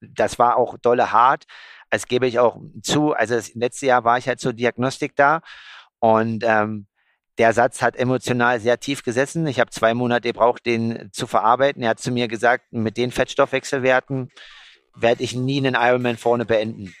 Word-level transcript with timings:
das 0.00 0.38
war 0.38 0.56
auch 0.56 0.76
dolle 0.78 1.12
hart. 1.12 1.44
Das 1.90 2.06
gebe 2.06 2.26
ich 2.26 2.38
auch 2.38 2.60
zu. 2.82 3.12
Also 3.12 3.34
das 3.34 3.54
letzte 3.54 3.86
Jahr 3.86 4.04
war 4.04 4.18
ich 4.18 4.28
halt 4.28 4.40
zur 4.40 4.52
Diagnostik 4.52 5.16
da 5.16 5.40
und 6.00 6.44
ähm, 6.44 6.86
der 7.38 7.52
Satz 7.52 7.82
hat 7.82 7.96
emotional 7.96 8.60
sehr 8.60 8.80
tief 8.80 9.02
gesessen. 9.02 9.46
Ich 9.46 9.60
habe 9.60 9.70
zwei 9.70 9.92
Monate 9.94 10.28
gebraucht, 10.28 10.64
den 10.64 11.10
zu 11.12 11.26
verarbeiten. 11.26 11.82
Er 11.82 11.90
hat 11.90 12.00
zu 12.00 12.10
mir 12.10 12.28
gesagt, 12.28 12.72
mit 12.72 12.96
den 12.96 13.10
Fettstoffwechselwerten 13.10 14.30
werde 14.94 15.22
ich 15.22 15.34
nie 15.34 15.58
einen 15.58 15.74
Ironman 15.74 16.16
vorne 16.16 16.46
beenden. 16.46 16.94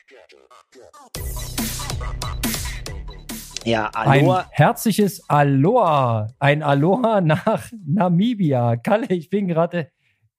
Ja, 3.64 3.90
Aloha. 3.94 4.40
Ein 4.40 4.46
herzliches 4.52 5.28
Aloha. 5.28 6.28
Ein 6.38 6.62
Aloha 6.62 7.20
nach 7.20 7.68
Namibia. 7.84 8.76
Kalle, 8.76 9.08
ich 9.08 9.28
bin 9.28 9.48
gerade 9.48 9.90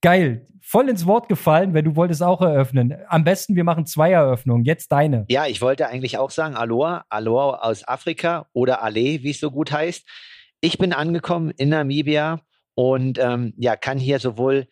geil. 0.01 0.45
Voll 0.61 0.89
ins 0.89 1.05
Wort 1.05 1.29
gefallen, 1.29 1.73
wenn 1.73 1.85
du 1.85 1.95
wolltest 1.95 2.21
auch 2.21 2.41
eröffnen. 2.41 2.93
Am 3.07 3.23
besten, 3.23 3.55
wir 3.55 3.63
machen 3.63 3.85
zwei 3.85 4.11
Eröffnungen. 4.11 4.65
Jetzt 4.65 4.91
deine. 4.91 5.25
Ja, 5.29 5.47
ich 5.47 5.61
wollte 5.61 5.87
eigentlich 5.87 6.17
auch 6.17 6.29
sagen 6.29 6.55
Aloha. 6.55 7.05
Aloha 7.09 7.59
aus 7.61 7.87
Afrika 7.87 8.47
oder 8.51 8.83
Ale, 8.83 9.23
wie 9.23 9.29
es 9.29 9.39
so 9.39 9.49
gut 9.49 9.71
heißt. 9.71 10.05
Ich 10.59 10.77
bin 10.77 10.91
angekommen 10.91 11.51
in 11.51 11.69
Namibia 11.69 12.41
und 12.75 13.17
ähm, 13.17 13.53
ja, 13.57 13.75
kann 13.75 13.97
hier 13.97 14.19
sowohl 14.19 14.67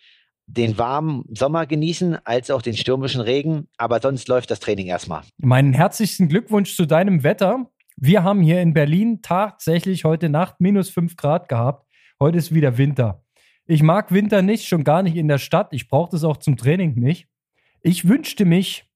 den 0.48 0.78
warmen 0.78 1.24
Sommer 1.34 1.66
genießen, 1.66 2.20
als 2.26 2.52
auch 2.52 2.62
den 2.62 2.76
stürmischen 2.76 3.22
Regen. 3.22 3.68
Aber 3.78 4.00
sonst 4.02 4.28
läuft 4.28 4.52
das 4.52 4.60
Training 4.60 4.88
erstmal. 4.88 5.24
Meinen 5.38 5.74
herzlichsten 5.74 6.28
Glückwunsch 6.28 6.76
zu 6.76 6.86
deinem 6.86 7.24
Wetter. 7.24 7.70
Wir 7.98 8.24
haben 8.24 8.42
hier 8.42 8.62
in 8.62 8.74
Berlin 8.74 9.22
tatsächlich 9.22 10.04
heute 10.04 10.30
Nacht 10.30 10.56
minus 10.60 10.90
5 10.90 11.16
Grad 11.16 11.50
gehabt. 11.50 11.88
Heute 12.20 12.38
ist 12.38 12.54
wieder 12.54 12.78
Winter. 12.78 13.25
Ich 13.68 13.82
mag 13.82 14.12
Winter 14.12 14.42
nicht, 14.42 14.68
schon 14.68 14.84
gar 14.84 15.02
nicht 15.02 15.16
in 15.16 15.28
der 15.28 15.40
Stadt. 15.40 15.70
Ich 15.72 15.88
brauche 15.88 16.12
das 16.12 16.24
auch 16.24 16.38
zum 16.38 16.56
Training 16.56 16.96
nicht. 16.96 17.28
Ich 17.82 18.08
wünschte 18.08 18.46
mich 18.46 18.88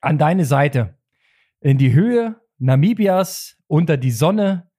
an 0.00 0.18
deine 0.18 0.44
Seite. 0.44 0.98
In 1.60 1.78
die 1.78 1.92
Höhe 1.92 2.36
Namibias, 2.58 3.56
unter 3.66 3.96
die 3.96 4.10
Sonne. 4.10 4.70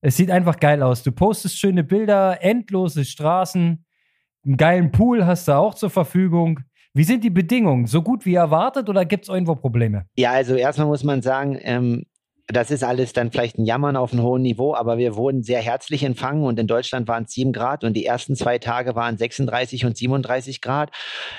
Es 0.00 0.16
sieht 0.16 0.30
einfach 0.30 0.58
geil 0.58 0.82
aus. 0.82 1.02
Du 1.02 1.12
postest 1.12 1.58
schöne 1.58 1.84
Bilder, 1.84 2.42
endlose 2.42 3.04
Straßen, 3.04 3.84
einen 4.44 4.56
geilen 4.56 4.92
Pool 4.92 5.26
hast 5.26 5.48
du 5.48 5.52
auch 5.52 5.74
zur 5.74 5.90
Verfügung. 5.90 6.60
Wie 6.94 7.04
sind 7.04 7.24
die 7.24 7.30
Bedingungen? 7.30 7.86
So 7.86 8.00
gut 8.02 8.24
wie 8.24 8.34
erwartet 8.34 8.88
oder 8.88 9.04
gibt 9.04 9.24
es 9.24 9.28
irgendwo 9.28 9.54
Probleme? 9.54 10.06
Ja, 10.16 10.32
also 10.32 10.54
erstmal 10.54 10.86
muss 10.86 11.04
man 11.04 11.20
sagen, 11.20 11.58
ähm, 11.60 12.04
das 12.48 12.70
ist 12.70 12.84
alles 12.84 13.12
dann 13.12 13.32
vielleicht 13.32 13.58
ein 13.58 13.64
Jammern 13.64 13.96
auf 13.96 14.12
einem 14.12 14.22
hohen 14.22 14.42
Niveau, 14.42 14.74
aber 14.74 14.98
wir 14.98 15.16
wurden 15.16 15.42
sehr 15.42 15.60
herzlich 15.60 16.04
empfangen 16.04 16.44
und 16.44 16.58
in 16.60 16.68
Deutschland 16.68 17.08
waren 17.08 17.24
es 17.24 17.32
7 17.32 17.52
Grad 17.52 17.82
und 17.82 17.94
die 17.94 18.06
ersten 18.06 18.36
zwei 18.36 18.58
Tage 18.58 18.94
waren 18.94 19.18
36 19.18 19.84
und 19.84 19.96
37 19.96 20.60
Grad, 20.60 20.90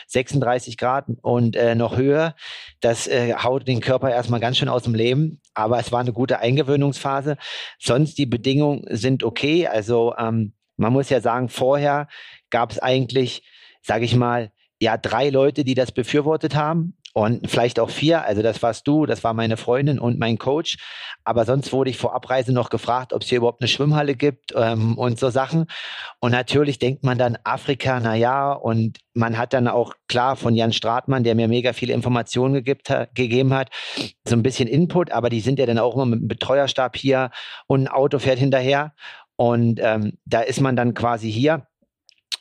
36 0.07 0.77
Grad 0.77 1.05
und 1.21 1.55
äh, 1.55 1.75
noch 1.75 1.95
höher. 1.95 2.35
Das 2.81 3.07
äh, 3.07 3.35
haut 3.35 3.67
den 3.67 3.79
Körper 3.79 4.11
erstmal 4.11 4.41
ganz 4.41 4.57
schön 4.57 4.67
aus 4.67 4.83
dem 4.83 4.95
Leben, 4.95 5.39
aber 5.53 5.79
es 5.79 5.93
war 5.93 6.01
eine 6.01 6.11
gute 6.11 6.39
Eingewöhnungsphase. 6.39 7.37
Sonst 7.79 8.17
die 8.17 8.25
Bedingungen 8.25 8.83
sind 8.89 9.23
okay. 9.23 9.67
Also 9.67 10.13
ähm, 10.17 10.53
man 10.75 10.91
muss 10.91 11.09
ja 11.09 11.21
sagen, 11.21 11.47
vorher 11.47 12.09
gab 12.49 12.71
es 12.71 12.79
eigentlich, 12.79 13.43
sage 13.81 14.03
ich 14.03 14.15
mal, 14.15 14.51
ja, 14.79 14.97
drei 14.97 15.29
Leute, 15.29 15.63
die 15.63 15.73
das 15.73 15.91
befürwortet 15.91 16.55
haben 16.55 16.96
und 17.17 17.49
vielleicht 17.49 17.79
auch 17.79 17.89
vier. 17.89 18.25
Also 18.25 18.43
das 18.43 18.61
warst 18.61 18.87
du, 18.87 19.07
das 19.07 19.23
war 19.23 19.33
meine 19.33 19.57
Freundin 19.57 19.97
und 19.97 20.19
mein 20.19 20.37
Coach. 20.37 20.77
Aber 21.23 21.45
sonst 21.45 21.73
wurde 21.73 21.89
ich 21.89 21.97
vor 21.97 22.13
Abreise 22.13 22.53
noch 22.53 22.69
gefragt, 22.69 23.11
ob 23.11 23.23
es 23.23 23.29
hier 23.29 23.39
überhaupt 23.39 23.59
eine 23.59 23.67
Schwimmhalle 23.67 24.13
gibt 24.13 24.53
ähm, 24.55 24.95
und 24.99 25.17
so 25.17 25.31
Sachen. 25.31 25.65
Und 26.19 26.29
natürlich 26.29 26.77
denkt 26.77 27.03
man 27.03 27.17
dann 27.17 27.35
Afrika, 27.43 27.99
na 27.99 28.13
ja, 28.13 28.51
und 28.53 28.99
man 29.15 29.35
hat 29.39 29.53
dann 29.53 29.67
auch 29.67 29.95
klar 30.07 30.35
von 30.35 30.53
Jan 30.53 30.73
Stratmann, 30.73 31.23
der 31.23 31.33
mir 31.33 31.47
mega 31.47 31.73
viele 31.73 31.95
Informationen 31.95 32.53
gegibt, 32.53 32.93
gegeben 33.15 33.51
hat, 33.51 33.69
so 34.27 34.35
ein 34.35 34.43
bisschen 34.43 34.67
Input, 34.67 35.11
aber 35.11 35.31
die 35.31 35.39
sind 35.39 35.57
ja 35.57 35.65
dann 35.65 35.79
auch 35.79 35.95
immer 35.95 36.05
mit 36.05 36.19
einem 36.19 36.27
Betreuerstab 36.27 36.95
hier 36.95 37.31
und 37.65 37.85
ein 37.85 37.87
Auto 37.87 38.19
fährt 38.19 38.37
hinterher. 38.37 38.93
Und 39.37 39.79
ähm, 39.81 40.19
da 40.25 40.41
ist 40.41 40.61
man 40.61 40.75
dann 40.75 40.93
quasi 40.93 41.31
hier 41.31 41.65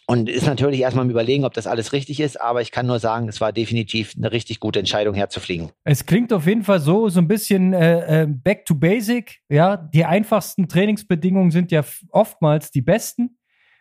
und 0.09 0.29
ist 0.29 0.47
natürlich 0.47 0.81
erstmal 0.81 1.05
im 1.05 1.11
Überlegen, 1.11 1.45
ob 1.45 1.53
das 1.55 1.67
alles 1.67 1.93
richtig 1.93 2.21
ist, 2.21 2.41
aber 2.41 2.63
ich 2.63 2.71
kann 2.71 2.87
nur 2.87 3.01
sagen, 3.01 3.29
es 3.29 3.41
war 3.41 3.53
definitiv 3.53 4.15
eine 4.17 4.31
richtig 4.31 4.61
gute 4.61 4.79
Entscheidung, 4.79 5.15
herzufliegen. 5.15 5.71
Es 5.85 6.07
klingt 6.07 6.33
auf 6.33 6.47
jeden 6.47 6.63
Fall 6.63 6.81
so, 6.81 7.09
so 7.09 7.21
ein 7.21 7.27
bisschen 7.27 7.73
äh, 7.73 8.23
äh 8.23 8.27
back 8.27 8.65
to 8.67 8.77
basic. 8.77 9.41
Ja, 9.49 9.77
die 9.77 10.05
einfachsten 10.05 10.69
Trainingsbedingungen 10.69 11.51
sind 11.51 11.73
ja 11.73 11.85
oftmals 12.11 12.71
die 12.71 12.83
besten. 12.83 13.37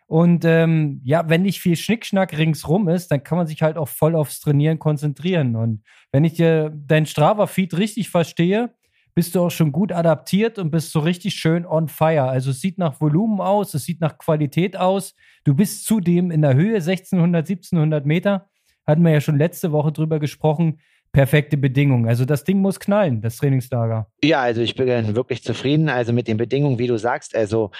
Und 0.08 0.44
ähm, 0.44 1.00
ja, 1.04 1.28
wenn 1.28 1.42
nicht 1.42 1.60
viel 1.60 1.76
Schnickschnack 1.76 2.36
ringsrum 2.36 2.88
ist, 2.88 3.10
dann 3.10 3.24
kann 3.24 3.38
man 3.38 3.46
sich 3.46 3.62
halt 3.62 3.76
auch 3.76 3.88
voll 3.88 4.14
aufs 4.14 4.40
Trainieren 4.40 4.78
konzentrieren. 4.78 5.56
Und 5.56 5.82
wenn 6.12 6.24
ich 6.24 6.34
dir 6.34 6.72
dein 6.74 7.06
Strava-Feed 7.06 7.76
richtig 7.76 8.08
verstehe, 8.08 8.72
bist 9.16 9.34
du 9.34 9.40
auch 9.40 9.50
schon 9.50 9.72
gut 9.72 9.92
adaptiert 9.92 10.58
und 10.58 10.70
bist 10.70 10.92
so 10.92 11.00
richtig 11.00 11.34
schön 11.34 11.64
on 11.64 11.88
fire. 11.88 12.24
Also 12.24 12.50
es 12.50 12.60
sieht 12.60 12.76
nach 12.76 13.00
Volumen 13.00 13.40
aus, 13.40 13.72
es 13.72 13.84
sieht 13.84 13.98
nach 14.02 14.18
Qualität 14.18 14.76
aus. 14.76 15.14
Du 15.44 15.54
bist 15.54 15.86
zudem 15.86 16.30
in 16.30 16.42
der 16.42 16.54
Höhe 16.54 16.76
1600, 16.76 17.48
1700 17.48 18.04
Meter. 18.04 18.50
Hatten 18.86 19.02
wir 19.02 19.12
ja 19.12 19.22
schon 19.22 19.38
letzte 19.38 19.72
Woche 19.72 19.90
drüber 19.90 20.20
gesprochen. 20.20 20.80
Perfekte 21.12 21.56
Bedingungen. 21.56 22.06
Also 22.06 22.26
das 22.26 22.44
Ding 22.44 22.58
muss 22.58 22.78
knallen, 22.78 23.22
das 23.22 23.38
Trainingslager. 23.38 24.06
Ja, 24.22 24.42
also 24.42 24.60
ich 24.60 24.74
bin 24.74 25.16
wirklich 25.16 25.42
zufrieden. 25.42 25.88
Also 25.88 26.12
mit 26.12 26.28
den 26.28 26.36
Bedingungen, 26.36 26.78
wie 26.78 26.86
du 26.86 26.98
sagst. 26.98 27.34
Also 27.34 27.70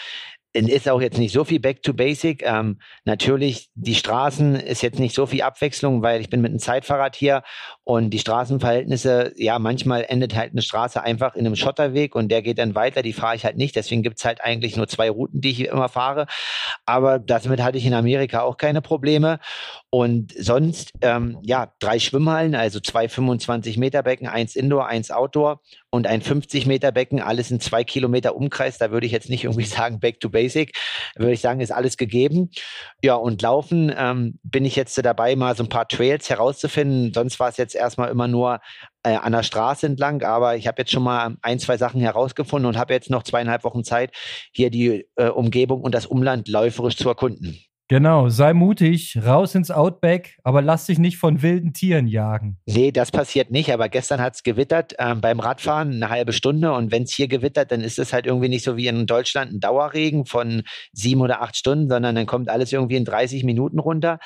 ist 0.65 0.89
auch 0.89 1.01
jetzt 1.01 1.19
nicht 1.19 1.33
so 1.33 1.45
viel 1.45 1.61
Back 1.61 1.83
to 1.83 1.93
Basic. 1.93 2.43
Ähm, 2.43 2.79
natürlich, 3.05 3.69
die 3.75 3.95
Straßen 3.95 4.57
ist 4.57 4.83
jetzt 4.83 4.99
nicht 4.99 5.15
so 5.15 5.27
viel 5.27 5.43
Abwechslung, 5.43 6.03
weil 6.03 6.21
ich 6.21 6.31
bin 6.31 6.41
mit 6.41 6.51
einem 6.51 6.59
Zeitfahrrad 6.59 7.15
hier 7.15 7.43
und 7.85 8.11
die 8.11 8.19
Straßenverhältnisse, 8.19 9.33
ja, 9.37 9.59
manchmal 9.59 10.05
endet 10.09 10.35
halt 10.35 10.53
eine 10.53 10.63
Straße 10.63 11.03
einfach 11.03 11.35
in 11.35 11.47
einem 11.47 11.57
Schotterweg 11.57 12.15
und 12.15 12.29
der 12.29 12.43
geht 12.43 12.59
dann 12.59 12.75
weiter, 12.75 13.03
die 13.03 13.13
fahre 13.13 13.37
ich 13.37 13.45
halt 13.45 13.57
nicht. 13.57 13.77
Deswegen 13.77 14.03
gibt's 14.03 14.25
halt 14.25 14.41
eigentlich 14.41 14.77
nur 14.77 14.89
zwei 14.89 15.11
Routen, 15.11 15.41
die 15.41 15.51
ich 15.51 15.67
immer 15.67 15.89
fahre. 15.89 16.27
Aber 16.85 17.19
damit 17.19 17.63
hatte 17.63 17.79
ich 17.79 17.87
in 17.87 17.95
Amerika 17.95 18.41
auch 18.41 18.57
keine 18.57 18.83
Probleme. 18.83 19.39
Und 19.91 20.33
sonst, 20.39 20.93
ähm, 21.03 21.39
ja, 21.43 21.73
drei 21.79 21.99
Schwimmhallen, 21.99 22.55
also 22.55 22.81
zwei 22.81 23.09
25 23.09 23.77
Meter 23.79 24.03
Becken, 24.03 24.27
eins 24.27 24.57
Indoor, 24.57 24.87
eins 24.87 25.11
Outdoor 25.11 25.61
und 25.97 26.07
ein 26.07 26.23
50 26.23 26.67
Meter 26.67 26.93
Becken, 26.93 27.21
alles 27.21 27.51
in 27.51 27.59
zwei 27.59 27.83
Kilometer 27.83 28.37
Umkreis. 28.37 28.79
Da 28.79 28.91
würde 28.91 29.07
ich 29.07 29.13
jetzt 29.13 29.29
nicht 29.29 29.45
irgendwie 29.45 29.65
sagen 29.67 29.99
Back 29.99 30.21
to 30.21 30.31
Basic, 30.31 30.77
würde 31.17 31.33
ich 31.33 31.41
sagen, 31.41 31.61
ist 31.61 31.73
alles 31.73 31.97
gegeben. 31.97 32.51
Ja, 33.03 33.15
und 33.15 33.43
Laufen 33.43 33.93
ähm, 33.97 34.39
bin 34.43 34.65
ich 34.65 34.77
jetzt 34.77 34.97
dabei, 35.05 35.35
mal 35.35 35.57
so 35.57 35.65
ein 35.65 35.69
paar 35.69 35.89
Trails 35.89 36.31
herauszufinden. 36.31 37.13
Sonst 37.13 37.41
war 37.41 37.49
es 37.49 37.57
jetzt 37.57 37.75
erstmal 37.75 38.11
immer 38.11 38.29
nur 38.29 38.61
äh, 39.03 39.17
an 39.17 39.33
der 39.33 39.43
Straße 39.43 39.87
entlang, 39.87 40.23
aber 40.23 40.57
ich 40.57 40.67
habe 40.67 40.83
jetzt 40.83 40.93
schon 40.93 41.03
mal 41.03 41.37
ein, 41.43 41.59
zwei 41.59 41.77
Sachen 41.77 42.01
herausgefunden 42.01 42.69
und 42.69 42.77
habe 42.77 42.93
jetzt 42.93 43.11
noch 43.11 43.23
zweieinhalb 43.23 43.65
Wochen 43.65 43.85
Zeit, 43.85 44.13
hier 44.53 44.71
die 44.71 45.07
äh, 45.17 45.29
Umgebung 45.29 45.81
und 45.81 45.95
das 45.95 46.07
Umland 46.07 46.49
läuferisch 46.49 46.97
zu 46.97 47.09
erkunden. 47.09 47.59
Genau, 47.89 48.29
sei 48.29 48.53
mutig, 48.53 49.17
raus 49.25 49.55
ins 49.55 49.71
Outback, 49.71 50.39
aber 50.43 50.61
lass 50.61 50.87
dich 50.87 50.99
nicht 50.99 51.19
von 51.19 51.41
wilden 51.43 51.73
Tieren 51.73 52.09
jagen. 52.09 52.59
Nee, 52.67 52.91
das 52.91 53.13
passiert 53.13 53.53
nicht, 53.53 53.73
aber 53.73 53.89
gestern 53.89 54.21
hat 54.21 54.35
es 54.35 54.43
gewittert 54.43 54.95
ähm, 54.99 55.21
beim 55.21 55.39
Radfahren 55.39 55.93
eine 55.93 56.11
halbe 56.11 56.33
Stunde 56.33 56.73
und 56.73 56.91
wenn 56.91 57.05
es 57.05 57.13
hier 57.13 57.29
gewittert, 57.29 57.71
dann 57.71 57.83
ist 57.83 58.01
es 58.01 58.13
halt 58.13 58.27
irgendwie 58.27 58.49
nicht 58.49 58.65
so 58.65 58.77
wie 58.77 58.89
in 58.89 59.07
Deutschland 59.07 59.53
ein 59.53 59.61
Dauerregen 59.61 60.27
von 60.27 60.65
sieben 60.93 61.21
oder 61.21 61.43
acht 61.43 61.57
Stunden, 61.57 61.89
sondern 61.89 62.17
dann 62.17 62.27
kommt 62.27 62.49
alles 62.49 62.73
irgendwie 62.73 62.97
in 62.97 63.05
30 63.05 63.45
Minuten 63.45 63.79
runter. 63.79 64.19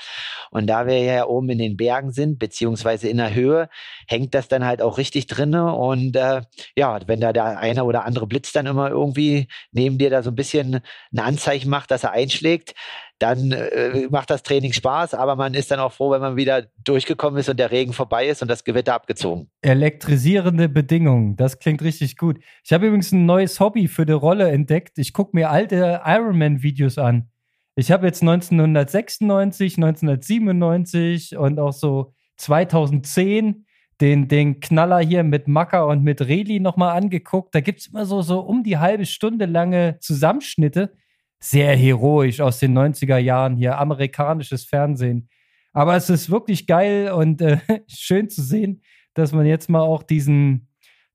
Und 0.51 0.67
da 0.67 0.87
wir 0.87 0.99
ja 0.99 1.27
oben 1.27 1.51
in 1.51 1.59
den 1.59 1.77
Bergen 1.77 2.13
sind, 2.13 2.39
beziehungsweise 2.39 3.11
in 3.11 3.19
der 3.19 3.35
Höhe, 3.35 3.69
hängt 4.07 4.35
das 4.35 4.49
dann 4.49 4.65
halt 4.65 4.81
auch 4.81 4.97
richtig 4.97 5.27
drinne 5.27 5.75
und 5.75 6.17
äh, 6.17 6.41
ja, 6.77 6.99
wenn 7.07 7.21
da 7.21 7.35
der 7.35 7.59
eine 7.59 7.85
oder 7.85 8.07
andere 8.07 8.27
Blitz 8.27 8.53
dann 8.53 8.65
immer 8.65 8.89
irgendwie 8.89 9.49
neben 9.71 9.99
dir 9.99 10.09
da 10.09 10.23
so 10.23 10.31
ein 10.31 10.35
bisschen 10.35 10.81
ein 11.13 11.19
Anzeichen 11.19 11.69
macht, 11.69 11.91
dass 11.91 12.05
er 12.05 12.13
einschlägt, 12.13 12.75
dann 13.21 13.53
äh, 13.53 14.09
macht 14.11 14.31
das 14.31 14.43
Training 14.43 14.73
Spaß, 14.73 15.15
aber 15.15 15.37
man 15.37 15.55
ist 15.55 15.71
dann 15.71 15.79
auch 15.79 15.93
froh, 15.93 16.11
wenn 16.11 16.21
man 16.21 16.37
wieder 16.37 16.67
durchgekommen 16.83 17.39
ist 17.39 17.49
und 17.49 17.59
der 17.59 17.71
Regen 17.71 17.93
vorbei 17.93 18.27
ist 18.27 18.43
und 18.43 18.49
das 18.49 18.65
Gewitter 18.65 18.95
abgezogen. 18.95 19.51
Elektrisierende 19.61 20.69
Bedingungen, 20.69 21.37
das 21.37 21.59
klingt 21.59 21.83
richtig 21.83 22.17
gut. 22.17 22.39
Ich 22.65 22.73
habe 22.73 22.87
übrigens 22.87 23.13
ein 23.13 23.27
neues 23.27 23.61
Hobby 23.61 23.89
für 23.89 24.07
die 24.07 24.13
Rolle 24.13 24.51
entdeckt. 24.51 24.99
Ich 24.99 25.13
gucke 25.13 25.37
mir 25.37 25.51
alte 25.51 26.01
Ironman-Videos 26.05 26.99
an. 26.99 27.29
Ich 27.77 27.93
habe 27.93 28.07
jetzt 28.07 28.23
1996, 28.23 29.77
1997 29.77 31.37
und 31.37 31.61
auch 31.61 31.73
so 31.73 32.15
2010 32.39 33.67
den, 34.01 34.29
den 34.29 34.61
Knaller 34.61 35.01
hier 35.01 35.25
mit 35.25 35.47
Macker 35.47 35.87
und 35.87 36.03
mit 36.03 36.23
Reli 36.23 36.59
nochmal 36.59 36.97
angeguckt. 36.97 37.55
Da 37.55 37.61
gibt 37.61 37.81
es 37.81 37.89
immer 37.89 38.07
so, 38.07 38.23
so 38.23 38.41
um 38.41 38.63
die 38.63 38.79
halbe 38.79 39.05
Stunde 39.05 39.45
lange 39.45 39.99
Zusammenschnitte 40.01 40.95
sehr 41.43 41.75
heroisch 41.75 42.41
aus 42.41 42.59
den 42.59 42.77
90er 42.77 43.19
Jahren 43.19 43.57
hier, 43.57 43.79
amerikanisches 43.79 44.65
Fernsehen. 44.65 45.29
Aber 45.73 45.97
es 45.97 46.11
ist 46.11 46.31
wirklich 46.31 46.67
geil 46.67 47.11
und 47.13 47.41
äh, 47.41 47.59
schön 47.89 48.29
zu 48.29 48.43
sehen, 48.43 48.83
dass 49.15 49.33
man 49.33 49.47
jetzt 49.47 49.71
mal 49.71 49.81
auch 49.81 50.03
diesen, 50.03 50.69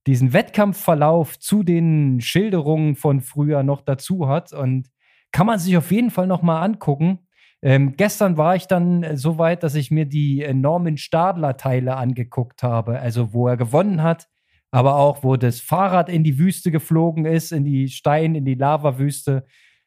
diesen 0.08 0.34
Wettkampfverlauf 0.34 1.40
zu 1.40 1.64
den 1.64 2.22
Schilderungen 2.22 2.96
von 2.96 3.22
früher 3.22 3.64
noch 3.64 3.82
dazu 3.82 4.28
hat. 4.28 4.54
Und 4.54 4.90
kann 5.32 5.48
man 5.48 5.60
sich 5.60 5.76
auf 5.78 5.92
jeden 5.92 6.12
Fall 6.12 6.28
noch 6.28 6.42
mal 6.42 6.62
angucken. 6.62 7.20
Ähm, 7.62 7.98
gestern 7.98 8.38
war 8.38 8.56
ich 8.56 8.68
dann 8.68 9.18
so 9.18 9.38
weit, 9.38 9.64
dass 9.64 9.76
ich 9.76 9.92
mir 9.92 10.06
die 10.06 10.44
äh, 10.44 10.54
Norman 10.54 10.98
Stadler-Teile 10.98 11.96
angeguckt 11.98 12.64
habe, 12.64 13.00
also 13.00 13.34
wo 13.34 13.48
er 13.48 13.58
gewonnen 13.58 14.04
hat, 14.04 14.28
aber 14.72 14.96
auch 14.96 15.24
wo 15.24 15.36
das 15.36 15.60
Fahrrad 15.60 16.10
in 16.10 16.24
die 16.24 16.38
Wüste 16.38 16.72
geflogen 16.72 17.26
ist, 17.26 17.52
in 17.52 17.66
die 17.66 17.90
Stein, 17.90 18.36
in 18.36 18.46
die 18.46 18.56
Lavawüste, 18.56 19.46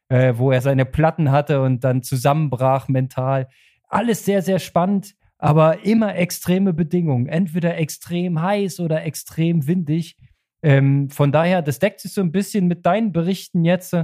äh, 0.08 0.34
wo 0.36 0.50
er 0.50 0.60
seine 0.60 0.84
Platten 0.84 1.30
hatte 1.30 1.62
und 1.62 1.84
dann 1.84 2.02
zusammenbrach 2.02 2.88
mental. 2.88 3.48
Alles 3.88 4.24
sehr, 4.24 4.42
sehr 4.42 4.58
spannend, 4.58 5.14
aber 5.38 5.84
immer 5.84 6.16
extreme 6.16 6.72
Bedingungen. 6.72 7.26
Entweder 7.26 7.76
extrem 7.78 8.40
heiß 8.40 8.80
oder 8.80 9.04
extrem 9.04 9.66
windig. 9.66 10.16
Ähm, 10.62 11.10
von 11.10 11.32
daher, 11.32 11.62
das 11.62 11.78
deckt 11.78 12.00
sich 12.00 12.12
so 12.12 12.20
ein 12.20 12.32
bisschen 12.32 12.66
mit 12.66 12.84
deinen 12.84 13.12
Berichten 13.12 13.64
jetzt 13.64 13.94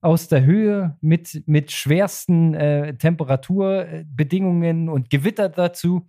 aus 0.00 0.28
der 0.28 0.44
Höhe 0.44 0.98
mit, 1.00 1.44
mit 1.46 1.72
schwersten 1.72 2.52
äh, 2.54 2.94
Temperaturbedingungen 2.96 4.90
und 4.90 5.08
Gewitter 5.08 5.48
dazu. 5.48 6.08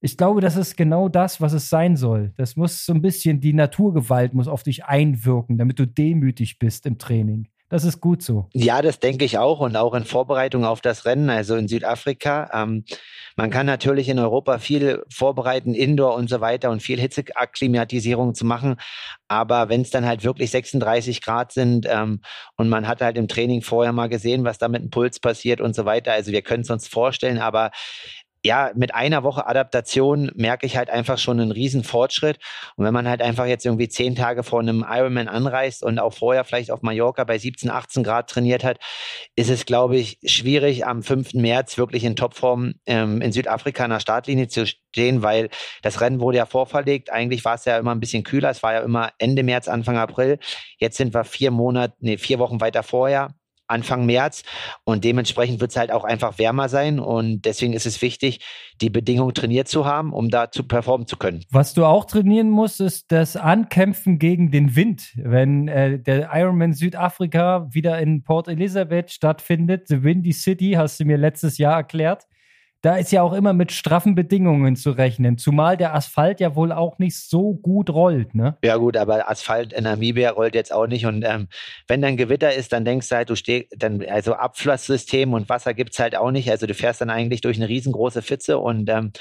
Ich 0.00 0.16
glaube, 0.16 0.40
das 0.40 0.56
ist 0.56 0.76
genau 0.76 1.08
das, 1.08 1.40
was 1.40 1.52
es 1.52 1.68
sein 1.68 1.96
soll. 1.96 2.32
Das 2.36 2.54
muss 2.54 2.84
so 2.84 2.92
ein 2.92 3.02
bisschen, 3.02 3.40
die 3.40 3.52
Naturgewalt 3.52 4.34
muss 4.34 4.46
auf 4.46 4.62
dich 4.62 4.84
einwirken, 4.84 5.58
damit 5.58 5.80
du 5.80 5.86
demütig 5.86 6.60
bist 6.60 6.86
im 6.86 6.98
Training. 6.98 7.48
Das 7.70 7.84
ist 7.84 8.00
gut 8.00 8.22
so. 8.22 8.48
Ja, 8.54 8.80
das 8.80 8.98
denke 8.98 9.26
ich 9.26 9.36
auch 9.36 9.60
und 9.60 9.76
auch 9.76 9.92
in 9.92 10.04
Vorbereitung 10.04 10.64
auf 10.64 10.80
das 10.80 11.04
Rennen, 11.04 11.28
also 11.28 11.54
in 11.54 11.68
Südafrika. 11.68 12.50
Ähm, 12.54 12.84
man 13.36 13.50
kann 13.50 13.66
natürlich 13.66 14.08
in 14.08 14.18
Europa 14.18 14.58
viel 14.58 15.04
vorbereiten, 15.10 15.74
Indoor 15.74 16.14
und 16.14 16.30
so 16.30 16.40
weiter 16.40 16.70
und 16.70 16.82
viel 16.82 16.98
Hitzeakklimatisierung 16.98 18.34
zu 18.34 18.46
machen. 18.46 18.76
Aber 19.28 19.68
wenn 19.68 19.82
es 19.82 19.90
dann 19.90 20.06
halt 20.06 20.24
wirklich 20.24 20.50
36 20.50 21.20
Grad 21.20 21.52
sind 21.52 21.86
ähm, 21.88 22.22
und 22.56 22.70
man 22.70 22.88
hat 22.88 23.02
halt 23.02 23.18
im 23.18 23.28
Training 23.28 23.60
vorher 23.60 23.92
mal 23.92 24.08
gesehen, 24.08 24.44
was 24.44 24.56
da 24.56 24.68
mit 24.68 24.82
dem 24.82 24.90
Puls 24.90 25.20
passiert 25.20 25.60
und 25.60 25.74
so 25.74 25.84
weiter. 25.84 26.12
Also 26.12 26.32
wir 26.32 26.40
können 26.40 26.62
es 26.62 26.70
uns 26.70 26.88
vorstellen, 26.88 27.38
aber 27.38 27.70
ja, 28.44 28.70
mit 28.74 28.94
einer 28.94 29.24
Woche 29.24 29.46
Adaptation 29.46 30.30
merke 30.34 30.66
ich 30.66 30.76
halt 30.76 30.90
einfach 30.90 31.18
schon 31.18 31.40
einen 31.40 31.50
riesen 31.50 31.82
Fortschritt. 31.82 32.38
Und 32.76 32.84
wenn 32.84 32.94
man 32.94 33.08
halt 33.08 33.20
einfach 33.20 33.46
jetzt 33.46 33.66
irgendwie 33.66 33.88
zehn 33.88 34.14
Tage 34.14 34.42
vor 34.42 34.60
einem 34.60 34.84
Ironman 34.88 35.28
anreist 35.28 35.82
und 35.82 35.98
auch 35.98 36.12
vorher 36.12 36.44
vielleicht 36.44 36.70
auf 36.70 36.82
Mallorca 36.82 37.24
bei 37.24 37.38
17, 37.38 37.70
18 37.70 38.04
Grad 38.04 38.30
trainiert 38.30 38.62
hat, 38.62 38.78
ist 39.34 39.50
es, 39.50 39.66
glaube 39.66 39.96
ich, 39.96 40.18
schwierig, 40.24 40.86
am 40.86 41.02
5. 41.02 41.34
März 41.34 41.78
wirklich 41.78 42.04
in 42.04 42.16
Topform 42.16 42.74
ähm, 42.86 43.20
in 43.20 43.32
Südafrika 43.32 43.84
an 43.84 43.90
der 43.90 44.00
Startlinie 44.00 44.48
zu 44.48 44.66
stehen, 44.66 45.22
weil 45.22 45.48
das 45.82 46.00
Rennen 46.00 46.20
wurde 46.20 46.38
ja 46.38 46.46
vorverlegt. 46.46 47.10
Eigentlich 47.10 47.44
war 47.44 47.54
es 47.54 47.64
ja 47.64 47.78
immer 47.78 47.94
ein 47.94 48.00
bisschen 48.00 48.22
kühler. 48.22 48.50
Es 48.50 48.62
war 48.62 48.72
ja 48.72 48.80
immer 48.80 49.10
Ende 49.18 49.42
März, 49.42 49.68
Anfang 49.68 49.96
April. 49.96 50.38
Jetzt 50.78 50.96
sind 50.96 51.12
wir 51.12 51.24
vier 51.24 51.50
Monate, 51.50 51.94
nee, 52.00 52.18
vier 52.18 52.38
Wochen 52.38 52.60
weiter 52.60 52.82
vorher. 52.82 53.34
Anfang 53.68 54.06
März 54.06 54.42
und 54.84 55.04
dementsprechend 55.04 55.60
wird 55.60 55.70
es 55.70 55.76
halt 55.76 55.92
auch 55.92 56.04
einfach 56.04 56.38
wärmer 56.38 56.68
sein 56.68 56.98
und 56.98 57.42
deswegen 57.42 57.72
ist 57.72 57.86
es 57.86 58.02
wichtig, 58.02 58.40
die 58.80 58.90
Bedingungen 58.90 59.34
trainiert 59.34 59.68
zu 59.68 59.84
haben, 59.84 60.12
um 60.12 60.30
da 60.30 60.50
zu 60.50 60.64
performen 60.64 61.06
zu 61.06 61.16
können. 61.16 61.44
Was 61.50 61.74
du 61.74 61.84
auch 61.84 62.04
trainieren 62.04 62.50
musst, 62.50 62.80
ist 62.80 63.12
das 63.12 63.36
Ankämpfen 63.36 64.18
gegen 64.18 64.50
den 64.50 64.74
Wind. 64.74 65.12
Wenn 65.16 65.68
äh, 65.68 65.98
der 65.98 66.30
Ironman 66.32 66.72
Südafrika 66.72 67.68
wieder 67.70 67.98
in 67.98 68.22
Port 68.22 68.48
Elizabeth 68.48 69.10
stattfindet, 69.10 69.88
The 69.88 70.02
Windy 70.02 70.32
City, 70.32 70.72
hast 70.72 71.00
du 71.00 71.04
mir 71.04 71.16
letztes 71.16 71.58
Jahr 71.58 71.76
erklärt, 71.76 72.24
da 72.82 72.96
ist 72.96 73.10
ja 73.10 73.22
auch 73.22 73.32
immer 73.32 73.52
mit 73.52 73.72
straffen 73.72 74.14
Bedingungen 74.14 74.76
zu 74.76 74.92
rechnen, 74.92 75.36
zumal 75.36 75.76
der 75.76 75.94
Asphalt 75.94 76.38
ja 76.38 76.54
wohl 76.54 76.70
auch 76.70 76.98
nicht 76.98 77.16
so 77.16 77.54
gut 77.54 77.90
rollt, 77.90 78.34
ne? 78.34 78.56
Ja 78.62 78.76
gut, 78.76 78.96
aber 78.96 79.28
Asphalt 79.28 79.72
in 79.72 79.84
Namibia 79.84 80.30
rollt 80.30 80.54
jetzt 80.54 80.72
auch 80.72 80.86
nicht 80.86 81.04
und 81.04 81.24
ähm, 81.24 81.48
wenn 81.88 82.00
dann 82.00 82.16
Gewitter 82.16 82.54
ist, 82.54 82.72
dann 82.72 82.84
denkst 82.84 83.08
du 83.08 83.16
halt, 83.16 83.30
du 83.30 83.36
stehst, 83.36 83.74
dann 83.76 84.04
also 84.08 84.34
Abflusssystem 84.34 85.32
und 85.32 85.48
Wasser 85.48 85.74
gibt's 85.74 85.98
halt 85.98 86.16
auch 86.16 86.30
nicht, 86.30 86.50
also 86.50 86.66
du 86.66 86.74
fährst 86.74 87.00
dann 87.00 87.10
eigentlich 87.10 87.40
durch 87.40 87.56
eine 87.56 87.68
riesengroße 87.68 88.22
Pfütze 88.22 88.58
und 88.58 88.88
ähm, 88.88 89.12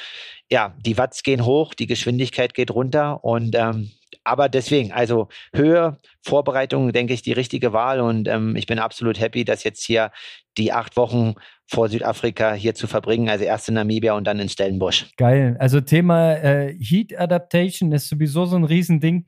ja, 0.52 0.76
die 0.86 0.98
Watts 0.98 1.24
gehen 1.24 1.44
hoch, 1.44 1.74
die 1.74 1.88
Geschwindigkeit 1.88 2.54
geht 2.54 2.72
runter 2.72 3.24
und 3.24 3.56
ähm, 3.56 3.92
aber 4.24 4.50
deswegen, 4.50 4.92
also 4.92 5.30
Höhe, 5.54 5.98
Vorbereitung, 6.22 6.92
denke 6.92 7.14
ich, 7.14 7.22
die 7.22 7.32
richtige 7.32 7.74
Wahl 7.74 8.02
und 8.02 8.28
ähm, 8.28 8.56
ich 8.56 8.68
bin 8.68 8.78
absolut 8.78 9.20
happy, 9.20 9.46
dass 9.46 9.64
jetzt 9.64 9.84
hier 9.84 10.12
die 10.58 10.74
acht 10.74 10.98
Wochen 10.98 11.36
vor 11.68 11.90
Südafrika 11.90 12.54
hier 12.54 12.74
zu 12.74 12.88
verbringen, 12.88 13.30
also 13.30 13.44
erst 13.44 13.68
in 13.68 13.76
Namibia 13.76 14.14
und 14.14 14.26
dann 14.26 14.40
in 14.40 14.50
Stellenbosch. 14.50 15.08
Geil. 15.18 15.58
Also 15.60 15.82
Thema 15.82 16.34
äh, 16.36 16.74
Heat 16.80 17.18
Adaptation 17.20 17.92
ist 17.92 18.08
sowieso 18.08 18.46
so 18.46 18.56
ein 18.56 18.64
Riesending. 18.64 19.28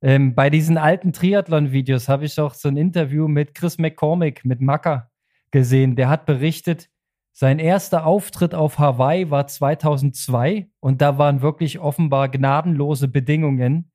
Ähm, 0.00 0.34
bei 0.34 0.50
diesen 0.50 0.78
alten 0.78 1.12
Triathlon-Videos 1.12 2.08
habe 2.08 2.26
ich 2.26 2.38
auch 2.38 2.54
so 2.54 2.68
ein 2.68 2.76
Interview 2.76 3.26
mit 3.26 3.54
Chris 3.54 3.78
McCormick, 3.78 4.44
mit 4.44 4.60
Macker 4.60 5.10
gesehen. 5.50 5.96
Der 5.96 6.08
hat 6.08 6.26
berichtet, 6.26 6.88
sein 7.32 7.58
erster 7.58 8.04
Auftritt 8.04 8.54
auf 8.54 8.78
Hawaii 8.78 9.30
war 9.30 9.46
2002 9.46 10.68
und 10.80 11.00
da 11.00 11.18
waren 11.18 11.40
wirklich 11.40 11.78
offenbar 11.78 12.28
gnadenlose 12.28 13.08
Bedingungen. 13.08 13.92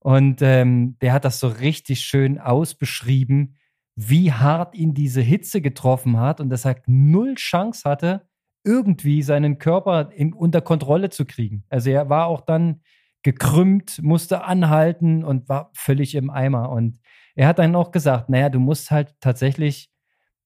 Und 0.00 0.42
ähm, 0.42 0.96
der 1.00 1.12
hat 1.12 1.24
das 1.24 1.38
so 1.38 1.48
richtig 1.48 2.00
schön 2.00 2.38
ausbeschrieben, 2.38 3.57
wie 4.00 4.32
hart 4.32 4.76
ihn 4.76 4.94
diese 4.94 5.20
Hitze 5.20 5.60
getroffen 5.60 6.20
hat 6.20 6.40
und 6.40 6.50
dass 6.50 6.64
er 6.64 6.76
null 6.86 7.34
Chance 7.34 7.82
hatte, 7.84 8.28
irgendwie 8.62 9.22
seinen 9.22 9.58
Körper 9.58 10.12
in, 10.12 10.32
unter 10.32 10.60
Kontrolle 10.60 11.10
zu 11.10 11.24
kriegen. 11.24 11.64
Also 11.68 11.90
er 11.90 12.08
war 12.08 12.26
auch 12.26 12.42
dann 12.42 12.80
gekrümmt, 13.24 14.00
musste 14.00 14.44
anhalten 14.44 15.24
und 15.24 15.48
war 15.48 15.72
völlig 15.74 16.14
im 16.14 16.30
Eimer. 16.30 16.70
Und 16.70 17.00
er 17.34 17.48
hat 17.48 17.58
dann 17.58 17.74
auch 17.74 17.90
gesagt, 17.90 18.28
naja, 18.28 18.50
du 18.50 18.60
musst 18.60 18.92
halt 18.92 19.16
tatsächlich, 19.18 19.90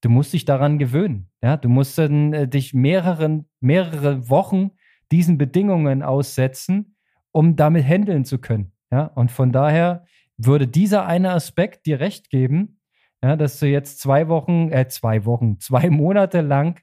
du 0.00 0.08
musst 0.08 0.32
dich 0.32 0.46
daran 0.46 0.78
gewöhnen. 0.78 1.31
Ja, 1.43 1.58
du 1.58 1.69
musst 1.69 1.98
dann 1.98 2.32
äh, 2.32 2.48
dich 2.48 2.72
mehreren, 2.72 3.50
mehrere 3.60 4.31
Wochen 4.31 4.70
diesen 5.10 5.37
Bedingungen 5.37 6.02
aussetzen, 6.02 6.96
um 7.32 7.55
damit 7.55 7.84
handeln 7.84 8.25
zu 8.25 8.38
können. 8.38 8.72
Ja, 8.90 9.06
und 9.08 9.31
von 9.31 9.52
daher 9.52 10.06
würde 10.38 10.66
dieser 10.66 11.05
eine 11.05 11.32
Aspekt 11.32 11.84
dir 11.84 12.00
recht 12.00 12.31
geben, 12.31 12.78
ja, 13.22 13.36
dass 13.36 13.58
du 13.58 13.66
jetzt 13.66 14.00
zwei 14.00 14.28
Wochen, 14.28 14.70
äh, 14.70 14.88
zwei 14.88 15.24
Wochen, 15.24 15.58
zwei 15.60 15.90
Monate 15.90 16.40
lang 16.40 16.80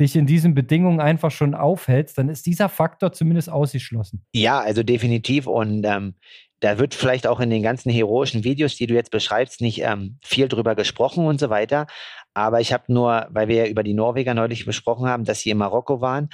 dich 0.00 0.16
in 0.16 0.26
diesen 0.26 0.54
Bedingungen 0.54 1.00
einfach 1.00 1.30
schon 1.30 1.54
aufhältst, 1.54 2.16
dann 2.16 2.30
ist 2.30 2.46
dieser 2.46 2.70
Faktor 2.70 3.12
zumindest 3.12 3.50
ausgeschlossen. 3.50 4.24
Ja, 4.32 4.58
also 4.60 4.82
definitiv. 4.82 5.46
Und 5.46 5.84
ähm, 5.84 6.14
da 6.60 6.78
wird 6.78 6.94
vielleicht 6.94 7.26
auch 7.26 7.40
in 7.40 7.50
den 7.50 7.62
ganzen 7.62 7.90
heroischen 7.90 8.42
Videos, 8.42 8.76
die 8.76 8.86
du 8.86 8.94
jetzt 8.94 9.10
beschreibst, 9.10 9.60
nicht 9.60 9.82
ähm, 9.82 10.18
viel 10.24 10.48
drüber 10.48 10.74
gesprochen 10.74 11.26
und 11.26 11.38
so 11.38 11.50
weiter. 11.50 11.86
Aber 12.34 12.60
ich 12.60 12.72
habe 12.72 12.84
nur, 12.90 13.26
weil 13.30 13.48
wir 13.48 13.56
ja 13.56 13.66
über 13.66 13.82
die 13.82 13.92
Norweger 13.92 14.32
neulich 14.32 14.64
besprochen 14.64 15.06
haben, 15.06 15.24
dass 15.24 15.40
sie 15.40 15.50
in 15.50 15.58
Marokko 15.58 16.00
waren, 16.00 16.30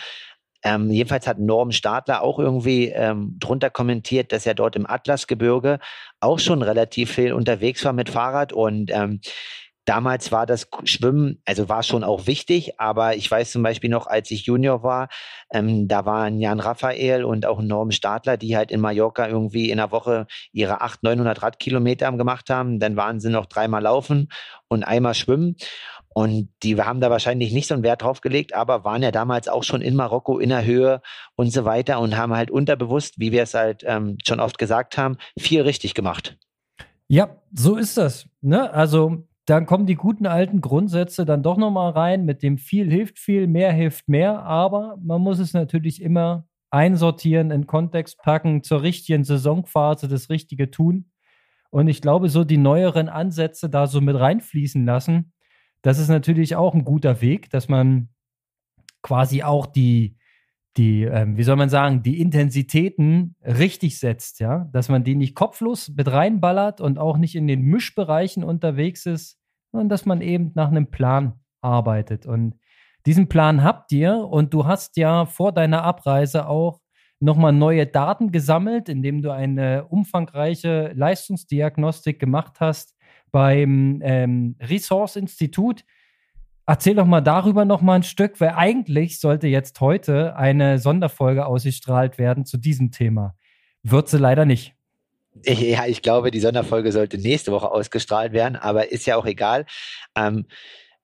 ähm, 0.63 0.91
jedenfalls 0.91 1.27
hat 1.27 1.39
Norm 1.39 1.73
Stadler 1.73 2.23
auch 2.23 2.39
irgendwie 2.39 2.89
ähm, 2.89 3.37
drunter 3.39 3.71
kommentiert, 3.71 4.33
dass 4.33 4.47
er 4.47 4.55
dort 4.55 4.77
im 4.77 4.87
Atlasgebirge 4.87 5.79
auch 6.21 6.39
schon 6.39 6.63
relativ 6.63 7.13
viel 7.13 7.33
unterwegs 7.33 7.85
war 7.85 7.93
mit 7.93 8.11
Fahrrad 8.11 8.53
und 8.53 8.91
ähm, 8.93 9.21
Damals 9.89 10.31
war 10.33 10.45
das 10.45 10.69
Schwimmen, 10.85 11.41
also 11.47 11.71
war 11.71 11.83
schon 11.83 12.05
auch 12.05 12.27
wichtig, 12.27 12.79
aber 12.79 13.17
ich 13.17 13.31
weiß 13.31 13.51
zum 13.51 13.63
Beispiel 13.63 13.89
noch, 13.89 14.07
als 14.07 14.31
ich 14.31 14.45
Junior 14.45 14.83
war, 14.83 15.09
ähm, 15.51 15.89
da 15.89 16.05
waren 16.05 16.41
Jan 16.41 16.61
Raphael 16.61 17.25
und 17.25 17.47
auch 17.47 17.63
Norm 17.63 17.91
Stadler, 17.91 18.37
die 18.37 18.55
halt 18.55 18.71
in 18.71 18.83
Mallorca 18.83 19.27
irgendwie 19.27 19.71
in 19.71 19.79
der 19.79 19.91
Woche 19.91 20.27
ihre 20.53 20.83
800, 20.83 21.17
900 21.17 21.43
Radkilometer 21.43 22.13
gemacht 22.13 22.51
haben. 22.51 22.81
Dann 22.81 22.97
waren 22.97 23.19
sie 23.19 23.31
noch 23.31 23.47
dreimal 23.47 23.83
laufen 23.83 24.29
und 24.69 24.85
einmal 24.85 25.15
schwimmen. 25.15 25.57
Und 26.19 26.49
die 26.65 26.77
haben 26.83 27.01
da 27.01 27.11
wahrscheinlich 27.11 27.53
nicht 27.53 27.69
so 27.69 27.75
einen 27.75 27.85
Wert 27.85 28.03
drauf 28.03 28.23
gelegt, 28.23 28.53
aber 28.53 28.83
waren 28.83 29.05
ja 29.05 29.13
damals 29.13 29.47
auch 29.47 29.63
schon 29.63 29.81
in 29.81 29.95
Marokko 29.95 30.41
in 30.41 30.49
der 30.49 30.65
Höhe 30.65 31.01
und 31.37 31.53
so 31.53 31.65
weiter 31.65 32.01
und 32.01 32.17
haben 32.17 32.35
halt 32.35 32.51
unterbewusst, 32.51 33.21
wie 33.21 33.31
wir 33.31 33.45
es 33.45 33.55
halt 33.55 33.85
ähm, 33.87 34.19
schon 34.27 34.41
oft 34.41 34.59
gesagt 34.59 34.99
haben, 34.99 35.17
viel 35.39 35.63
richtig 35.63 35.95
gemacht. 35.95 36.37
Ja, 37.07 37.37
so 37.53 37.77
ist 37.77 37.97
das. 37.99 38.29
Ne? 38.41 38.69
Also 38.75 39.29
dann 39.47 39.65
kommen 39.65 39.87
die 39.87 39.95
guten 39.95 40.27
alten 40.27 40.61
Grundsätze 40.61 41.25
dann 41.25 41.45
doch 41.45 41.57
nochmal 41.57 41.93
rein, 41.93 42.25
mit 42.25 42.43
dem 42.43 42.59
viel 42.59 42.91
hilft 42.91 43.21
viel, 43.21 43.47
mehr 43.47 43.73
hilft 43.73 44.09
mehr, 44.09 44.43
aber 44.43 44.97
man 45.01 45.21
muss 45.21 45.39
es 45.39 45.55
natürlich 45.55 46.03
immer 46.03 46.49
einsortieren, 46.73 47.53
in 47.53 47.69
Kontext 47.69 48.19
packen, 48.25 48.65
zur 48.65 48.83
richtigen 48.83 49.23
Saisonphase 49.23 50.09
das 50.09 50.31
Richtige 50.31 50.73
tun. 50.73 51.13
Und 51.71 51.87
ich 51.87 52.03
glaube, 52.03 52.29
so 52.29 52.43
die 52.43 52.59
neueren 52.59 53.09
Ansätze 53.09 53.71
da 53.71 53.87
so 53.87 54.01
mit 54.01 54.19
reinfließen 54.19 54.85
lassen, 54.85 55.33
das 55.83 55.99
ist 55.99 56.09
natürlich 56.09 56.57
auch 56.57 56.75
ein 56.75 56.85
guter 56.85 57.21
Weg, 57.21 57.51
dass 57.51 57.69
man 57.69 58.09
quasi 59.03 59.43
auch 59.43 59.67
die, 59.67 60.17
die, 60.77 61.03
ähm, 61.05 61.37
wie 61.37 61.43
soll 61.43 61.57
man 61.57 61.69
sagen, 61.69 62.03
die 62.03 62.21
Intensitäten 62.21 63.37
richtig 63.43 63.99
setzt, 63.99 64.41
ja, 64.41 64.69
dass 64.73 64.89
man 64.89 65.05
die 65.05 65.15
nicht 65.15 65.35
kopflos 65.35 65.91
mit 65.97 66.11
reinballert 66.11 66.81
und 66.81 66.99
auch 66.99 67.17
nicht 67.17 67.35
in 67.35 67.47
den 67.47 67.63
Mischbereichen 67.63 68.45
unterwegs 68.45 69.07
ist, 69.07 69.39
sondern 69.73 69.89
dass 69.89 70.07
man 70.07 70.21
eben 70.21 70.53
nach 70.55 70.69
einem 70.69 70.91
Plan 70.91 71.41
arbeitet. 71.61 72.27
Und 72.27 72.55
diesen 73.07 73.29
Plan 73.29 73.63
habt 73.63 73.93
ihr 73.93 74.17
und 74.17 74.53
du 74.55 74.67
hast 74.67 74.97
ja 74.97 75.27
vor 75.27 75.53
deiner 75.53 75.83
Abreise 75.85 76.49
auch 76.49 76.81
nochmal 77.21 77.53
neue 77.53 77.87
Daten 77.87 78.31
gesammelt, 78.31 78.89
indem 78.89 79.23
du 79.23 79.33
eine 79.33 79.87
umfangreiche 79.87 80.93
Leistungsdiagnostik 80.95 82.21
gemacht 82.21 82.61
hast 82.61 82.98
beim 83.31 84.01
ähm, 84.03 84.57
Resource 84.61 85.17
Institut. 85.17 85.85
Erzähl 86.67 86.95
doch 86.95 87.07
mal 87.07 87.23
darüber 87.23 87.65
noch 87.65 87.81
mal 87.81 87.97
ein 87.97 88.03
Stück, 88.03 88.41
weil 88.41 88.51
eigentlich 88.51 89.21
sollte 89.21 89.47
jetzt 89.47 89.81
heute 89.81 90.37
eine 90.37 90.79
Sonderfolge 90.79 91.47
ausgestrahlt 91.47 92.19
werden 92.19 92.45
zu 92.45 92.59
diesem 92.59 92.91
Thema. 92.91 93.35
Wird 93.83 94.09
sie 94.09 94.19
leider 94.19 94.45
nicht. 94.45 94.75
Ja, 95.45 95.87
ich 95.87 96.03
glaube, 96.03 96.31
die 96.31 96.41
Sonderfolge 96.41 96.93
sollte 96.93 97.17
nächste 97.17 97.53
Woche 97.53 97.71
ausgestrahlt 97.71 98.33
werden, 98.33 98.57
aber 98.57 98.91
ist 98.91 99.07
ja 99.07 99.17
auch 99.17 99.27
egal. 99.27 99.67
Ähm, 100.17 100.47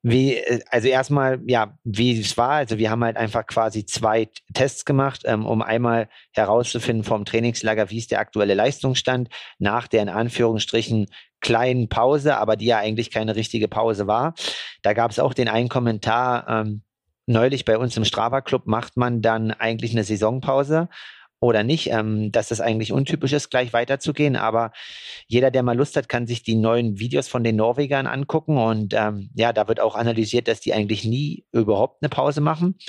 wie, 0.07 0.35
äh, 0.35 0.59
also 0.69 0.87
erstmal, 0.87 1.41
ja, 1.47 1.79
wie 1.83 2.19
es 2.19 2.37
war. 2.37 2.51
Also 2.51 2.77
wir 2.77 2.91
haben 2.91 3.03
halt 3.03 3.17
einfach 3.17 3.47
quasi 3.47 3.87
zwei 3.87 4.29
Tests 4.53 4.85
gemacht, 4.85 5.23
ähm, 5.25 5.47
um 5.47 5.63
einmal 5.63 6.09
herauszufinden 6.31 7.03
vom 7.03 7.25
Trainingslager, 7.25 7.89
wie 7.89 7.97
ist 7.97 8.11
der 8.11 8.19
aktuelle 8.19 8.53
Leistungsstand 8.53 9.29
nach 9.57 9.87
der 9.87 10.03
in 10.03 10.09
Anführungsstrichen 10.09 11.07
kleinen 11.45 11.89
Pause, 11.89 12.37
aber 12.37 12.55
die 12.55 12.65
ja 12.65 12.79
eigentlich 12.79 13.11
keine 13.11 13.35
richtige 13.35 13.67
Pause 13.67 14.07
war. 14.07 14.33
Da 14.81 14.93
gab 14.93 15.11
es 15.11 15.19
auch 15.19 15.35
den 15.35 15.47
einen 15.47 15.69
Kommentar, 15.69 16.49
ähm, 16.49 16.81
neulich 17.27 17.65
bei 17.65 17.77
uns 17.77 17.95
im 17.95 18.03
Strava 18.03 18.41
Club 18.41 18.65
macht 18.65 18.97
man 18.97 19.21
dann 19.21 19.51
eigentlich 19.51 19.91
eine 19.91 20.03
Saisonpause 20.03 20.89
oder 21.39 21.61
nicht, 21.61 21.91
ähm, 21.91 22.31
dass 22.31 22.47
das 22.47 22.61
eigentlich 22.61 22.91
untypisch 22.91 23.33
ist, 23.33 23.51
gleich 23.51 23.73
weiterzugehen. 23.73 24.35
Aber 24.35 24.71
jeder, 25.27 25.51
der 25.51 25.61
mal 25.61 25.77
Lust 25.77 25.95
hat, 25.95 26.09
kann 26.09 26.25
sich 26.25 26.41
die 26.41 26.55
neuen 26.55 26.97
Videos 26.97 27.27
von 27.27 27.43
den 27.43 27.57
Norwegern 27.57 28.07
angucken. 28.07 28.57
Und 28.57 28.95
ähm, 28.95 29.29
ja, 29.35 29.53
da 29.53 29.67
wird 29.67 29.79
auch 29.79 29.95
analysiert, 29.95 30.47
dass 30.47 30.61
die 30.61 30.73
eigentlich 30.73 31.05
nie 31.05 31.45
überhaupt 31.51 32.01
eine 32.01 32.09
Pause 32.09 32.41
machen. 32.41 32.79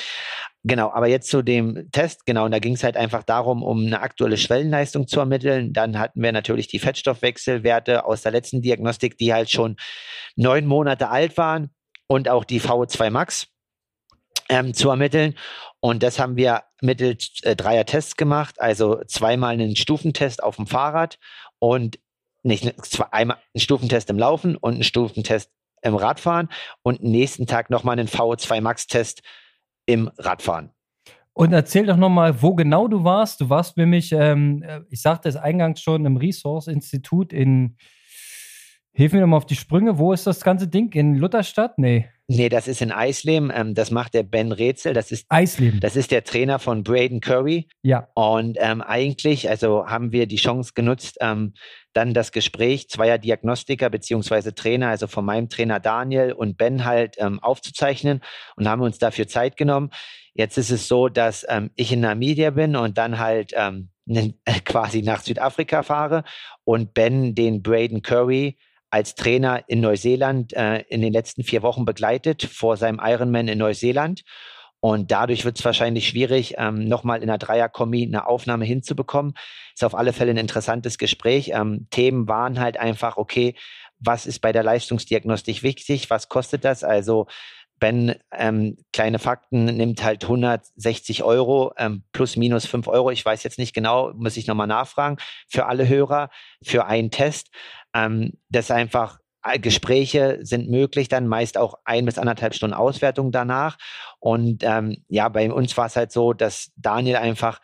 Genau, 0.68 0.90
aber 0.90 1.06
jetzt 1.06 1.28
zu 1.30 1.42
dem 1.42 1.92
Test, 1.92 2.26
genau, 2.26 2.44
und 2.44 2.50
da 2.50 2.58
ging 2.58 2.74
es 2.74 2.82
halt 2.82 2.96
einfach 2.96 3.22
darum, 3.22 3.62
um 3.62 3.86
eine 3.86 4.00
aktuelle 4.00 4.36
Schwellenleistung 4.36 5.06
zu 5.06 5.20
ermitteln. 5.20 5.72
Dann 5.72 5.96
hatten 5.96 6.20
wir 6.20 6.32
natürlich 6.32 6.66
die 6.66 6.80
Fettstoffwechselwerte 6.80 8.04
aus 8.04 8.22
der 8.22 8.32
letzten 8.32 8.62
Diagnostik, 8.62 9.16
die 9.16 9.32
halt 9.32 9.48
schon 9.48 9.76
neun 10.34 10.66
Monate 10.66 11.08
alt 11.08 11.36
waren 11.36 11.70
und 12.08 12.28
auch 12.28 12.42
die 12.42 12.60
VO2 12.60 13.10
Max 13.10 13.46
ähm, 14.48 14.74
zu 14.74 14.90
ermitteln. 14.90 15.36
Und 15.78 16.02
das 16.02 16.18
haben 16.18 16.34
wir 16.34 16.64
mittels 16.80 17.30
äh, 17.42 17.54
dreier 17.54 17.86
Tests 17.86 18.16
gemacht, 18.16 18.60
also 18.60 19.00
zweimal 19.06 19.52
einen 19.52 19.76
Stufentest 19.76 20.42
auf 20.42 20.56
dem 20.56 20.66
Fahrrad 20.66 21.20
und 21.60 22.00
nicht 22.42 22.74
einmal 23.12 23.36
einen 23.54 23.60
Stufentest 23.60 24.10
im 24.10 24.18
Laufen 24.18 24.56
und 24.56 24.74
einen 24.74 24.82
Stufentest 24.82 25.52
im 25.82 25.94
Radfahren 25.94 26.48
und 26.82 27.04
nächsten 27.04 27.46
Tag 27.46 27.70
nochmal 27.70 27.96
einen 27.96 28.08
VO2 28.08 28.60
Max-Test 28.60 29.22
im 29.86 30.10
Radfahren. 30.18 30.70
Und 31.32 31.52
erzähl 31.52 31.84
doch 31.84 31.96
nochmal, 31.98 32.40
wo 32.42 32.54
genau 32.54 32.88
du 32.88 33.04
warst. 33.04 33.40
Du 33.40 33.50
warst 33.50 33.76
nämlich, 33.76 34.12
ähm, 34.12 34.62
äh, 34.62 34.80
ich 34.88 35.02
sagte 35.02 35.28
es 35.28 35.36
eingangs 35.36 35.80
schon, 35.80 36.06
im 36.06 36.16
Resource-Institut 36.16 37.32
in, 37.32 37.76
hilf 38.92 39.12
mir 39.12 39.20
nochmal 39.20 39.36
auf 39.36 39.46
die 39.46 39.54
Sprünge, 39.54 39.98
wo 39.98 40.12
ist 40.12 40.26
das 40.26 40.40
ganze 40.42 40.66
Ding? 40.66 40.92
In 40.92 41.14
Lutherstadt? 41.14 41.78
Nee. 41.78 42.08
Nee, 42.28 42.48
das 42.48 42.66
ist 42.66 42.82
in 42.82 42.90
Eisleben. 42.90 43.52
Ähm, 43.54 43.74
das 43.74 43.92
macht 43.92 44.14
der 44.14 44.24
Ben 44.24 44.50
Rätsel. 44.50 44.94
Das 44.94 45.12
ist 45.12 45.26
Eisleben. 45.28 45.78
Das 45.78 45.94
ist 45.94 46.10
der 46.10 46.24
Trainer 46.24 46.58
von 46.58 46.82
Braden 46.82 47.20
Curry. 47.20 47.68
Ja. 47.82 48.08
Und 48.14 48.56
ähm, 48.60 48.82
eigentlich, 48.82 49.48
also 49.48 49.86
haben 49.86 50.10
wir 50.10 50.26
die 50.26 50.36
Chance 50.36 50.72
genutzt, 50.74 51.18
ähm, 51.20 51.54
dann 51.92 52.14
das 52.14 52.32
Gespräch 52.32 52.88
zweier 52.90 53.18
Diagnostiker 53.18 53.90
beziehungsweise 53.90 54.54
Trainer, 54.54 54.88
also 54.88 55.06
von 55.06 55.24
meinem 55.24 55.48
Trainer 55.48 55.78
Daniel 55.78 56.32
und 56.32 56.58
Ben 56.58 56.84
halt 56.84 57.14
ähm, 57.18 57.38
aufzuzeichnen 57.40 58.20
und 58.56 58.68
haben 58.68 58.82
uns 58.82 58.98
dafür 58.98 59.28
Zeit 59.28 59.56
genommen. 59.56 59.90
Jetzt 60.34 60.58
ist 60.58 60.70
es 60.70 60.88
so, 60.88 61.08
dass 61.08 61.46
ähm, 61.48 61.70
ich 61.76 61.92
in 61.92 62.00
Namibia 62.00 62.50
bin 62.50 62.74
und 62.74 62.98
dann 62.98 63.18
halt 63.18 63.52
ähm, 63.56 63.90
quasi 64.64 65.02
nach 65.02 65.20
Südafrika 65.20 65.84
fahre 65.84 66.24
und 66.64 66.92
Ben 66.92 67.36
den 67.36 67.62
Braden 67.62 68.02
Curry 68.02 68.58
als 68.96 69.14
Trainer 69.14 69.62
in 69.66 69.80
Neuseeland 69.80 70.54
äh, 70.54 70.78
in 70.88 71.02
den 71.02 71.12
letzten 71.12 71.44
vier 71.44 71.60
Wochen 71.60 71.84
begleitet 71.84 72.42
vor 72.42 72.78
seinem 72.78 72.98
Ironman 72.98 73.46
in 73.46 73.58
Neuseeland. 73.58 74.22
Und 74.80 75.10
dadurch 75.10 75.44
wird 75.44 75.58
es 75.58 75.64
wahrscheinlich 75.66 76.08
schwierig, 76.08 76.54
ähm, 76.56 76.88
nochmal 76.88 77.22
in 77.22 77.28
einer 77.28 77.36
Dreierkombi 77.36 78.04
eine 78.04 78.26
Aufnahme 78.26 78.64
hinzubekommen. 78.64 79.34
Ist 79.74 79.84
auf 79.84 79.94
alle 79.94 80.14
Fälle 80.14 80.30
ein 80.30 80.38
interessantes 80.38 80.96
Gespräch. 80.96 81.50
Ähm, 81.52 81.88
Themen 81.90 82.26
waren 82.26 82.58
halt 82.58 82.78
einfach, 82.78 83.18
okay, 83.18 83.54
was 83.98 84.24
ist 84.24 84.38
bei 84.38 84.52
der 84.52 84.62
Leistungsdiagnostik 84.62 85.62
wichtig? 85.62 86.08
Was 86.08 86.30
kostet 86.30 86.64
das? 86.64 86.82
Also 86.82 87.26
Ben, 87.78 88.14
ähm, 88.32 88.78
kleine 88.92 89.18
Fakten, 89.18 89.64
nimmt 89.64 90.02
halt 90.02 90.24
160 90.24 91.22
Euro 91.22 91.72
ähm, 91.76 92.04
plus 92.12 92.36
minus 92.36 92.66
5 92.66 92.88
Euro. 92.88 93.10
Ich 93.10 93.24
weiß 93.24 93.42
jetzt 93.42 93.58
nicht 93.58 93.74
genau, 93.74 94.12
muss 94.14 94.36
ich 94.36 94.46
nochmal 94.46 94.66
nachfragen, 94.66 95.18
für 95.48 95.66
alle 95.66 95.88
Hörer, 95.88 96.30
für 96.62 96.86
einen 96.86 97.10
Test. 97.10 97.48
Ähm, 97.94 98.32
das 98.48 98.70
einfach 98.70 99.18
äh, 99.42 99.58
Gespräche 99.58 100.38
sind 100.42 100.70
möglich, 100.70 101.08
dann 101.08 101.26
meist 101.26 101.58
auch 101.58 101.74
ein 101.84 102.04
bis 102.06 102.18
anderthalb 102.18 102.54
Stunden 102.54 102.74
Auswertung 102.74 103.32
danach. 103.32 103.76
Und 104.18 104.62
ähm, 104.64 105.04
ja, 105.08 105.28
bei 105.28 105.50
uns 105.52 105.76
war 105.76 105.86
es 105.86 105.96
halt 105.96 106.12
so, 106.12 106.32
dass 106.32 106.72
Daniel 106.76 107.16
einfach 107.16 107.60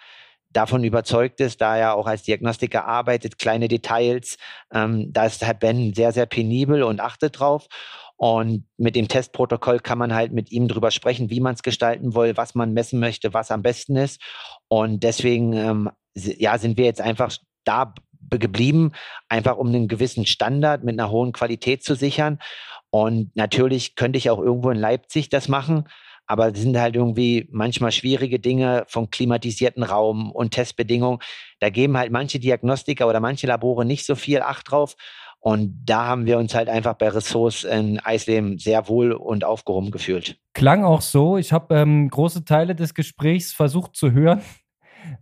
davon 0.52 0.84
überzeugt 0.84 1.40
ist, 1.40 1.60
da 1.60 1.76
er 1.76 1.94
auch 1.94 2.06
als 2.06 2.22
Diagnostiker 2.22 2.84
arbeitet, 2.84 3.38
kleine 3.38 3.68
Details, 3.68 4.36
ähm, 4.72 5.12
da 5.12 5.26
ist 5.26 5.42
Herr 5.42 5.54
Ben 5.54 5.94
sehr, 5.94 6.12
sehr 6.12 6.26
penibel 6.26 6.82
und 6.82 7.00
achtet 7.00 7.38
drauf. 7.38 7.66
Und 8.22 8.66
mit 8.76 8.94
dem 8.94 9.08
Testprotokoll 9.08 9.80
kann 9.80 9.98
man 9.98 10.14
halt 10.14 10.30
mit 10.32 10.52
ihm 10.52 10.68
drüber 10.68 10.92
sprechen, 10.92 11.28
wie 11.28 11.40
man 11.40 11.54
es 11.54 11.64
gestalten 11.64 12.14
will, 12.14 12.36
was 12.36 12.54
man 12.54 12.72
messen 12.72 13.00
möchte, 13.00 13.34
was 13.34 13.50
am 13.50 13.62
besten 13.62 13.96
ist. 13.96 14.22
Und 14.68 15.02
deswegen, 15.02 15.54
ähm, 15.54 15.90
ja, 16.14 16.56
sind 16.56 16.76
wir 16.76 16.84
jetzt 16.84 17.00
einfach 17.00 17.36
da 17.64 17.92
geblieben, 18.30 18.92
einfach 19.28 19.56
um 19.56 19.66
einen 19.66 19.88
gewissen 19.88 20.24
Standard 20.24 20.84
mit 20.84 21.00
einer 21.00 21.10
hohen 21.10 21.32
Qualität 21.32 21.82
zu 21.82 21.96
sichern. 21.96 22.38
Und 22.90 23.34
natürlich 23.34 23.96
könnte 23.96 24.18
ich 24.18 24.30
auch 24.30 24.38
irgendwo 24.38 24.70
in 24.70 24.78
Leipzig 24.78 25.28
das 25.28 25.48
machen, 25.48 25.88
aber 26.28 26.52
es 26.52 26.60
sind 26.60 26.78
halt 26.78 26.94
irgendwie 26.94 27.48
manchmal 27.50 27.90
schwierige 27.90 28.38
Dinge 28.38 28.84
vom 28.86 29.10
klimatisierten 29.10 29.82
Raum 29.82 30.30
und 30.30 30.52
Testbedingungen. 30.52 31.18
Da 31.58 31.70
geben 31.70 31.98
halt 31.98 32.12
manche 32.12 32.38
Diagnostiker 32.38 33.08
oder 33.08 33.18
manche 33.18 33.48
Labore 33.48 33.84
nicht 33.84 34.06
so 34.06 34.14
viel 34.14 34.42
Acht 34.42 34.70
drauf. 34.70 34.94
Und 35.42 35.82
da 35.84 36.06
haben 36.06 36.24
wir 36.24 36.38
uns 36.38 36.54
halt 36.54 36.68
einfach 36.68 36.94
bei 36.94 37.08
Ressource 37.08 37.64
in 37.64 37.98
Eisleben 37.98 38.58
sehr 38.58 38.86
wohl 38.86 39.10
und 39.10 39.42
aufgehoben 39.42 39.90
gefühlt. 39.90 40.38
Klang 40.54 40.84
auch 40.84 41.00
so. 41.00 41.36
Ich 41.36 41.52
habe 41.52 41.74
ähm, 41.74 42.08
große 42.08 42.44
Teile 42.44 42.76
des 42.76 42.94
Gesprächs 42.94 43.52
versucht 43.52 43.96
zu 43.96 44.12
hören. 44.12 44.40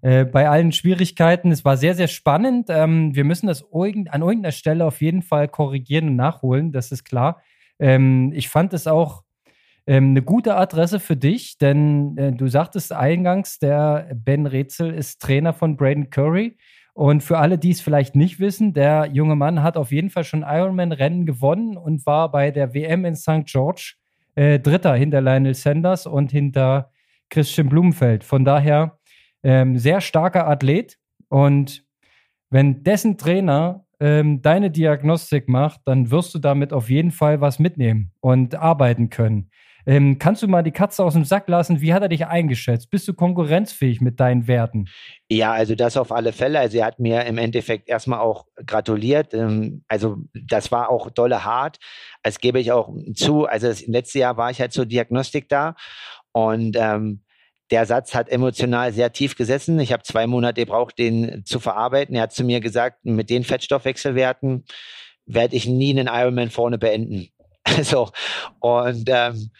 Äh, 0.02 0.26
bei 0.26 0.46
allen 0.46 0.72
Schwierigkeiten. 0.72 1.50
Es 1.50 1.64
war 1.64 1.78
sehr, 1.78 1.94
sehr 1.94 2.06
spannend. 2.06 2.66
Ähm, 2.68 3.14
wir 3.14 3.24
müssen 3.24 3.46
das 3.46 3.62
an 3.72 4.20
irgendeiner 4.20 4.52
Stelle 4.52 4.84
auf 4.84 5.00
jeden 5.00 5.22
Fall 5.22 5.48
korrigieren 5.48 6.08
und 6.08 6.16
nachholen, 6.16 6.70
das 6.70 6.92
ist 6.92 7.04
klar. 7.04 7.40
Ähm, 7.78 8.30
ich 8.34 8.50
fand 8.50 8.74
es 8.74 8.86
auch 8.86 9.22
ähm, 9.86 10.10
eine 10.10 10.20
gute 10.20 10.54
Adresse 10.54 11.00
für 11.00 11.16
dich, 11.16 11.56
denn 11.56 12.14
äh, 12.18 12.30
du 12.30 12.46
sagtest 12.48 12.92
eingangs, 12.92 13.58
der 13.58 14.10
Ben 14.14 14.44
Rätsel 14.44 14.92
ist 14.92 15.22
Trainer 15.22 15.54
von 15.54 15.78
Braden 15.78 16.10
Curry. 16.10 16.58
Und 17.00 17.22
für 17.22 17.38
alle, 17.38 17.56
die 17.56 17.70
es 17.70 17.80
vielleicht 17.80 18.14
nicht 18.14 18.40
wissen, 18.40 18.74
der 18.74 19.06
junge 19.10 19.34
Mann 19.34 19.62
hat 19.62 19.78
auf 19.78 19.90
jeden 19.90 20.10
Fall 20.10 20.22
schon 20.22 20.42
Ironman-Rennen 20.42 21.24
gewonnen 21.24 21.78
und 21.78 22.04
war 22.04 22.30
bei 22.30 22.50
der 22.50 22.74
WM 22.74 23.06
in 23.06 23.16
St. 23.16 23.46
George 23.46 23.94
äh, 24.34 24.60
Dritter 24.60 24.94
hinter 24.96 25.22
Lionel 25.22 25.54
Sanders 25.54 26.06
und 26.06 26.30
hinter 26.30 26.90
Christian 27.30 27.70
Blumenfeld. 27.70 28.22
Von 28.22 28.44
daher 28.44 28.98
ähm, 29.42 29.78
sehr 29.78 30.02
starker 30.02 30.46
Athlet 30.46 30.98
und 31.30 31.86
wenn 32.50 32.84
dessen 32.84 33.16
Trainer 33.16 33.86
ähm, 33.98 34.42
deine 34.42 34.70
Diagnostik 34.70 35.48
macht, 35.48 35.80
dann 35.86 36.10
wirst 36.10 36.34
du 36.34 36.38
damit 36.38 36.74
auf 36.74 36.90
jeden 36.90 37.12
Fall 37.12 37.40
was 37.40 37.58
mitnehmen 37.58 38.12
und 38.20 38.56
arbeiten 38.56 39.08
können. 39.08 39.48
Ähm, 39.86 40.18
kannst 40.18 40.42
du 40.42 40.48
mal 40.48 40.62
die 40.62 40.72
Katze 40.72 41.04
aus 41.04 41.14
dem 41.14 41.24
Sack 41.24 41.48
lassen? 41.48 41.80
Wie 41.80 41.92
hat 41.92 42.02
er 42.02 42.08
dich 42.08 42.26
eingeschätzt? 42.26 42.90
Bist 42.90 43.08
du 43.08 43.14
konkurrenzfähig 43.14 44.00
mit 44.00 44.20
deinen 44.20 44.46
Werten? 44.46 44.88
Ja, 45.28 45.52
also 45.52 45.74
das 45.74 45.96
auf 45.96 46.12
alle 46.12 46.32
Fälle. 46.32 46.58
Also 46.58 46.78
er 46.78 46.86
hat 46.86 46.98
mir 46.98 47.24
im 47.24 47.38
Endeffekt 47.38 47.88
erstmal 47.88 48.20
auch 48.20 48.46
gratuliert. 48.66 49.34
Ähm, 49.34 49.84
also 49.88 50.18
das 50.34 50.70
war 50.72 50.90
auch 50.90 51.10
dolle 51.10 51.44
hart. 51.44 51.78
Das 52.22 52.40
gebe 52.40 52.60
ich 52.60 52.72
auch 52.72 52.94
zu. 53.14 53.46
Also 53.46 53.68
das 53.68 53.86
letzte 53.86 54.18
Jahr 54.18 54.36
war 54.36 54.50
ich 54.50 54.60
halt 54.60 54.72
zur 54.72 54.86
Diagnostik 54.86 55.48
da 55.48 55.74
und 56.32 56.76
ähm, 56.78 57.22
der 57.70 57.86
Satz 57.86 58.14
hat 58.14 58.28
emotional 58.28 58.92
sehr 58.92 59.12
tief 59.12 59.36
gesessen. 59.36 59.78
Ich 59.78 59.92
habe 59.92 60.02
zwei 60.02 60.26
Monate 60.26 60.60
gebraucht, 60.62 60.98
den 60.98 61.44
zu 61.44 61.60
verarbeiten. 61.60 62.16
Er 62.16 62.22
hat 62.22 62.32
zu 62.32 62.44
mir 62.44 62.60
gesagt, 62.60 63.04
mit 63.04 63.30
den 63.30 63.44
Fettstoffwechselwerten 63.44 64.64
werde 65.26 65.54
ich 65.54 65.66
nie 65.66 65.96
einen 65.96 66.08
Ironman 66.12 66.50
vorne 66.50 66.78
beenden. 66.78 67.28
Also, 67.78 68.10
und 68.60 69.08
ähm, 69.08 69.50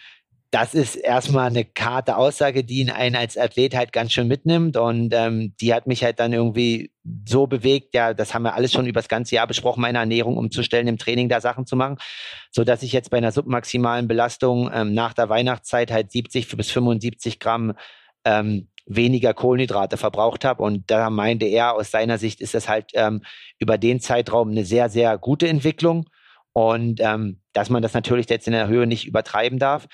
das 0.51 0.75
ist 0.75 0.97
erstmal 0.97 1.47
eine 1.47 1.65
harte 1.79 2.17
Aussage, 2.17 2.65
die 2.65 2.81
ihn 2.81 2.91
einen 2.91 3.15
als 3.15 3.39
Athlet 3.39 3.77
halt 3.77 3.93
ganz 3.93 4.13
schön 4.13 4.27
mitnimmt. 4.27 4.77
Und 4.77 5.15
ähm, 5.15 5.55
die 5.61 5.73
hat 5.73 5.87
mich 5.87 6.03
halt 6.03 6.19
dann 6.19 6.33
irgendwie 6.33 6.91
so 7.29 7.47
bewegt, 7.47 7.95
ja, 7.95 8.15
das 8.15 8.35
haben 8.35 8.43
wir 8.43 8.55
alles 8.55 8.73
schon 8.73 8.87
über 8.87 9.01
das 9.01 9.09
ganze 9.09 9.37
Jahr 9.37 9.47
besprochen, 9.47 9.81
meine 9.81 9.99
Ernährung 9.99 10.37
umzustellen, 10.37 10.89
im 10.89 10.99
Training 10.99 11.29
da 11.29 11.41
Sachen 11.41 11.67
zu 11.67 11.77
machen, 11.77 11.99
so 12.51 12.65
dass 12.65 12.83
ich 12.83 12.93
jetzt 12.93 13.11
bei 13.11 13.19
einer 13.19 13.31
submaximalen 13.31 14.09
Belastung 14.09 14.69
ähm, 14.75 14.93
nach 14.93 15.15
der 15.15 15.29
Weihnachtszeit 15.29 15.93
halt 15.93 16.11
70 16.11 16.57
bis 16.57 16.71
75 16.71 17.39
Gramm 17.39 17.75
ähm, 18.25 18.69
weniger 18.87 19.35
Kohlenhydrate 19.35 19.97
verbraucht 19.97 20.45
habe. 20.45 20.65
Und 20.65 20.91
da 20.91 21.11
meinte 21.11 21.47
er, 21.47 21.75
aus 21.75 21.93
seiner 21.93 22.19
Sicht 22.19 22.41
ist 22.41 22.55
das 22.55 22.69
halt 22.69 22.91
ähm, 22.95 23.23
über 23.61 23.79
den 23.79 24.01
Zeitraum 24.01 24.51
eine 24.51 24.65
sehr, 24.65 24.89
sehr 24.89 25.17
gute 25.17 25.47
Entwicklung. 25.47 26.07
Und 26.53 27.01
ähm, 27.01 27.41
dass 27.53 27.71
man 27.71 27.83
das 27.83 27.95
natürlich 27.95 28.29
jetzt 28.29 28.47
in 28.47 28.53
der 28.53 28.69
Höhe 28.69 28.87
nicht 28.87 29.07
übertreiben 29.07 29.59
darf. 29.59 29.87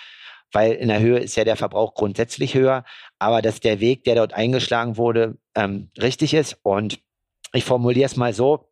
weil 0.52 0.72
in 0.72 0.88
der 0.88 1.00
Höhe 1.00 1.18
ist 1.18 1.36
ja 1.36 1.44
der 1.44 1.56
Verbrauch 1.56 1.94
grundsätzlich 1.94 2.54
höher, 2.54 2.84
aber 3.18 3.42
dass 3.42 3.60
der 3.60 3.80
Weg, 3.80 4.04
der 4.04 4.14
dort 4.14 4.32
eingeschlagen 4.32 4.96
wurde, 4.96 5.36
ähm, 5.54 5.90
richtig 6.00 6.34
ist. 6.34 6.58
Und 6.62 7.00
ich 7.52 7.64
formuliere 7.64 8.06
es 8.06 8.16
mal 8.16 8.32
so, 8.32 8.70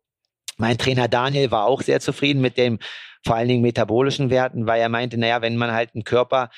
mein 0.57 0.77
Trainer 0.77 1.07
Daniel 1.07 1.51
war 1.51 1.65
auch 1.65 1.81
sehr 1.81 1.99
zufrieden 1.99 2.41
mit 2.41 2.57
dem 2.57 2.79
vor 3.25 3.35
allen 3.35 3.47
Dingen 3.47 3.61
metabolischen 3.61 4.29
Werten, 4.29 4.67
weil 4.67 4.79
er 4.79 4.89
meinte, 4.89 5.17
naja, 5.17 5.41
wenn 5.41 5.57
man 5.57 5.71
halt 5.73 5.95
einen 5.95 6.03
Körper 6.03 6.49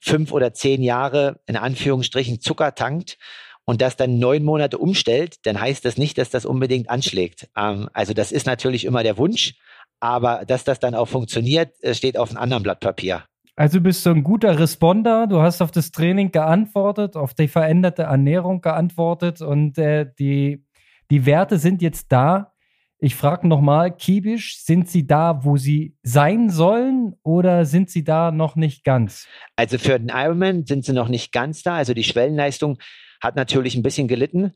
fünf 0.00 0.30
oder 0.30 0.52
zehn 0.52 0.82
Jahre 0.82 1.40
in 1.46 1.56
Anführungsstrichen 1.56 2.40
Zucker 2.40 2.74
tankt 2.74 3.18
und 3.64 3.80
das 3.80 3.96
dann 3.96 4.18
neun 4.18 4.44
Monate 4.44 4.76
umstellt, 4.78 5.36
dann 5.46 5.60
heißt 5.60 5.84
das 5.84 5.96
nicht, 5.96 6.18
dass 6.18 6.28
das 6.30 6.44
unbedingt 6.44 6.90
anschlägt. 6.90 7.48
Ähm, 7.56 7.88
also 7.94 8.12
das 8.12 8.30
ist 8.30 8.46
natürlich 8.46 8.84
immer 8.84 9.02
der 9.02 9.16
Wunsch, 9.16 9.54
aber 10.02 10.44
dass 10.44 10.64
das 10.64 10.80
dann 10.80 10.96
auch 10.96 11.06
funktioniert, 11.06 11.80
äh, 11.80 11.94
steht 11.94 12.18
auf 12.18 12.30
einem 12.30 12.38
anderen 12.38 12.64
Blatt 12.64 12.80
Papier. 12.80 13.24
Also 13.54 13.80
bist 13.80 14.04
du 14.04 14.10
ein 14.10 14.24
guter 14.24 14.58
Responder, 14.58 15.28
du 15.28 15.40
hast 15.40 15.62
auf 15.62 15.70
das 15.70 15.92
Training 15.92 16.32
geantwortet, 16.32 17.16
auf 17.16 17.34
die 17.34 17.46
veränderte 17.46 18.02
Ernährung 18.02 18.62
geantwortet 18.62 19.42
und 19.42 19.78
äh, 19.78 20.10
die, 20.18 20.64
die 21.10 21.24
Werte 21.24 21.58
sind 21.58 21.82
jetzt 21.82 22.10
da. 22.10 22.52
Ich 22.98 23.14
frage 23.14 23.46
nochmal, 23.46 23.94
Kiebisch, 23.94 24.58
sind 24.64 24.90
Sie 24.90 25.06
da, 25.06 25.44
wo 25.44 25.56
Sie 25.56 25.96
sein 26.02 26.50
sollen 26.50 27.14
oder 27.22 27.64
sind 27.64 27.88
Sie 27.88 28.02
da 28.02 28.32
noch 28.32 28.56
nicht 28.56 28.84
ganz? 28.84 29.28
Also 29.54 29.78
für 29.78 30.00
den 30.00 30.08
Ironman 30.08 30.66
sind 30.66 30.84
Sie 30.84 30.92
noch 30.92 31.08
nicht 31.08 31.32
ganz 31.32 31.62
da. 31.62 31.76
Also 31.76 31.94
die 31.94 32.04
Schwellenleistung 32.04 32.78
hat 33.20 33.36
natürlich 33.36 33.76
ein 33.76 33.82
bisschen 33.82 34.08
gelitten. 34.08 34.52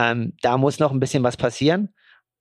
Ähm, 0.00 0.34
da 0.42 0.58
muss 0.58 0.80
noch 0.80 0.90
ein 0.90 1.00
bisschen 1.00 1.22
was 1.22 1.36
passieren. 1.36 1.90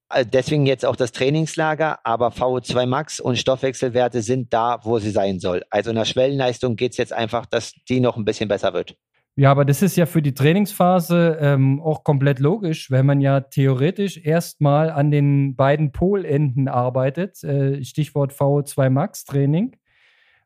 Äh, 0.09 0.25
deswegen 0.25 0.65
jetzt 0.65 0.85
auch 0.85 0.95
das 0.95 1.11
Trainingslager, 1.11 1.99
aber 2.03 2.29
VO2 2.29 2.85
Max 2.85 3.19
und 3.19 3.37
Stoffwechselwerte 3.37 4.21
sind 4.21 4.53
da, 4.53 4.79
wo 4.83 4.99
sie 4.99 5.11
sein 5.11 5.39
soll. 5.39 5.63
Also 5.69 5.89
in 5.89 5.95
der 5.95 6.05
Schwellenleistung 6.05 6.75
geht 6.75 6.91
es 6.91 6.97
jetzt 6.97 7.13
einfach, 7.13 7.45
dass 7.45 7.73
die 7.89 7.99
noch 7.99 8.17
ein 8.17 8.25
bisschen 8.25 8.47
besser 8.47 8.73
wird. 8.73 8.95
Ja, 9.39 9.51
aber 9.51 9.65
das 9.65 9.83
ist 9.83 9.95
ja 9.95 10.07
für 10.07 10.23
die 10.23 10.33
Trainingsphase 10.33 11.37
ähm, 11.39 11.79
auch 11.79 12.03
komplett 12.03 12.39
logisch, 12.39 12.89
wenn 12.89 13.05
man 13.05 13.21
ja 13.21 13.41
theoretisch 13.41 14.17
erstmal 14.17 14.89
an 14.89 15.11
den 15.11 15.55
beiden 15.55 15.91
Polenden 15.91 16.67
arbeitet, 16.67 17.43
äh, 17.43 17.83
Stichwort 17.83 18.33
VO2 18.33 18.89
Max 18.89 19.25
Training 19.25 19.75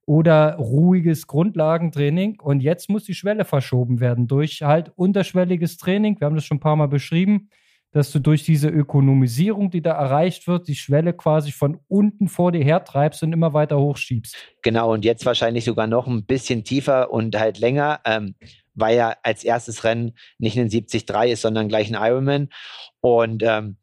oder 0.05 0.55
ruhiges 0.55 1.25
Grundlagentraining. 1.27 2.41
Und 2.41 2.59
jetzt 2.59 2.89
muss 2.89 3.05
die 3.05 3.13
Schwelle 3.13 3.45
verschoben 3.45 4.01
werden 4.01 4.27
durch 4.27 4.61
halt 4.61 4.91
unterschwelliges 4.97 5.77
Training. 5.77 6.19
Wir 6.19 6.25
haben 6.25 6.35
das 6.35 6.43
schon 6.43 6.57
ein 6.57 6.61
paar 6.61 6.75
Mal 6.75 6.89
beschrieben, 6.89 7.47
dass 7.91 8.11
du 8.11 8.19
durch 8.19 8.43
diese 8.43 8.69
Ökonomisierung, 8.69 9.69
die 9.69 9.81
da 9.81 9.91
erreicht 9.91 10.47
wird, 10.47 10.67
die 10.67 10.75
Schwelle 10.75 11.13
quasi 11.13 11.51
von 11.51 11.79
unten 11.87 12.27
vor 12.27 12.51
dir 12.51 12.63
hertreibst 12.63 13.21
und 13.23 13.33
immer 13.33 13.53
weiter 13.53 13.79
hochschiebst. 13.79 14.35
Genau, 14.61 14.93
und 14.93 15.05
jetzt 15.05 15.25
wahrscheinlich 15.25 15.65
sogar 15.65 15.87
noch 15.87 16.07
ein 16.07 16.25
bisschen 16.25 16.63
tiefer 16.63 17.11
und 17.11 17.37
halt 17.37 17.59
länger. 17.59 17.99
Ähm 18.05 18.35
weil 18.73 18.97
ja 18.97 19.15
als 19.23 19.43
erstes 19.43 19.83
Rennen 19.83 20.13
nicht 20.37 20.57
ein 20.57 20.69
73 20.69 21.31
ist, 21.31 21.41
sondern 21.41 21.67
gleich 21.67 21.93
ein 21.93 22.01
Ironman. 22.01 22.49
Und 23.01 23.43
ähm, 23.43 23.77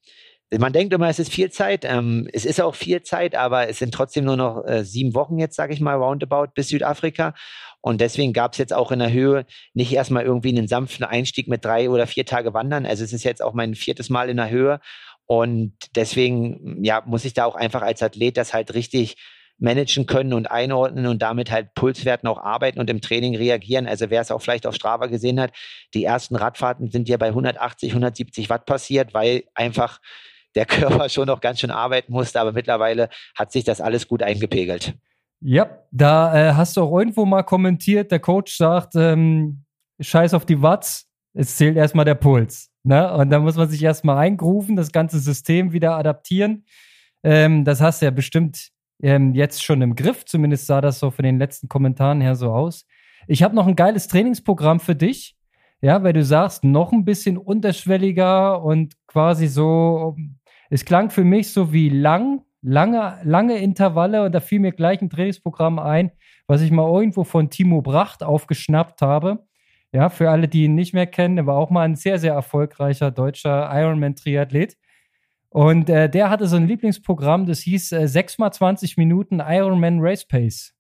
man 0.57 0.73
denkt 0.73 0.95
immer, 0.95 1.09
es 1.09 1.19
ist 1.19 1.33
viel 1.33 1.51
Zeit. 1.51 1.85
Ähm, 1.85 2.29
es 2.33 2.45
ist 2.45 2.61
auch 2.61 2.75
viel 2.75 3.03
Zeit, 3.03 3.35
aber 3.35 3.69
es 3.69 3.79
sind 3.79 3.93
trotzdem 3.93 4.25
nur 4.25 4.37
noch 4.37 4.65
äh, 4.65 4.85
sieben 4.85 5.15
Wochen 5.15 5.39
jetzt, 5.39 5.57
sage 5.57 5.75
ich 5.75 5.81
mal, 5.81 5.97
roundabout 5.97 6.53
bis 6.55 6.69
Südafrika. 6.69 7.35
Und 7.81 8.01
deswegen 8.01 8.33
gab 8.33 8.53
es 8.53 8.59
jetzt 8.59 8.73
auch 8.73 8.91
in 8.91 8.99
der 8.99 9.13
Höhe 9.13 9.45
nicht 9.75 9.93
erstmal 9.93 10.25
irgendwie 10.25 10.57
einen 10.57 10.69
sanften 10.69 11.05
Einstieg 11.05 11.49
mit 11.49 11.65
drei 11.65 11.91
oder 11.91 12.07
vier 12.07 12.25
Tage 12.25 12.55
Wandern. 12.55 12.87
Also 12.87 13.05
es 13.05 13.13
ist 13.13 13.25
jetzt 13.25 13.43
auch 13.43 13.53
mein 13.53 13.75
viertes 13.75 14.11
Mal 14.11 14.31
in 14.31 14.39
der 14.39 14.51
Höhe. 14.51 14.81
Und 15.27 15.75
deswegen, 15.95 16.83
ja, 16.83 17.03
muss 17.05 17.27
ich 17.27 17.35
da 17.35 17.45
auch 17.45 17.55
einfach 17.55 17.83
als 17.83 18.03
Athlet 18.03 18.37
das 18.39 18.55
halt 18.55 18.73
richtig 18.73 19.17
managen 19.59 20.07
können 20.07 20.33
und 20.33 20.51
einordnen 20.51 21.07
und 21.07 21.21
damit 21.21 21.51
halt 21.51 21.75
Pulswerten 21.75 22.29
auch 22.29 22.39
arbeiten 22.39 22.81
und 22.81 22.89
im 22.89 23.01
Training 23.01 23.37
reagieren. 23.37 23.87
Also 23.87 24.09
wer 24.09 24.23
es 24.23 24.31
auch 24.31 24.41
vielleicht 24.41 24.67
auf 24.67 24.75
Strava 24.75 25.07
gesehen 25.07 25.41
hat, 25.41 25.53
die 25.95 26.05
ersten 26.05 26.37
Radfahrten 26.37 26.91
sind 26.91 27.09
ja 27.09 27.17
bei 27.17 27.29
180, 27.29 27.91
170 27.91 28.49
Watt 28.51 28.67
passiert, 28.67 29.15
weil 29.15 29.45
einfach 29.55 29.99
der 30.55 30.67
Körper 30.67 31.09
schon 31.09 31.27
noch 31.27 31.41
ganz 31.41 31.61
schön 31.61 31.71
arbeiten 31.71 32.13
musste, 32.13 32.41
aber 32.41 32.53
mittlerweile 32.53 33.09
hat 33.37 33.53
sich 33.53 33.65
das 33.65 33.81
alles 33.81 34.09
gut 34.09 34.23
eingepegelt. 34.23 34.95
Ja, 35.41 35.79
da 35.93 36.35
äh, 36.35 36.53
hast 36.55 36.77
du 36.77 36.83
auch 36.83 36.99
irgendwo 36.99 37.25
mal 37.25 37.45
kommentiert, 37.45 38.11
der 38.11 38.19
Coach 38.19 38.57
sagt, 38.57 38.95
ähm, 38.97 39.65
scheiß 40.01 40.35
auf 40.35 40.45
die 40.47 40.61
Watts, 40.63 41.07
es 41.35 41.57
zählt 41.57 41.77
erstmal 41.77 42.05
der 42.05 42.17
Puls. 42.17 42.71
Ne? 42.83 43.13
Und 43.13 43.31
da 43.31 43.39
muss 43.39 43.57
man 43.57 43.69
sich 43.69 43.83
erstmal 43.83 44.19
eingrufen, 44.19 44.75
das 44.75 44.91
ganze 44.93 45.21
System 45.21 45.73
wieder 45.73 45.97
adaptieren. 45.97 46.65
Ähm, 47.23 47.65
das 47.65 47.81
hast 47.81 48.01
du 48.01 48.07
ja 48.07 48.11
bestimmt 48.11 48.71
ähm, 49.03 49.35
jetzt 49.35 49.63
schon 49.63 49.83
im 49.83 49.95
Griff. 49.95 50.25
Zumindest 50.25 50.67
sah 50.67 50.81
das 50.81 50.99
so 50.99 51.11
von 51.11 51.25
den 51.25 51.39
letzten 51.39 51.69
Kommentaren 51.69 52.21
her 52.21 52.35
so 52.35 52.53
aus. 52.53 52.87
Ich 53.27 53.43
habe 53.43 53.55
noch 53.55 53.67
ein 53.67 53.77
geiles 53.77 54.09
Trainingsprogramm 54.09 54.81
für 54.81 54.97
dich. 54.97 55.37
Ja, 55.81 56.03
weil 56.03 56.13
du 56.13 56.25
sagst, 56.25 56.65
noch 56.65 56.93
ein 56.93 57.05
bisschen 57.05 57.39
unterschwelliger 57.39 58.65
und 58.65 58.95
quasi 59.07 59.47
so, 59.47 60.17
es 60.71 60.85
klang 60.85 61.11
für 61.11 61.25
mich 61.25 61.53
so 61.53 61.73
wie 61.73 61.89
lang, 61.89 62.43
lange, 62.63 63.19
lange 63.23 63.59
Intervalle 63.59 64.25
und 64.25 64.33
da 64.33 64.41
fiel 64.41 64.61
mir 64.61 64.73
gleich 64.73 65.01
ein 65.01 65.11
Trainingsprogramm 65.11 65.79
ein, 65.79 66.11
was 66.47 66.61
ich 66.63 66.71
mal 66.71 66.89
irgendwo 66.91 67.25
von 67.25 67.51
Timo 67.51 67.83
Bracht 67.83 68.23
aufgeschnappt 68.23 69.03
habe. 69.03 69.47
Ja, 69.93 70.11
für 70.11 70.31
alle, 70.31 70.49
die 70.49 70.65
ihn 70.65 70.75
nicht 70.75 70.93
mehr 70.93 71.07
kennen, 71.07 71.39
er 71.39 71.47
war 71.47 71.57
auch 71.57 71.71
mal 71.71 71.83
ein 71.83 71.97
sehr, 71.97 72.19
sehr 72.19 72.35
erfolgreicher 72.35 73.11
deutscher 73.11 73.71
Ironman-Triathlet. 73.73 74.77
Und 75.51 75.89
äh, 75.89 76.11
der 76.11 76.29
hatte 76.29 76.47
so 76.47 76.57
ein 76.57 76.67
Lieblingsprogramm, 76.67 77.47
das 77.47 77.61
hieß 77.61 77.93
äh, 77.93 78.07
6 78.07 78.39
mal 78.39 78.53
20 78.53 78.99
Minuten 78.99 79.41
Ironman 79.41 79.99
Race 80.01 80.27
Pace. 80.27 80.75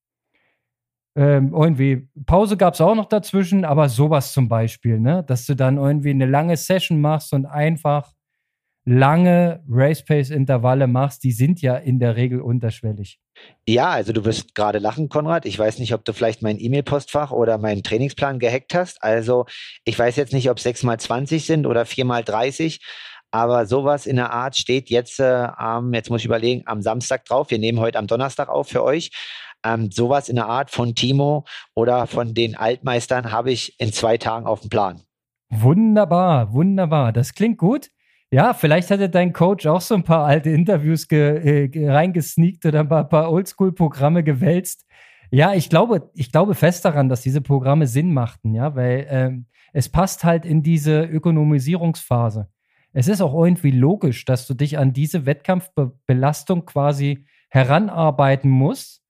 Ähm, 1.16 1.54
irgendwie, 1.54 2.08
Pause 2.26 2.56
gab 2.58 2.74
es 2.74 2.80
auch 2.80 2.94
noch 2.94 3.06
dazwischen, 3.06 3.64
aber 3.64 3.88
sowas 3.88 4.32
zum 4.32 4.48
Beispiel, 4.48 5.00
ne? 5.00 5.24
Dass 5.26 5.46
du 5.46 5.56
dann 5.56 5.78
irgendwie 5.78 6.10
eine 6.10 6.26
lange 6.26 6.56
Session 6.56 7.00
machst 7.00 7.32
und 7.32 7.46
einfach 7.46 8.12
lange 8.88 9.62
Race 9.68 10.02
Pace 10.02 10.30
Intervalle 10.30 10.86
machst, 10.86 11.22
die 11.22 11.32
sind 11.32 11.60
ja 11.60 11.76
in 11.76 11.98
der 11.98 12.16
Regel 12.16 12.40
unterschwellig. 12.40 13.20
Ja, 13.66 13.90
also 13.90 14.12
du 14.12 14.24
wirst 14.24 14.54
gerade 14.54 14.78
lachen, 14.78 15.10
Konrad. 15.10 15.44
Ich 15.44 15.58
weiß 15.58 15.78
nicht, 15.78 15.92
ob 15.92 16.04
du 16.06 16.12
vielleicht 16.14 16.42
mein 16.42 16.58
E-Mail-Postfach 16.58 17.30
oder 17.30 17.58
meinen 17.58 17.82
Trainingsplan 17.82 18.38
gehackt 18.38 18.74
hast. 18.74 19.02
Also 19.02 19.44
ich 19.84 19.98
weiß 19.98 20.16
jetzt 20.16 20.32
nicht, 20.32 20.50
ob 20.50 20.58
6 20.58 20.84
mal 20.84 20.98
20 20.98 21.44
sind 21.44 21.66
oder 21.66 21.84
4 21.84 22.06
mal 22.06 22.24
30, 22.24 22.80
aber 23.30 23.66
sowas 23.66 24.06
in 24.06 24.16
der 24.16 24.32
Art 24.32 24.56
steht 24.56 24.88
jetzt 24.88 25.20
äh, 25.20 25.48
am, 25.56 25.92
jetzt 25.92 26.08
muss 26.08 26.22
ich 26.22 26.26
überlegen, 26.26 26.62
am 26.64 26.80
Samstag 26.80 27.26
drauf. 27.26 27.50
Wir 27.50 27.58
nehmen 27.58 27.80
heute 27.80 27.98
am 27.98 28.06
Donnerstag 28.06 28.48
auf 28.48 28.68
für 28.68 28.82
euch. 28.82 29.10
Ähm, 29.64 29.90
sowas 29.90 30.30
in 30.30 30.36
der 30.36 30.46
Art 30.46 30.70
von 30.70 30.94
Timo 30.94 31.44
oder 31.74 32.06
von 32.06 32.32
den 32.32 32.56
Altmeistern 32.56 33.32
habe 33.32 33.52
ich 33.52 33.78
in 33.78 33.92
zwei 33.92 34.16
Tagen 34.16 34.46
auf 34.46 34.60
dem 34.60 34.70
Plan. 34.70 35.02
Wunderbar, 35.50 36.52
wunderbar. 36.54 37.12
Das 37.12 37.34
klingt 37.34 37.58
gut. 37.58 37.90
Ja, 38.30 38.52
vielleicht 38.52 38.90
hatte 38.90 39.08
dein 39.08 39.32
Coach 39.32 39.66
auch 39.66 39.80
so 39.80 39.94
ein 39.94 40.04
paar 40.04 40.26
alte 40.26 40.50
Interviews 40.50 41.08
ge, 41.08 41.68
äh, 41.72 41.90
reingesneakt 41.90 42.66
oder 42.66 42.80
ein 42.80 42.88
paar, 42.88 43.08
paar 43.08 43.32
Oldschool-Programme 43.32 44.22
gewälzt. 44.22 44.86
Ja, 45.30 45.54
ich 45.54 45.70
glaube, 45.70 46.10
ich 46.14 46.30
glaube 46.30 46.54
fest 46.54 46.84
daran, 46.84 47.08
dass 47.08 47.22
diese 47.22 47.40
Programme 47.40 47.86
Sinn 47.86 48.12
machten, 48.12 48.54
ja, 48.54 48.74
weil 48.74 49.06
ähm, 49.10 49.46
es 49.72 49.88
passt 49.88 50.24
halt 50.24 50.44
in 50.44 50.62
diese 50.62 51.04
Ökonomisierungsphase 51.04 52.48
es 52.92 53.08
ist 53.08 53.20
auch 53.20 53.34
irgendwie 53.34 53.70
logisch, 53.70 54.24
dass 54.24 54.46
du 54.46 54.54
dich 54.54 54.78
an 54.78 54.92
diese 54.92 55.26
Wettkampfbelastung 55.26 56.64
quasi 56.64 57.26
heranarbeiten 57.48 58.50
musst. 58.50 59.02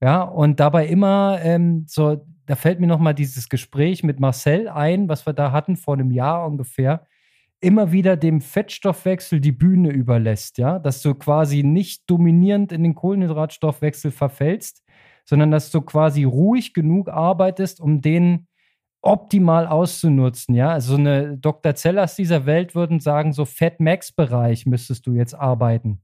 Ja, 0.00 0.22
und 0.22 0.60
dabei 0.60 0.86
immer 0.86 1.38
ähm, 1.42 1.84
so, 1.86 2.24
da 2.46 2.54
fällt 2.54 2.80
mir 2.80 2.86
nochmal 2.86 3.14
dieses 3.14 3.48
Gespräch 3.48 4.02
mit 4.02 4.20
Marcel 4.20 4.68
ein, 4.68 5.08
was 5.08 5.26
wir 5.26 5.32
da 5.32 5.52
hatten 5.52 5.76
vor 5.76 5.94
einem 5.94 6.10
Jahr 6.10 6.46
ungefähr, 6.46 7.06
immer 7.66 7.90
wieder 7.90 8.16
dem 8.16 8.40
Fettstoffwechsel 8.40 9.40
die 9.40 9.50
Bühne 9.50 9.90
überlässt, 9.90 10.56
ja, 10.56 10.78
dass 10.78 11.02
du 11.02 11.14
quasi 11.14 11.64
nicht 11.64 12.08
dominierend 12.08 12.70
in 12.70 12.84
den 12.84 12.94
Kohlenhydratstoffwechsel 12.94 14.12
verfällst, 14.12 14.84
sondern 15.24 15.50
dass 15.50 15.72
du 15.72 15.80
quasi 15.80 16.22
ruhig 16.22 16.74
genug 16.74 17.08
arbeitest, 17.08 17.80
um 17.80 18.00
den 18.00 18.46
optimal 19.02 19.66
auszunutzen. 19.66 20.54
Ja, 20.54 20.70
also 20.70 20.94
eine 20.94 21.36
Dr. 21.38 21.74
Zellers 21.74 22.14
dieser 22.14 22.46
Welt 22.46 22.76
würden 22.76 23.00
sagen, 23.00 23.32
so 23.32 23.44
Fat 23.44 23.80
Max 23.80 24.12
Bereich 24.12 24.64
müsstest 24.64 25.04
du 25.08 25.14
jetzt 25.14 25.34
arbeiten. 25.34 26.02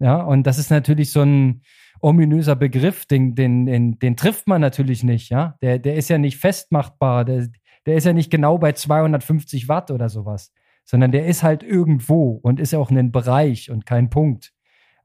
Ja, 0.00 0.20
und 0.22 0.48
das 0.48 0.58
ist 0.58 0.70
natürlich 0.70 1.12
so 1.12 1.22
ein 1.22 1.62
ominöser 2.00 2.56
Begriff, 2.56 3.06
den, 3.06 3.36
den, 3.36 3.66
den, 3.66 4.00
den 4.00 4.16
trifft 4.16 4.48
man 4.48 4.60
natürlich 4.60 5.04
nicht. 5.04 5.30
Ja, 5.30 5.56
der, 5.62 5.78
der 5.78 5.94
ist 5.94 6.10
ja 6.10 6.18
nicht 6.18 6.38
festmachbar. 6.38 7.24
Der, 7.24 7.46
der 7.86 7.94
ist 7.94 8.04
ja 8.04 8.12
nicht 8.12 8.30
genau 8.30 8.58
bei 8.58 8.72
250 8.72 9.68
Watt 9.68 9.92
oder 9.92 10.08
sowas, 10.08 10.52
sondern 10.88 11.12
der 11.12 11.26
ist 11.26 11.42
halt 11.42 11.62
irgendwo 11.62 12.40
und 12.42 12.58
ist 12.58 12.72
ja 12.72 12.78
auch 12.78 12.90
ein 12.90 13.12
Bereich 13.12 13.70
und 13.70 13.84
kein 13.84 14.08
Punkt. 14.08 14.54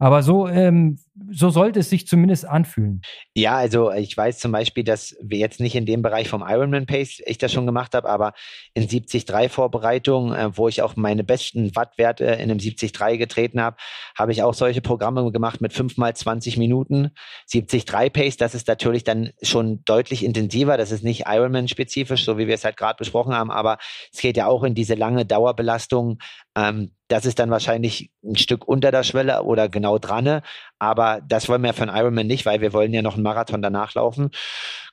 Aber 0.03 0.21
so, 0.21 0.49
ähm, 0.49 0.99
so 1.31 1.49
sollte 1.49 1.79
es 1.79 1.89
sich 1.89 2.07
zumindest 2.07 2.45
anfühlen. 2.45 3.01
Ja, 3.35 3.55
also 3.55 3.89
ich 3.93 4.17
weiß 4.17 4.37
zum 4.37 4.51
Beispiel, 4.51 4.83
dass 4.83 5.15
wir 5.21 5.37
jetzt 5.37 5.61
nicht 5.61 5.75
in 5.75 5.85
dem 5.85 6.01
Bereich 6.01 6.27
vom 6.27 6.43
Ironman 6.45 6.85
Pace 6.85 7.21
ich 7.25 7.37
das 7.37 7.53
schon 7.53 7.65
gemacht 7.65 7.95
habe, 7.95 8.09
aber 8.09 8.33
in 8.73 8.85
73 8.85 9.49
Vorbereitung, 9.49 10.33
äh, 10.33 10.57
wo 10.57 10.67
ich 10.67 10.81
auch 10.81 10.97
meine 10.97 11.23
besten 11.23 11.73
Wattwerte 11.77 12.25
in 12.25 12.51
einem 12.51 12.57
73 12.57 13.17
getreten 13.17 13.61
habe, 13.61 13.77
habe 14.17 14.33
ich 14.33 14.43
auch 14.43 14.53
solche 14.53 14.81
Programme 14.81 15.31
gemacht 15.31 15.61
mit 15.61 15.71
5 15.71 15.95
mal 15.95 16.13
20 16.13 16.57
Minuten. 16.57 17.11
73 17.49 17.85
Pace, 18.11 18.35
das 18.35 18.55
ist 18.55 18.67
natürlich 18.67 19.05
dann 19.05 19.31
schon 19.41 19.85
deutlich 19.85 20.25
intensiver. 20.25 20.75
Das 20.75 20.91
ist 20.91 21.05
nicht 21.05 21.27
Ironman 21.27 21.69
spezifisch, 21.69 22.25
so 22.25 22.37
wie 22.37 22.47
wir 22.47 22.55
es 22.55 22.65
halt 22.65 22.75
gerade 22.75 22.97
besprochen 22.97 23.33
haben, 23.33 23.51
aber 23.51 23.77
es 24.11 24.19
geht 24.19 24.35
ja 24.35 24.47
auch 24.47 24.63
in 24.63 24.75
diese 24.75 24.95
lange 24.95 25.25
Dauerbelastung 25.25 26.17
ähm, 26.55 26.91
das 27.07 27.25
ist 27.25 27.39
dann 27.39 27.51
wahrscheinlich 27.51 28.11
ein 28.23 28.35
Stück 28.35 28.67
unter 28.67 28.91
der 28.91 29.03
Schwelle 29.03 29.43
oder 29.43 29.69
genau 29.69 29.99
dran. 29.99 30.41
Aber 30.79 31.21
das 31.27 31.47
wollen 31.49 31.63
wir 31.63 31.73
von 31.73 31.89
Ironman 31.89 32.27
nicht, 32.27 32.45
weil 32.45 32.61
wir 32.61 32.73
wollen 32.73 32.93
ja 32.93 33.01
noch 33.01 33.15
einen 33.15 33.23
Marathon 33.23 33.61
danach 33.61 33.93
laufen. 33.93 34.31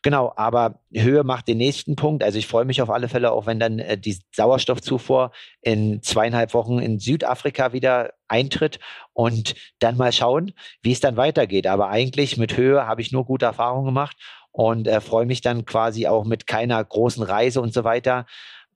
Genau, 0.03 0.33
aber 0.37 0.81
Höhe 0.95 1.25
macht 1.25 1.49
den 1.49 1.59
nächsten 1.59 1.97
Punkt. 1.97 2.23
Also 2.23 2.39
ich 2.39 2.47
freue 2.47 2.65
mich 2.65 2.81
auf 2.81 2.91
alle 2.91 3.09
Fälle, 3.09 3.33
auch 3.33 3.47
wenn 3.47 3.61
dann 3.61 3.79
äh, 3.79 3.99
die 3.99 4.19
Sauerstoffzufuhr 4.33 5.31
in 5.61 6.03
zweieinhalb 6.03 6.55
Wochen 6.55 6.79
in 6.79 6.99
Südafrika 6.99 7.73
wieder 7.73 8.15
eintritt 8.27 8.79
und 9.13 9.55
dann 9.79 9.97
mal 9.97 10.13
schauen, 10.13 10.53
wie 10.83 10.93
es 10.93 11.01
dann 11.01 11.17
weitergeht. 11.17 11.67
Aber 11.67 11.89
eigentlich 11.89 12.39
mit 12.39 12.57
Höhe 12.57 12.87
habe 12.87 13.03
ich 13.03 13.13
nur 13.13 13.27
gute 13.27 13.47
Erfahrungen 13.47 13.87
gemacht 13.87 14.17
und 14.53 14.89
äh, 14.89 15.01
freue 15.01 15.27
mich 15.27 15.43
dann 15.43 15.65
quasi 15.67 16.07
auch 16.07 16.25
mit 16.25 16.47
keiner 16.47 16.83
großen 16.83 17.23
Reise 17.23 17.61
und 17.61 17.75
so 17.75 17.85
weiter 17.85 18.27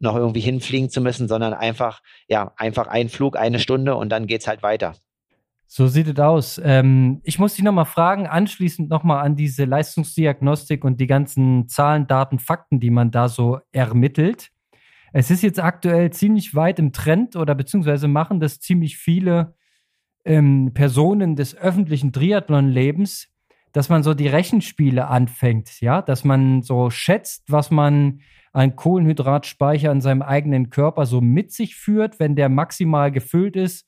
noch 0.05 0.15
irgendwie 0.15 0.41
hinfliegen 0.41 0.91
zu 0.91 1.01
müssen, 1.01 1.27
sondern 1.27 1.53
einfach, 1.53 2.01
ja, 2.29 2.53
einfach 2.57 2.87
ein 2.87 3.09
Flug, 3.09 3.37
eine 3.37 3.59
Stunde 3.59 3.97
und 3.97 4.11
dann 4.11 4.27
geht 4.27 4.43
es 4.43 4.47
halt 4.47 4.63
weiter. 4.63 4.95
So 5.67 5.89
sieht 5.89 6.07
es 6.07 6.19
aus. 6.19 6.61
Ähm, 6.63 7.21
ich 7.25 7.41
muss 7.41 7.55
dich 7.55 7.65
nochmal 7.65 7.87
fragen, 7.87 8.29
anschließend 8.29 8.89
nochmal 8.89 9.25
an 9.25 9.35
diese 9.35 9.65
Leistungsdiagnostik 9.65 10.85
und 10.85 11.01
die 11.01 11.09
ganzen 11.09 11.69
Zahlen, 11.69 12.07
Daten, 12.07 12.39
Fakten, 12.39 12.79
die 12.79 12.91
man 12.91 13.11
da 13.11 13.29
so 13.29 13.59
ermittelt. 13.73 14.51
Es 15.13 15.31
ist 15.31 15.43
jetzt 15.43 15.61
aktuell 15.61 16.11
ziemlich 16.11 16.55
weit 16.55 16.79
im 16.79 16.93
Trend 16.93 17.35
oder 17.35 17.55
beziehungsweise 17.55 18.09
machen 18.09 18.41
das 18.41 18.61
ziemlich 18.61 18.99
viele 18.99 19.55
ähm, 20.25 20.73
Personen 20.75 21.37
des 21.37 21.57
öffentlichen 21.57 22.13
Triathlon-Lebens, 22.13 23.29
dass 23.73 23.89
man 23.89 24.03
so 24.03 24.15
die 24.15 24.29
Rechenspiele 24.29 25.09
anfängt, 25.09 25.81
ja, 25.81 26.03
dass 26.03 26.25
man 26.25 26.63
so 26.63 26.91
schätzt, 26.91 27.45
was 27.49 27.71
man 27.71 28.21
ein 28.55 28.77
Kohlenhydratspeicher 28.77 29.91
in 29.91 30.01
seinem 30.01 30.23
eigenen 30.23 30.71
Körper 30.71 31.07
so 31.07 31.21
mit 31.21 31.53
sich 31.53 31.75
führt, 31.75 32.21
wenn 32.21 32.37
der 32.37 32.49
maximal 32.49 33.11
gefüllt 33.11 33.57
ist, 33.57 33.87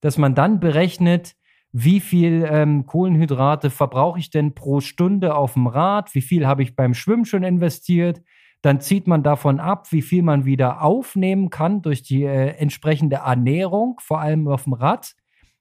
dass 0.00 0.16
man 0.16 0.34
dann 0.34 0.58
berechnet, 0.58 1.36
wie 1.70 2.00
viel 2.00 2.48
ähm, 2.50 2.86
Kohlenhydrate 2.86 3.68
verbrauche 3.68 4.18
ich 4.18 4.30
denn 4.30 4.54
pro 4.54 4.80
Stunde 4.80 5.34
auf 5.34 5.52
dem 5.52 5.66
Rad, 5.66 6.14
wie 6.14 6.22
viel 6.22 6.46
habe 6.46 6.62
ich 6.62 6.74
beim 6.74 6.94
Schwimmen 6.94 7.26
schon 7.26 7.42
investiert, 7.42 8.22
dann 8.62 8.80
zieht 8.80 9.06
man 9.06 9.22
davon 9.22 9.60
ab, 9.60 9.92
wie 9.92 10.00
viel 10.00 10.22
man 10.22 10.46
wieder 10.46 10.82
aufnehmen 10.82 11.50
kann 11.50 11.82
durch 11.82 12.02
die 12.02 12.24
äh, 12.24 12.56
entsprechende 12.56 13.16
Ernährung, 13.16 14.00
vor 14.00 14.20
allem 14.20 14.48
auf 14.48 14.64
dem 14.64 14.72
Rad. 14.72 15.14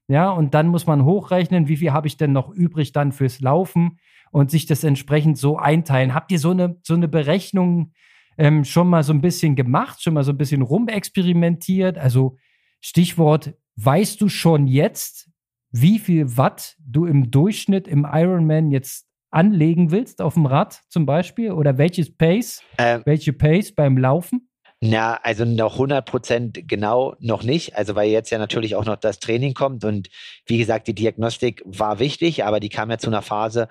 Ja, 0.07 0.29
und 0.29 0.53
dann 0.53 0.67
muss 0.67 0.87
man 0.87 1.03
hochrechnen, 1.03 1.67
wie 1.67 1.77
viel 1.77 1.91
habe 1.91 2.07
ich 2.07 2.15
denn 2.15 2.31
noch 2.31 2.49
übrig 2.49 2.93
dann 2.93 3.11
fürs 3.11 3.41
Laufen 3.41 3.99
und 4.31 4.49
sich 4.49 4.65
das 4.65 4.85
entsprechend 4.85 5.37
so 5.37 5.57
einteilen. 5.57 6.13
Habt 6.13 6.31
ihr 6.31 6.39
so 6.39 6.51
eine, 6.51 6.77
so 6.83 6.93
eine 6.93 7.09
Berechnung 7.09 7.91
ähm, 8.38 8.63
schon 8.63 8.88
mal 8.88 9.04
so 9.04 9.13
ein 9.13 9.21
bisschen 9.21 9.56
gemacht, 9.56 10.02
schon 10.02 10.13
mal 10.13 10.24
so 10.24 10.32
ein 10.32 10.38
bisschen 10.38 10.62
rumexperimentiert. 10.62 11.98
Also 11.98 12.38
Stichwort, 12.82 13.54
weißt 13.78 14.19
du 14.21 14.30
schon 14.30 14.67
jetzt, 14.67 15.30
wie 15.71 16.00
viel 16.00 16.38
Watt 16.38 16.76
du 16.80 17.06
im 17.06 17.32
Durchschnitt 17.32 17.88
im 17.88 18.08
Ironman 18.10 18.71
jetzt 18.71 19.08
anlegen 19.32 19.91
willst 19.91 20.21
auf 20.21 20.36
dem 20.36 20.45
Rad 20.45 20.82
zum 20.89 21.06
Beispiel? 21.06 21.52
Oder 21.52 21.78
welches 21.78 22.15
Pace, 22.15 22.62
ähm, 22.78 23.02
welche 23.06 23.34
Pace 23.34 23.74
beim 23.74 23.98
Laufen? 23.98 24.50
Na, 24.82 25.15
also 25.24 25.45
noch 25.45 25.74
100 25.74 26.06
Prozent 26.06 26.67
genau 26.67 27.15
noch 27.19 27.43
nicht. 27.43 27.76
Also 27.76 27.95
weil 27.95 28.10
jetzt 28.10 28.30
ja 28.30 28.38
natürlich 28.38 28.76
auch 28.76 28.86
noch 28.86 28.98
das 28.98 29.19
Training 29.19 29.54
kommt 29.54 29.84
und 29.84 30.10
wie 30.45 30.58
gesagt, 30.58 30.88
die 30.88 30.95
Diagnostik 30.95 31.63
war 31.65 32.00
wichtig, 32.00 32.43
aber 32.43 32.60
die 32.60 32.69
kam 32.69 32.89
ja 32.91 32.98
zu 32.98 33.10
einer 33.10 33.21
Phase, 33.21 33.67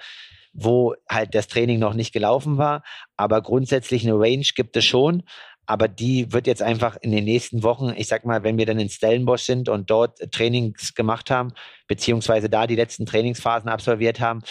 wo 0.55 0.95
halt 1.11 1.35
das 1.35 1.49
Training 1.49 1.79
noch 1.79 1.95
nicht 1.95 2.13
gelaufen 2.13 2.57
war. 2.57 2.83
Aber 3.17 3.43
grundsätzlich 3.43 4.05
eine 4.05 4.19
Range 4.19 4.47
gibt 4.55 4.77
es 4.77 4.85
schon. 4.85 5.25
Aber 5.67 5.89
die 5.89 6.33
wird 6.33 6.47
jetzt 6.47 6.63
einfach 6.63 6.97
in 7.01 7.11
den 7.11 7.25
nächsten 7.25 7.63
Wochen, 7.63 7.93
ich 7.97 8.07
sag 8.07 8.25
mal, 8.25 8.45
wenn 8.45 8.59
wir 8.59 8.67
dann 8.67 8.79
in 8.79 8.91
Stellenbosch 8.91 9.43
sind 9.43 9.69
und 9.69 9.91
dort 9.91 10.19
Trainings 10.31 10.95
gemacht 10.95 11.31
haben, 11.31 11.53
beziehungsweise 11.89 12.51
da 12.51 12.67
die 12.67 12.77
letzten 12.77 13.07
Trainingsphasen 13.07 13.71
absolviert 13.71 14.21
haben, 14.21 14.43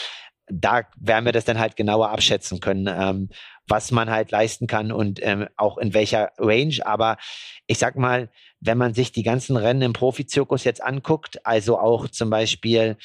da 0.48 0.82
werden 1.00 1.26
wir 1.26 1.32
das 1.32 1.46
dann 1.46 1.60
halt 1.60 1.76
genauer 1.76 2.10
abschätzen 2.10 2.60
können, 2.60 2.88
ähm, 2.88 3.30
was 3.68 3.92
man 3.92 4.10
halt 4.10 4.32
leisten 4.32 4.68
kann 4.68 4.92
und 4.92 5.20
ähm, 5.24 5.48
auch 5.56 5.78
in 5.78 5.94
welcher 5.94 6.32
Range. 6.38 6.76
Aber 6.84 7.18
ich 7.68 7.78
sag 7.78 7.96
mal, 7.96 8.30
wenn 8.60 8.78
man 8.78 8.94
sich 8.94 9.12
die 9.12 9.24
ganzen 9.24 9.56
Rennen 9.56 9.82
im 9.84 9.94
Profizirkus 9.94 10.64
jetzt 10.64 10.84
anguckt, 10.84 11.46
also 11.46 11.80
auch 11.80 12.08
zum 12.10 12.30
Beispiel 12.30 12.98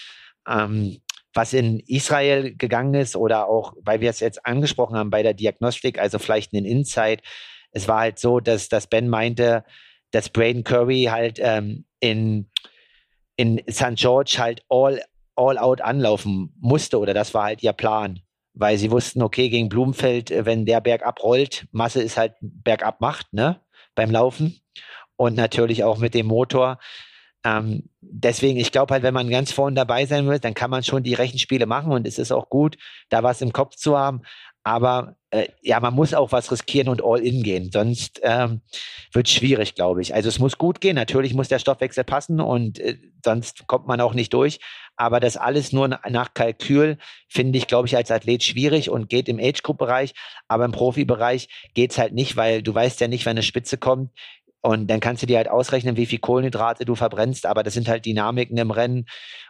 ähm, 0.48 1.00
was 1.34 1.52
in 1.52 1.80
Israel 1.80 2.54
gegangen 2.54 2.94
ist 2.94 3.16
oder 3.16 3.48
auch, 3.48 3.74
weil 3.82 4.00
wir 4.00 4.10
es 4.10 4.20
jetzt 4.20 4.44
angesprochen 4.46 4.96
haben 4.96 5.10
bei 5.10 5.22
der 5.22 5.34
Diagnostik, 5.34 5.98
also 5.98 6.18
vielleicht 6.18 6.52
ein 6.52 6.64
Insight. 6.64 7.22
Es 7.70 7.86
war 7.86 8.00
halt 8.00 8.18
so, 8.18 8.40
dass, 8.40 8.68
dass 8.68 8.86
Ben 8.86 9.08
meinte, 9.08 9.64
dass 10.10 10.30
Braden 10.30 10.64
Curry 10.64 11.08
halt 11.10 11.38
ähm, 11.40 11.84
in, 12.00 12.50
in 13.36 13.62
St. 13.70 13.96
George 13.96 14.36
halt 14.38 14.62
all, 14.68 15.02
all 15.36 15.58
out 15.58 15.80
anlaufen 15.80 16.54
musste 16.60 16.98
oder 16.98 17.14
das 17.14 17.34
war 17.34 17.44
halt 17.44 17.62
ihr 17.62 17.72
Plan. 17.72 18.20
Weil 18.54 18.76
sie 18.76 18.90
wussten, 18.90 19.22
okay, 19.22 19.50
gegen 19.50 19.68
Blumenfeld, 19.68 20.30
äh, 20.30 20.46
wenn 20.46 20.66
der 20.66 20.80
Berg 20.80 21.04
abrollt, 21.04 21.66
Masse 21.70 22.02
ist 22.02 22.16
halt 22.16 22.34
bergab 22.40 23.00
macht, 23.00 23.32
ne, 23.32 23.60
beim 23.94 24.10
Laufen. 24.10 24.60
Und 25.16 25.36
natürlich 25.36 25.84
auch 25.84 25.98
mit 25.98 26.14
dem 26.14 26.26
Motor 26.26 26.78
ähm, 27.44 27.88
deswegen, 28.00 28.58
ich 28.58 28.72
glaube 28.72 28.94
halt, 28.94 29.02
wenn 29.02 29.14
man 29.14 29.30
ganz 29.30 29.52
vorne 29.52 29.76
dabei 29.76 30.06
sein 30.06 30.26
will, 30.28 30.38
dann 30.38 30.54
kann 30.54 30.70
man 30.70 30.82
schon 30.82 31.02
die 31.02 31.14
Rechenspiele 31.14 31.66
machen 31.66 31.92
und 31.92 32.06
es 32.06 32.18
ist 32.18 32.32
auch 32.32 32.48
gut, 32.48 32.76
da 33.08 33.22
was 33.22 33.40
im 33.40 33.52
Kopf 33.52 33.76
zu 33.76 33.96
haben. 33.96 34.22
Aber 34.64 35.16
äh, 35.30 35.48
ja, 35.62 35.80
man 35.80 35.94
muss 35.94 36.12
auch 36.12 36.32
was 36.32 36.50
riskieren 36.52 36.88
und 36.88 37.02
all 37.02 37.20
in 37.20 37.42
gehen. 37.42 37.70
Sonst 37.72 38.20
ähm, 38.22 38.60
wird 39.12 39.26
es 39.26 39.32
schwierig, 39.32 39.74
glaube 39.74 40.02
ich. 40.02 40.14
Also 40.14 40.28
es 40.28 40.38
muss 40.38 40.58
gut 40.58 40.80
gehen. 40.82 40.96
Natürlich 40.96 41.32
muss 41.32 41.48
der 41.48 41.58
Stoffwechsel 41.58 42.04
passen 42.04 42.40
und 42.40 42.78
äh, 42.78 42.98
sonst 43.24 43.66
kommt 43.66 43.86
man 43.86 44.00
auch 44.00 44.14
nicht 44.14 44.34
durch. 44.34 44.58
Aber 44.96 45.20
das 45.20 45.36
alles 45.36 45.72
nur 45.72 45.88
nach 45.88 46.34
Kalkül 46.34 46.98
finde 47.28 47.56
ich, 47.56 47.66
glaube 47.66 47.88
ich, 47.88 47.96
als 47.96 48.10
Athlet 48.10 48.42
schwierig 48.42 48.90
und 48.90 49.08
geht 49.08 49.28
im 49.28 49.38
Age-Group-Bereich. 49.38 50.12
Aber 50.48 50.64
im 50.64 50.72
Profibereich 50.72 51.48
geht 51.72 51.92
es 51.92 51.98
halt 51.98 52.12
nicht, 52.12 52.36
weil 52.36 52.62
du 52.62 52.74
weißt 52.74 53.00
ja 53.00 53.08
nicht, 53.08 53.24
wenn 53.24 53.32
eine 53.32 53.42
Spitze 53.42 53.78
kommt, 53.78 54.10
und 54.68 54.86
dann 54.88 55.00
kannst 55.00 55.22
du 55.22 55.26
dir 55.26 55.38
halt 55.38 55.48
ausrechnen, 55.48 55.96
wie 55.96 56.04
viel 56.04 56.18
Kohlenhydrate 56.18 56.84
du 56.84 56.94
verbrennst, 56.94 57.46
aber 57.46 57.62
das 57.62 57.72
sind 57.72 57.88
halt 57.88 58.04
Dynamiken 58.04 58.58
im 58.58 58.70
Rennen, 58.70 59.06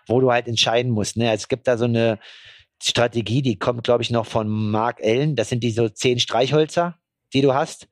wo 0.06 0.20
du 0.20 0.30
halt 0.30 0.46
entscheiden 0.46 0.92
musst. 0.92 1.16
Ne? 1.16 1.32
Es 1.32 1.48
gibt 1.48 1.66
da 1.66 1.76
so 1.76 1.86
eine 1.86 2.20
Strategie, 2.80 3.42
die 3.42 3.58
kommt, 3.58 3.82
glaube 3.82 4.04
ich, 4.04 4.12
noch 4.12 4.26
von 4.26 4.46
Mark 4.48 5.00
Ellen. 5.00 5.34
Das 5.34 5.48
sind 5.48 5.64
die 5.64 5.72
so 5.72 5.88
zehn 5.88 6.20
Streichhölzer, 6.20 7.00
die 7.34 7.40
du 7.40 7.52
hast, 7.52 7.88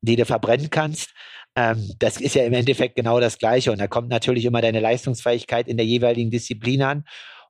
die 0.00 0.16
du 0.16 0.24
verbrennen 0.24 0.68
kannst. 0.68 1.10
Ähm, 1.54 1.88
das 2.00 2.20
ist 2.20 2.34
ja 2.34 2.42
im 2.42 2.52
Endeffekt 2.52 2.96
genau 2.96 3.20
das 3.20 3.38
Gleiche. 3.38 3.70
Und 3.70 3.78
da 3.78 3.86
kommt 3.86 4.08
natürlich 4.08 4.44
immer 4.44 4.60
deine 4.60 4.80
Leistungsfähigkeit 4.80 5.68
in 5.68 5.76
der 5.76 5.86
jeweiligen 5.86 6.32
Disziplin 6.32 6.82
an. 6.82 7.04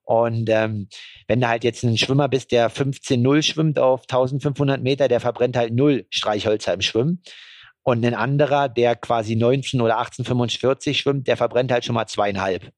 Und 0.04 0.50
ähm, 0.50 0.90
wenn 1.26 1.40
du 1.40 1.48
halt 1.48 1.64
jetzt 1.64 1.82
ein 1.84 1.96
Schwimmer 1.96 2.28
bist, 2.28 2.52
der 2.52 2.70
15-0 2.70 3.42
schwimmt 3.42 3.78
auf 3.78 4.02
1500 4.02 4.82
Meter, 4.82 5.08
der 5.08 5.20
verbrennt 5.20 5.56
halt 5.56 5.72
null 5.72 6.04
Streichhölzer 6.10 6.74
im 6.74 6.82
Schwimmen. 6.82 7.22
Und 7.86 8.04
ein 8.04 8.14
anderer, 8.14 8.68
der 8.68 8.96
quasi 8.96 9.36
19 9.36 9.80
oder 9.80 9.98
1845 9.98 10.98
schwimmt, 10.98 11.28
der 11.28 11.36
verbrennt 11.36 11.70
halt 11.70 11.84
schon 11.84 11.94
mal 11.94 12.08
zweieinhalb. 12.08 12.72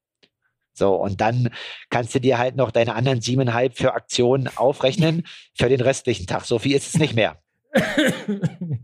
So, 0.73 0.93
und 0.93 1.19
dann 1.19 1.49
kannst 1.89 2.13
du 2.13 2.19
dir 2.19 2.37
halt 2.37 2.55
noch 2.55 2.69
deine 2.69 2.93
anderen 2.93 3.19
siebeneinhalb 3.19 3.75
für 3.75 3.95
Aktionen 3.95 4.47
aufrechnen 4.55 5.23
für 5.57 5.67
den 5.67 5.81
restlichen 5.81 6.27
Tag. 6.27 6.45
So 6.45 6.59
viel 6.59 6.75
ist 6.75 6.93
es 6.93 6.99
nicht 6.99 7.15
mehr. 7.15 7.41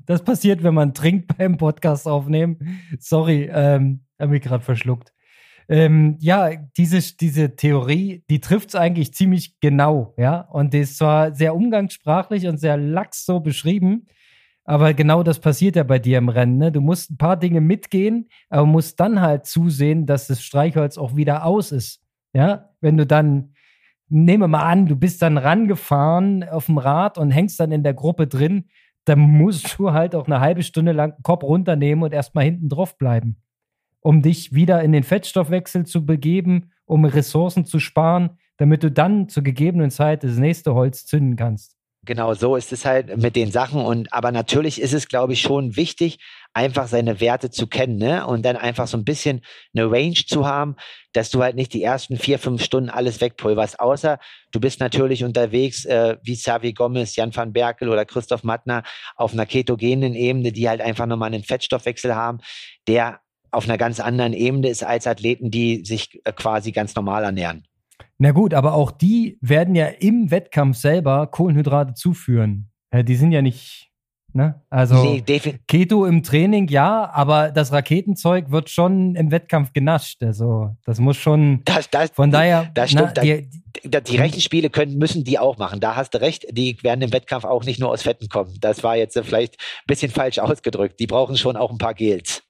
Das 0.08 0.24
passiert, 0.24 0.64
wenn 0.64 0.74
man 0.74 0.96
trinkt 0.96 1.38
beim 1.38 1.58
Podcast 1.58 2.08
aufnehmen. 2.08 2.82
Sorry, 3.00 3.48
ähm, 3.52 4.06
habe 4.20 4.32
mich 4.32 4.42
gerade 4.42 4.64
verschluckt. 4.64 5.14
Ähm, 5.70 6.18
ja, 6.20 6.56
diese, 6.76 7.02
diese 7.18 7.56
Theorie, 7.56 8.24
die 8.32 8.40
trifft 8.40 8.70
es 8.70 8.76
eigentlich 8.76 9.14
ziemlich 9.14 9.60
genau, 9.60 10.16
ja. 10.18 10.42
Und 10.42 10.74
die 10.74 10.80
ist 10.80 10.98
zwar 10.98 11.36
sehr 11.36 11.56
umgangssprachlich 11.56 12.48
und 12.48 12.58
sehr 12.58 12.78
lax 12.78 13.26
so 13.26 13.40
beschrieben, 13.40 14.08
aber 14.66 14.94
genau 14.94 15.24
das 15.24 15.40
passiert 15.40 15.76
ja 15.76 15.84
bei 15.84 16.00
dir 16.00 16.18
im 16.18 16.30
Rennen. 16.30 16.58
Ne? 16.58 16.72
Du 16.72 16.82
musst 16.82 17.12
ein 17.12 17.18
paar 17.18 17.38
Dinge 17.38 17.62
mitgehen, 17.62 18.30
aber 18.50 18.66
musst 18.66 19.00
dann 19.00 19.22
halt 19.22 19.46
zusehen, 19.46 20.06
dass 20.06 20.28
das 20.28 20.44
Streichholz 20.44 20.98
auch 20.98 21.16
wieder 21.16 21.46
aus 21.46 21.72
ist. 21.72 22.02
Ja, 22.34 22.70
wenn 22.82 22.98
du 22.98 23.06
dann, 23.06 23.54
nehme 24.10 24.48
mal 24.48 24.64
an, 24.64 24.88
du 24.88 24.96
bist 24.96 25.22
dann 25.22 25.38
rangefahren 25.38 26.44
auf 26.44 26.66
dem 26.66 26.78
Rad 26.78 27.18
und 27.18 27.32
hängst 27.32 27.60
dann 27.60 27.72
in 27.72 27.84
der 27.84 27.94
Gruppe 27.94 28.28
drin, 28.28 28.66
dann 29.06 29.20
musst 29.20 29.78
du 29.78 29.94
halt 29.94 30.16
auch 30.16 30.26
eine 30.28 30.40
halbe 30.40 30.64
Stunde 30.64 30.92
lang 30.92 31.16
den 31.16 31.24
Kopf 31.24 31.44
runternehmen 31.44 32.04
und 32.04 32.14
erstmal 32.14 32.44
hinten 32.44 32.70
drauf 32.70 32.98
bleiben. 32.98 33.38
um 34.02 34.22
dich 34.22 34.54
wieder 34.54 34.84
in 34.84 34.92
den 34.92 35.04
Fettstoffwechsel 35.04 35.86
zu 35.86 36.06
begeben, 36.06 36.72
um 36.86 37.06
Ressourcen 37.06 37.66
zu 37.66 37.80
sparen, 37.80 38.38
damit 38.58 38.84
du 38.84 38.92
dann 38.92 39.30
zur 39.30 39.42
gegebenen 39.44 39.90
Zeit 39.90 40.24
das 40.24 40.38
nächste 40.38 40.76
Holz 40.76 41.08
zünden 41.08 41.36
kannst. 41.36 41.75
Genau, 42.06 42.36
so 42.36 42.56
ist 42.56 42.72
es 42.72 42.86
halt 42.86 43.18
mit 43.18 43.36
den 43.36 43.52
Sachen. 43.52 43.82
Und 43.82 44.14
aber 44.14 44.32
natürlich 44.32 44.80
ist 44.80 44.94
es, 44.94 45.08
glaube 45.08 45.34
ich, 45.34 45.42
schon 45.42 45.76
wichtig, 45.76 46.20
einfach 46.54 46.88
seine 46.88 47.20
Werte 47.20 47.50
zu 47.50 47.66
kennen, 47.68 47.98
ne? 47.98 48.28
Und 48.28 48.44
dann 48.46 48.58
einfach 48.58 48.88
so 48.88 48.96
ein 48.96 49.04
bisschen 49.04 49.42
eine 49.76 49.90
Range 49.90 50.14
zu 50.14 50.46
haben, 50.46 50.76
dass 51.14 51.32
du 51.32 51.42
halt 51.42 51.56
nicht 51.56 51.74
die 51.74 51.82
ersten 51.82 52.18
vier, 52.18 52.38
fünf 52.38 52.64
Stunden 52.64 52.90
alles 52.90 53.22
wegpulverst, 53.22 53.80
außer 53.80 54.20
du 54.52 54.60
bist 54.60 54.80
natürlich 54.80 55.24
unterwegs, 55.24 55.86
äh, 55.86 56.18
wie 56.22 56.36
Xavi 56.36 56.74
Gomez, 56.74 57.16
Jan 57.16 57.36
van 57.36 57.54
Berkel 57.54 57.90
oder 57.90 58.06
Christoph 58.06 58.44
Mattner 58.44 58.84
auf 59.16 59.34
einer 59.34 59.46
ketogenen 59.46 60.14
Ebene, 60.14 60.52
die 60.52 60.70
halt 60.70 60.82
einfach 60.82 61.08
nochmal 61.08 61.34
einen 61.34 61.44
Fettstoffwechsel 61.44 62.16
haben, 62.16 62.40
der 62.88 63.20
auf 63.52 63.66
einer 63.66 63.78
ganz 63.78 64.00
anderen 64.00 64.34
Ebene 64.34 64.70
ist 64.70 64.84
als 64.84 65.08
Athleten, 65.08 65.50
die 65.50 65.84
sich 65.84 66.22
äh, 66.24 66.32
quasi 66.34 66.72
ganz 66.72 66.94
normal 66.96 67.24
ernähren. 67.24 67.66
Na 68.18 68.32
gut, 68.32 68.54
aber 68.54 68.74
auch 68.74 68.92
die 68.92 69.38
werden 69.42 69.76
ja 69.76 69.88
im 69.88 70.32
Wettkampf 70.32 70.78
selber 70.78 71.28
Kohlenhydrate 71.28 71.94
zuführen. 71.94 72.72
Die 72.94 73.16
sind 73.16 73.34
ja 73.34 73.42
nicht, 73.42 73.92
ne? 74.32 74.62
Also 74.70 75.04
nee, 75.04 75.22
Keto 75.68 76.06
im 76.06 76.24
Training 76.24 76.70
ja, 76.70 77.12
aber 77.12 77.52
das 77.52 77.74
Raketenzeug 77.74 78.52
wird 78.52 78.70
schon 78.70 79.16
im 79.16 79.32
Wettkampf 79.32 79.74
genascht. 79.74 80.24
Also 80.24 80.78
das 80.86 81.00
muss 81.00 81.18
schon. 81.18 81.62
Das, 81.66 81.90
das, 81.90 82.12
von 82.12 82.32
daher. 82.32 82.72
Das 82.74 82.92
stimmt. 82.92 83.14
Na, 83.18 83.22
die, 83.22 83.50
die, 83.84 83.90
die 83.90 84.16
Rechenspiele 84.16 84.70
können, 84.70 84.98
müssen 84.98 85.26
die 85.26 85.38
auch 85.38 85.58
machen. 85.58 85.82
Da 85.82 85.98
hast 85.98 86.14
du 86.14 86.22
recht. 86.22 86.46
Die 86.52 86.82
werden 86.84 87.02
im 87.02 87.12
Wettkampf 87.12 87.44
auch 87.44 87.66
nicht 87.66 87.82
nur 87.82 87.90
aus 87.90 88.04
Fetten 88.04 88.30
kommen. 88.30 88.56
Das 88.62 88.82
war 88.82 88.96
jetzt 88.96 89.20
vielleicht 89.20 89.56
ein 89.60 89.88
bisschen 89.88 90.12
falsch 90.12 90.40
ausgedrückt. 90.40 91.02
Die 91.02 91.08
brauchen 91.08 91.36
schon 91.36 91.58
auch 91.58 91.72
ein 91.72 91.78
paar 91.78 91.94
Gels. 91.94 92.44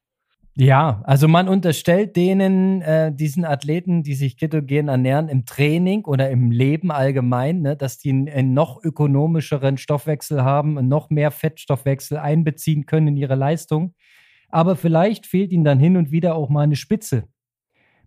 Ja, 0.58 1.02
also 1.04 1.28
man 1.28 1.50
unterstellt 1.50 2.16
denen, 2.16 2.82
äh, 2.82 3.14
diesen 3.14 3.44
Athleten, 3.44 4.04
die 4.04 4.14
sich 4.14 4.38
ketogen 4.38 4.88
ernähren, 4.88 5.28
im 5.28 5.46
Training 5.46 6.06
oder 6.06 6.30
im 6.30 6.50
Leben 6.50 6.92
allgemein, 6.92 7.62
ne, 7.62 7.76
dass 7.76 7.98
die 7.98 8.12
einen, 8.12 8.30
einen 8.30 8.54
noch 8.54 8.82
ökonomischeren 8.82 9.78
Stoffwechsel 9.78 10.46
haben 10.46 10.78
und 10.78 10.88
noch 10.88 11.10
mehr 11.10 11.32
Fettstoffwechsel 11.32 12.18
einbeziehen 12.18 12.86
können 12.86 13.10
in 13.10 13.18
ihre 13.18 13.36
Leistung. 13.36 13.96
Aber 14.48 14.78
vielleicht 14.78 15.26
fehlt 15.26 15.52
ihnen 15.52 15.66
dann 15.66 15.80
hin 15.80 15.98
und 15.98 16.12
wieder 16.12 16.36
auch 16.36 16.48
mal 16.48 16.62
eine 16.62 16.78
Spitze. 16.78 17.28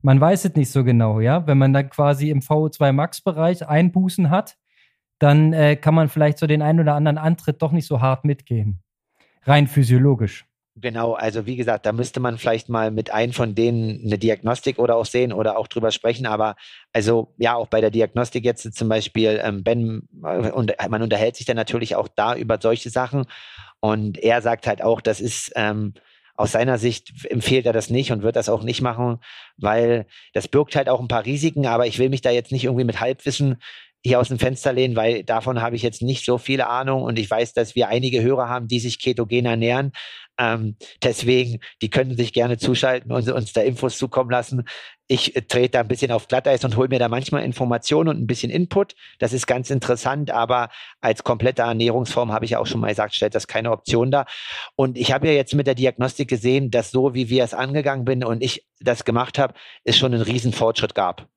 Man 0.00 0.18
weiß 0.18 0.46
es 0.46 0.54
nicht 0.54 0.70
so 0.70 0.84
genau, 0.84 1.20
ja. 1.20 1.46
Wenn 1.46 1.58
man 1.58 1.74
dann 1.74 1.90
quasi 1.90 2.30
im 2.30 2.40
VO2 2.40 2.92
Max-Bereich 2.92 3.68
Einbußen 3.68 4.30
hat, 4.30 4.56
dann 5.18 5.52
äh, 5.52 5.76
kann 5.76 5.94
man 5.94 6.08
vielleicht 6.08 6.38
so 6.38 6.46
den 6.46 6.62
einen 6.62 6.80
oder 6.80 6.94
anderen 6.94 7.18
Antritt 7.18 7.60
doch 7.60 7.72
nicht 7.72 7.86
so 7.86 8.00
hart 8.00 8.24
mitgehen. 8.24 8.80
Rein 9.42 9.66
physiologisch. 9.66 10.47
Genau, 10.80 11.14
also 11.14 11.46
wie 11.46 11.56
gesagt, 11.56 11.86
da 11.86 11.92
müsste 11.92 12.20
man 12.20 12.38
vielleicht 12.38 12.68
mal 12.68 12.90
mit 12.90 13.10
einem 13.10 13.32
von 13.32 13.54
denen 13.54 14.00
eine 14.04 14.18
Diagnostik 14.18 14.78
oder 14.78 14.96
auch 14.96 15.06
sehen 15.06 15.32
oder 15.32 15.58
auch 15.58 15.66
drüber 15.66 15.90
sprechen. 15.90 16.26
Aber 16.26 16.54
also 16.92 17.34
ja, 17.38 17.54
auch 17.54 17.66
bei 17.66 17.80
der 17.80 17.90
Diagnostik 17.90 18.44
jetzt 18.44 18.74
zum 18.74 18.88
Beispiel, 18.88 19.40
ähm, 19.42 19.64
Ben, 19.64 20.08
äh, 20.22 20.50
und 20.50 20.74
man 20.88 21.02
unterhält 21.02 21.36
sich 21.36 21.46
dann 21.46 21.56
natürlich 21.56 21.96
auch 21.96 22.06
da 22.14 22.36
über 22.36 22.58
solche 22.60 22.90
Sachen. 22.90 23.24
Und 23.80 24.18
er 24.18 24.40
sagt 24.42 24.66
halt 24.66 24.82
auch, 24.82 25.00
das 25.00 25.20
ist 25.20 25.52
ähm, 25.56 25.94
aus 26.36 26.52
seiner 26.52 26.78
Sicht 26.78 27.26
empfiehlt 27.28 27.66
er 27.66 27.72
das 27.72 27.90
nicht 27.90 28.12
und 28.12 28.22
wird 28.22 28.36
das 28.36 28.48
auch 28.48 28.62
nicht 28.62 28.80
machen, 28.80 29.18
weil 29.56 30.06
das 30.34 30.46
birgt 30.46 30.76
halt 30.76 30.88
auch 30.88 31.00
ein 31.00 31.08
paar 31.08 31.24
Risiken. 31.24 31.66
Aber 31.66 31.86
ich 31.86 31.98
will 31.98 32.10
mich 32.10 32.20
da 32.20 32.30
jetzt 32.30 32.52
nicht 32.52 32.64
irgendwie 32.64 32.84
mit 32.84 33.00
Halbwissen 33.00 33.56
hier 34.08 34.20
aus 34.20 34.28
dem 34.28 34.38
Fenster 34.38 34.72
lehnen, 34.72 34.96
weil 34.96 35.22
davon 35.22 35.60
habe 35.60 35.76
ich 35.76 35.82
jetzt 35.82 36.02
nicht 36.02 36.24
so 36.24 36.38
viele 36.38 36.68
Ahnung 36.68 37.02
und 37.02 37.18
ich 37.18 37.30
weiß, 37.30 37.52
dass 37.52 37.74
wir 37.74 37.88
einige 37.88 38.22
Hörer 38.22 38.48
haben, 38.48 38.66
die 38.66 38.80
sich 38.80 38.98
ketogen 39.00 39.46
ernähren. 39.46 39.92
Ähm, 40.38 40.76
deswegen, 41.02 41.58
die 41.82 41.90
können 41.90 42.16
sich 42.16 42.32
gerne 42.32 42.58
zuschalten 42.58 43.10
und 43.10 43.28
uns 43.28 43.52
da 43.52 43.60
Infos 43.60 43.98
zukommen 43.98 44.30
lassen. 44.30 44.64
Ich 45.08 45.34
äh, 45.34 45.42
trete 45.42 45.70
da 45.70 45.80
ein 45.80 45.88
bisschen 45.88 46.12
auf 46.12 46.28
Glatteis 46.28 46.64
und 46.64 46.76
hole 46.76 46.88
mir 46.88 47.00
da 47.00 47.08
manchmal 47.08 47.42
Informationen 47.42 48.08
und 48.08 48.20
ein 48.20 48.26
bisschen 48.28 48.50
Input. 48.50 48.94
Das 49.18 49.32
ist 49.32 49.48
ganz 49.48 49.68
interessant, 49.70 50.30
aber 50.30 50.68
als 51.00 51.24
komplette 51.24 51.62
Ernährungsform 51.62 52.32
habe 52.32 52.44
ich 52.44 52.56
auch 52.56 52.66
schon 52.66 52.80
mal 52.80 52.88
gesagt, 52.88 53.16
stellt 53.16 53.34
das 53.34 53.48
keine 53.48 53.72
Option 53.72 54.12
dar. 54.12 54.26
Und 54.76 54.96
ich 54.96 55.12
habe 55.12 55.26
ja 55.26 55.32
jetzt 55.32 55.54
mit 55.54 55.66
der 55.66 55.74
Diagnostik 55.74 56.28
gesehen, 56.28 56.70
dass 56.70 56.92
so 56.92 57.14
wie 57.14 57.28
wir 57.28 57.42
es 57.42 57.52
angegangen 57.54 58.04
bin 58.04 58.22
und 58.22 58.42
ich 58.42 58.64
das 58.80 59.04
gemacht 59.04 59.38
habe, 59.38 59.54
es 59.82 59.98
schon 59.98 60.14
einen 60.14 60.22
riesen 60.22 60.52
Fortschritt 60.52 60.94
gab. 60.94 61.28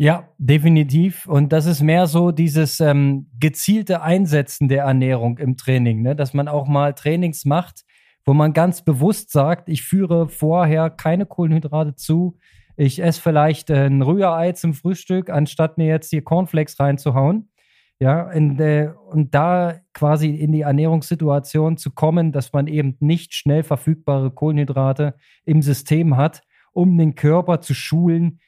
Ja, 0.00 0.28
definitiv. 0.38 1.26
Und 1.26 1.52
das 1.52 1.66
ist 1.66 1.82
mehr 1.82 2.06
so 2.06 2.30
dieses 2.30 2.78
ähm, 2.78 3.26
gezielte 3.40 4.00
Einsetzen 4.00 4.68
der 4.68 4.84
Ernährung 4.84 5.38
im 5.38 5.56
Training, 5.56 6.02
ne? 6.02 6.14
dass 6.14 6.34
man 6.34 6.46
auch 6.46 6.68
mal 6.68 6.94
Trainings 6.94 7.44
macht, 7.44 7.84
wo 8.24 8.32
man 8.32 8.52
ganz 8.52 8.84
bewusst 8.84 9.32
sagt, 9.32 9.68
ich 9.68 9.82
führe 9.82 10.28
vorher 10.28 10.88
keine 10.88 11.26
Kohlenhydrate 11.26 11.96
zu. 11.96 12.38
Ich 12.76 13.02
esse 13.02 13.20
vielleicht 13.20 13.72
ein 13.72 14.00
Rührei 14.00 14.52
zum 14.52 14.72
Frühstück, 14.72 15.30
anstatt 15.30 15.78
mir 15.78 15.88
jetzt 15.88 16.10
hier 16.10 16.22
Cornflakes 16.22 16.78
reinzuhauen. 16.78 17.50
Ja, 17.98 18.30
der, 18.32 18.94
und 19.08 19.34
da 19.34 19.80
quasi 19.94 20.30
in 20.30 20.52
die 20.52 20.60
Ernährungssituation 20.60 21.76
zu 21.76 21.90
kommen, 21.90 22.30
dass 22.30 22.52
man 22.52 22.68
eben 22.68 22.96
nicht 23.00 23.34
schnell 23.34 23.64
verfügbare 23.64 24.30
Kohlenhydrate 24.30 25.16
im 25.44 25.60
System 25.60 26.16
hat, 26.16 26.42
um 26.72 26.96
den 26.96 27.16
Körper 27.16 27.60
zu 27.60 27.74
schulen, 27.74 28.38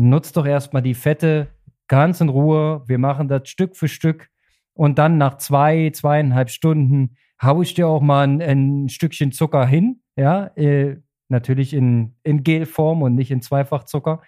nutzt 0.00 0.36
doch 0.36 0.46
erstmal 0.46 0.82
die 0.82 0.94
Fette 0.94 1.48
ganz 1.86 2.20
in 2.20 2.28
Ruhe. 2.28 2.82
Wir 2.86 2.98
machen 2.98 3.28
das 3.28 3.48
Stück 3.48 3.76
für 3.76 3.88
Stück. 3.88 4.28
Und 4.72 4.98
dann 4.98 5.18
nach 5.18 5.36
zwei, 5.36 5.90
zweieinhalb 5.90 6.50
Stunden 6.50 7.16
haue 7.42 7.64
ich 7.64 7.74
dir 7.74 7.88
auch 7.88 8.00
mal 8.00 8.26
ein, 8.26 8.40
ein 8.40 8.88
Stückchen 8.88 9.32
Zucker 9.32 9.66
hin. 9.66 10.00
Ja, 10.16 10.46
äh, 10.56 10.96
natürlich 11.28 11.74
in, 11.74 12.16
in 12.22 12.42
Gelform 12.44 13.02
und 13.02 13.14
nicht 13.14 13.30
in 13.30 13.42
Zweifachzucker. 13.42 14.22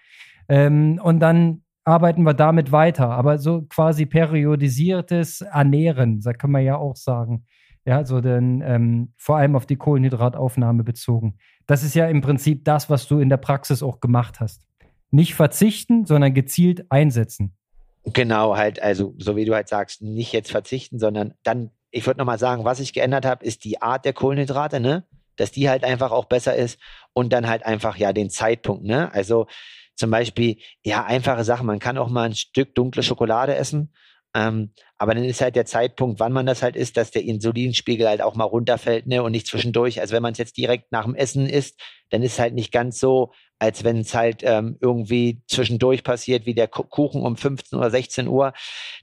Ähm, 0.49 1.01
und 1.03 1.21
dann 1.21 1.63
arbeiten 1.85 2.23
wir 2.23 2.35
damit 2.35 2.71
weiter. 2.71 3.11
Aber 3.11 3.39
so 3.39 3.63
quasi 3.63 4.07
periodisiertes 4.07 5.41
Ernähren, 5.41 6.21
da 6.21 6.33
kann 6.33 6.51
man 6.51 6.65
ja 6.65 6.77
auch 6.77 6.97
sagen. 6.97 7.47
Ja, 7.85 8.05
so 8.05 8.21
denn 8.21 8.63
ähm, 8.65 9.13
vor 9.17 9.39
allem 9.39 9.57
auf 9.57 9.67
die 9.67 9.77
Kohlenhydrataufnahme 9.77 10.85
bezogen. 10.85 11.39
Das 11.67 11.83
ist 11.83 11.95
ja 11.95 12.07
im 12.07 12.21
Prinzip 12.21 12.65
das, 12.65 12.91
was 12.91 13.09
du 13.09 13.19
in 13.19 13.29
der 13.29 13.39
Praxis 13.39 13.83
auch 13.83 14.01
gemacht 14.01 14.39
hast 14.39 14.67
nicht 15.12 15.35
verzichten, 15.35 16.07
sondern 16.07 16.35
gezielt 16.35 16.87
einsetzen. 16.90 17.57
Genau, 18.05 18.57
halt, 18.57 18.83
also 18.83 19.14
so 19.18 19.37
wie 19.37 19.44
du 19.44 19.55
halt 19.55 19.68
sagst, 19.68 20.03
nicht 20.03 20.33
jetzt 20.33 20.51
verzichten, 20.51 20.98
sondern 20.98 21.35
dann, 21.44 21.70
ich 21.90 22.07
würde 22.07 22.18
nochmal 22.18 22.38
sagen, 22.38 22.64
was 22.64 22.81
ich 22.81 22.92
geändert 22.92 23.25
habe, 23.25 23.44
ist 23.44 23.64
die 23.64 23.81
Art 23.81 24.05
der 24.05 24.12
Kohlenhydrate, 24.12 24.81
ne? 24.81 25.07
Dass 25.37 25.53
die 25.53 25.68
halt 25.68 25.85
einfach 25.85 26.11
auch 26.11 26.25
besser 26.25 26.57
ist 26.57 26.81
und 27.12 27.33
dann 27.33 27.48
halt 27.48 27.64
einfach 27.64 27.96
ja 27.96 28.12
den 28.12 28.31
Zeitpunkt, 28.31 28.85
ne? 28.85 29.12
Also 29.14 29.46
zum 29.94 30.11
Beispiel, 30.11 30.57
ja, 30.83 31.05
einfache 31.05 31.44
Sachen, 31.44 31.66
man 31.66 31.79
kann 31.79 31.98
auch 31.98 32.09
mal 32.09 32.25
ein 32.25 32.35
Stück 32.35 32.75
dunkle 32.75 33.03
Schokolade 33.03 33.55
essen, 33.55 33.92
ähm, 34.35 34.73
aber 34.99 35.14
dann 35.14 35.25
ist 35.25 35.40
halt 35.40 35.57
der 35.57 35.66
Zeitpunkt, 35.66 36.21
wann 36.21 36.33
man 36.33 36.47
das 36.47 36.62
halt 36.62 36.77
isst, 36.77 36.97
dass 36.97 37.11
der 37.11 37.25
Insulinspiegel 37.25 38.09
halt 38.09 38.23
auch 38.23 38.35
mal 38.35 38.45
runterfällt, 38.45 39.07
ne? 39.07 39.23
Und 39.23 39.33
nicht 39.33 39.47
zwischendurch. 39.47 40.01
Also 40.01 40.14
wenn 40.14 40.23
man 40.23 40.33
es 40.33 40.38
jetzt 40.38 40.57
direkt 40.57 40.92
nach 40.92 41.05
dem 41.05 41.14
Essen 41.14 41.49
isst, 41.49 41.81
dann 42.11 42.23
ist 42.23 42.35
es 42.35 42.38
halt 42.38 42.55
nicht 42.55 42.73
ganz 42.73 42.99
so 42.99 43.33
als 43.62 43.85
wenn 43.85 43.99
es 43.99 44.12
halt 44.12 44.42
ähm, 44.42 44.77
irgendwie 44.81 45.40
zwischendurch 45.47 46.03
passiert, 46.03 46.47
wie 46.47 46.55
der 46.55 46.66
Kuchen 46.66 47.23
um 47.23 47.37
15 47.37 47.79
oder 47.79 47.90
16 47.90 48.27
Uhr. 48.27 48.55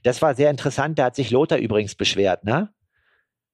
Das 0.02 0.20
war 0.20 0.34
sehr 0.34 0.50
interessant. 0.50 0.98
Da 0.98 1.06
hat 1.06 1.16
sich 1.16 1.30
Lothar 1.30 1.56
übrigens 1.56 1.94
beschwert, 1.94 2.44
ne? 2.44 2.68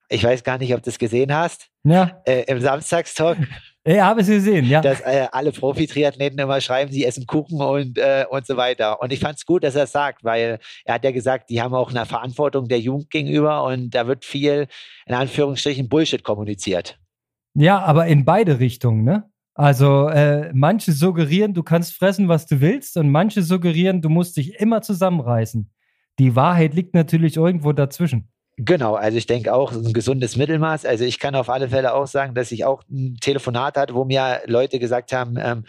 Ich 0.09 0.25
weiß 0.25 0.43
gar 0.43 0.59
nicht, 0.59 0.75
ob 0.75 0.83
du 0.83 0.91
es 0.91 0.99
gesehen 0.99 1.33
hast. 1.33 1.69
Ja. 1.85 2.21
Äh, 2.25 2.43
Im 2.49 2.61
Samstagstalk. 2.61 3.39
Ja, 3.87 4.07
habe 4.07 4.21
es 4.21 4.27
gesehen, 4.27 4.67
ja. 4.67 4.81
Dass 4.81 5.01
äh, 5.01 5.29
alle 5.31 5.53
Profi-Triathleten 5.53 6.39
immer 6.41 6.61
schreiben, 6.61 6.91
sie 6.91 7.05
essen 7.05 7.25
Kuchen 7.27 7.61
und, 7.61 7.99
äh, 7.99 8.25
und 8.29 8.45
so 8.45 8.57
weiter. 8.57 9.01
Und 9.01 9.13
ich 9.13 9.21
fand 9.21 9.39
es 9.39 9.47
gut, 9.47 9.63
dass 9.63 9.77
er 9.77 9.85
es 9.85 9.93
sagt, 9.93 10.25
weil 10.25 10.59
er 10.85 10.95
hat 10.95 11.05
ja 11.05 11.13
gesagt, 11.13 11.51
die 11.51 11.63
haben 11.63 11.73
auch 11.73 11.91
eine 11.91 12.05
Verantwortung 12.05 12.67
der 12.67 12.81
Jugend 12.81 13.11
gegenüber 13.11 13.63
und 13.65 13.91
da 13.91 14.09
wird 14.09 14.25
viel, 14.25 14.67
in 15.07 15.15
Anführungsstrichen, 15.15 15.89
Bullshit 15.89 16.25
kommuniziert. 16.25 16.99
Ja, 17.55 17.79
aber 17.79 18.07
in 18.07 18.25
beide 18.25 18.59
Richtungen, 18.59 19.05
ne? 19.05 19.31
Also 19.55 20.09
äh, 20.09 20.51
manche 20.53 20.93
suggerieren, 20.93 21.55
du 21.55 21.63
kannst 21.63 21.95
fressen, 21.95 22.29
was 22.29 22.47
du 22.47 22.61
willst, 22.61 22.99
und 22.99 23.09
manche 23.09 23.43
suggerieren, 23.43 24.03
du 24.03 24.11
musst 24.11 24.37
dich 24.37 24.57
immer 24.61 24.83
zusammenreißen. 24.83 25.71
Die 26.19 26.37
Wahrheit 26.37 26.75
liegt 26.75 26.93
natürlich 26.93 27.37
irgendwo 27.37 27.73
dazwischen. 27.73 28.29
Genau, 28.59 28.95
also 28.95 29.19
ich 29.19 29.27
denke 29.27 29.53
auch 29.53 29.73
ein 29.73 29.93
gesundes 29.93 30.37
Mittelmaß. 30.37 30.87
Also 30.87 31.05
ich 31.05 31.19
kann 31.19 31.35
auf 31.35 31.51
alle 31.51 31.69
Fälle 31.69 31.93
auch 31.93 32.07
sagen, 32.07 32.35
dass 32.35 32.53
ich 32.53 32.65
auch 32.65 32.83
ein 32.91 33.19
Telefonat 33.21 33.77
hatte, 33.77 33.95
wo 33.95 34.05
mir 34.07 34.41
Leute 34.47 34.79
gesagt 34.79 35.13
haben, 35.13 35.37
ähm, 35.39 35.65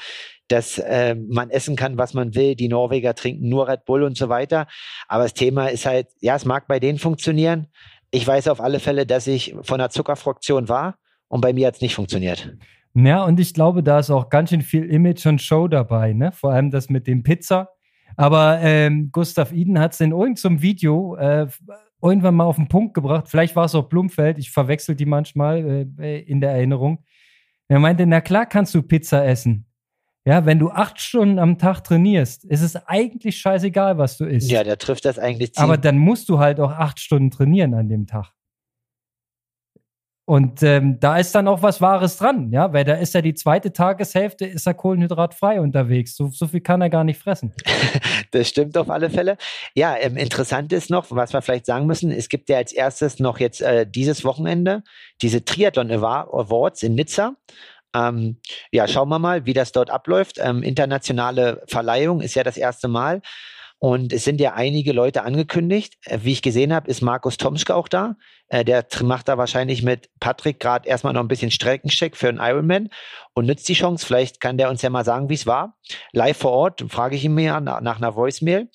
dass 0.47 0.78
äh, 0.78 1.15
man 1.15 1.50
essen 1.50 1.76
kann, 1.76 1.97
was 1.97 2.13
man 2.13 2.34
will. 2.34 2.56
Die 2.56 2.69
Norweger 2.69 3.13
trinken 3.13 3.50
nur 3.50 3.67
Red 3.67 3.84
Bull 3.84 4.04
und 4.04 4.17
so 4.17 4.30
weiter. 4.30 4.67
Aber 5.10 5.23
das 5.23 5.34
Thema 5.34 5.67
ist 5.67 5.86
halt, 5.86 6.08
ja, 6.21 6.38
es 6.38 6.45
mag 6.45 6.67
bei 6.67 6.80
denen 6.80 6.97
funktionieren. 6.97 7.67
Ich 8.10 8.26
weiß 8.26 8.47
auf 8.47 8.62
alle 8.62 8.80
Fälle, 8.80 9.06
dass 9.06 9.28
ich 9.28 9.54
von 9.63 9.80
der 9.80 9.89
Zuckerfraktion 9.89 10.69
war 10.69 10.95
und 11.28 11.41
bei 11.41 11.52
mir 11.52 11.67
hat 11.67 11.76
es 11.76 11.82
nicht 11.82 11.95
funktioniert. 11.95 12.56
Ja, 12.93 13.26
und 13.26 13.38
ich 13.39 13.54
glaube, 13.54 13.84
da 13.84 14.00
ist 14.00 14.10
auch 14.10 14.30
ganz 14.30 14.50
schön 14.50 14.62
viel 14.62 14.86
Image 14.86 15.26
und 15.26 15.41
Show 15.41 15.67
dabei, 15.67 16.13
ne? 16.13 16.32
Vor 16.32 16.52
allem 16.52 16.71
das 16.71 16.89
mit 16.89 17.06
dem 17.06 17.21
Pizza. 17.21 17.69
Aber 18.15 18.60
ähm, 18.62 19.10
Gustav 19.12 19.52
Iden 19.52 19.78
hat 19.78 19.93
es 19.93 20.00
in 20.00 20.12
irgendeinem 20.12 20.62
Video 20.62 21.15
äh, 21.17 21.47
irgendwann 22.02 22.36
mal 22.36 22.46
auf 22.46 22.58
den 22.58 22.68
Punkt 22.68 22.94
gebracht. 22.94 23.28
Vielleicht 23.28 23.56
war 23.56 23.66
es 23.66 23.76
auch 23.76 23.90
Blumfeld, 23.90 24.38
ich 24.38 24.52
verwechsel 24.52 24.96
die 24.96 25.06
manchmal 25.06 25.88
äh, 26.00 26.20
in 26.22 26.42
der 26.42 26.52
Erinnerung. 26.52 27.04
Er 27.68 27.80
meinte, 27.80 28.06
na 28.06 28.22
klar 28.22 28.46
kannst 28.46 28.74
du 28.76 28.82
Pizza 28.82 29.26
essen. 29.26 29.66
Ja, 30.26 30.46
wenn 30.46 30.60
du 30.60 30.70
acht 30.70 31.00
Stunden 31.00 31.40
am 31.40 31.58
Tag 31.58 31.86
trainierst, 31.86 32.44
ist 32.44 32.62
es 32.62 32.76
eigentlich 32.76 33.38
scheißegal, 33.38 33.98
was 33.98 34.18
du 34.18 34.26
isst. 34.26 34.52
Ja, 34.52 34.64
der 34.64 34.78
trifft 34.78 35.06
das 35.06 35.18
eigentlich 35.18 35.54
ziemlich. 35.54 35.64
Aber 35.64 35.78
dann 35.78 35.98
musst 35.98 36.28
du 36.28 36.40
halt 36.40 36.60
auch 36.60 36.72
acht 36.72 37.00
Stunden 37.00 37.32
trainieren 37.32 37.74
an 37.74 37.88
dem 37.88 38.08
Tag. 38.08 38.34
Und 40.30 40.62
ähm, 40.62 41.00
da 41.00 41.18
ist 41.18 41.34
dann 41.36 41.48
auch 41.48 41.62
was 41.62 41.80
Wahres 41.80 42.18
dran, 42.18 42.52
ja, 42.52 42.74
weil 42.74 42.84
da 42.84 42.96
ist 42.96 43.13
ja 43.13 43.22
die 43.22 43.34
zweite 43.34 43.72
Tageshälfte, 43.72 44.46
ist 44.46 44.68
er 44.68 44.74
kohlenhydratfrei 44.74 45.62
unterwegs. 45.62 46.18
So, 46.18 46.28
so 46.28 46.48
viel 46.48 46.60
kann 46.60 46.82
er 46.82 46.90
gar 46.90 47.06
nicht 47.06 47.18
fressen. 47.18 47.54
das 48.32 48.50
stimmt 48.50 48.78
auf 48.78 48.90
alle 48.90 49.10
Fälle. 49.10 49.38
Ja, 49.74 49.96
ähm, 49.96 50.18
interessant 50.18 50.74
ist 50.74 50.90
noch, 50.90 51.06
was 51.12 51.32
wir 51.32 51.42
vielleicht 51.42 51.66
sagen 51.66 51.86
müssen, 51.86 52.12
es 52.12 52.28
gibt 52.28 52.50
ja 52.50 52.58
als 52.58 52.74
erstes 52.74 53.20
noch 53.20 53.40
jetzt 53.40 53.62
äh, 53.62 53.90
dieses 53.90 54.26
Wochenende 54.26 54.84
diese 55.22 55.46
Triathlon 55.46 55.90
Awards 55.92 56.84
in 56.84 56.96
Nizza. 56.96 57.38
Ähm, 57.96 58.42
ja, 58.70 58.86
schauen 58.90 59.08
wir 59.08 59.20
mal, 59.20 59.46
wie 59.46 59.54
das 59.54 59.72
dort 59.72 59.90
abläuft. 59.90 60.40
Ähm, 60.44 60.62
internationale 60.62 61.63
Verleihung 61.70 62.20
ist 62.20 62.36
ja 62.36 62.44
das 62.44 62.58
erste 62.58 62.90
Mal. 62.90 63.22
Und 63.80 64.12
es 64.12 64.24
sind 64.24 64.42
ja 64.42 64.54
einige 64.54 64.92
Leute 64.92 65.24
angekündigt. 65.24 65.96
Äh, 66.06 66.20
wie 66.24 66.32
ich 66.32 66.42
gesehen 66.42 66.74
habe, 66.74 66.90
ist 66.90 67.02
Markus 67.02 67.38
Tomschke 67.38 67.76
auch 67.76 67.88
da. 67.88 68.16
Äh, 68.48 68.66
der 68.66 68.86
macht 69.04 69.28
da 69.28 69.38
wahrscheinlich 69.38 69.84
mit 69.84 70.10
Patrick 70.20 70.60
gerade 70.60 70.88
erstmal 70.90 71.13
noch 71.13 71.22
ein 71.22 71.28
bisschen 71.28 71.52
Streckencheck 71.52 72.16
für 72.16 72.30
einen 72.30 72.40
Ironman 72.40 72.90
und 73.34 73.46
nützt 73.46 73.70
die 73.70 73.74
Chance. 73.74 74.06
Vielleicht 74.06 74.40
kann 74.40 74.58
der 74.58 74.70
uns 74.70 74.82
ja 74.82 74.90
mal 74.90 75.06
sagen, 75.06 75.30
wie 75.30 75.36
es 75.36 75.46
war. 75.46 75.78
Live 76.12 76.38
vor 76.38 76.52
Ort 76.52 76.86
frage 76.90 77.16
ich 77.16 77.26
ihn 77.26 77.36
mir 77.36 77.60
nach, 77.60 77.82
nach 77.82 77.98
einer 77.98 78.16
Voicemail. 78.16 78.70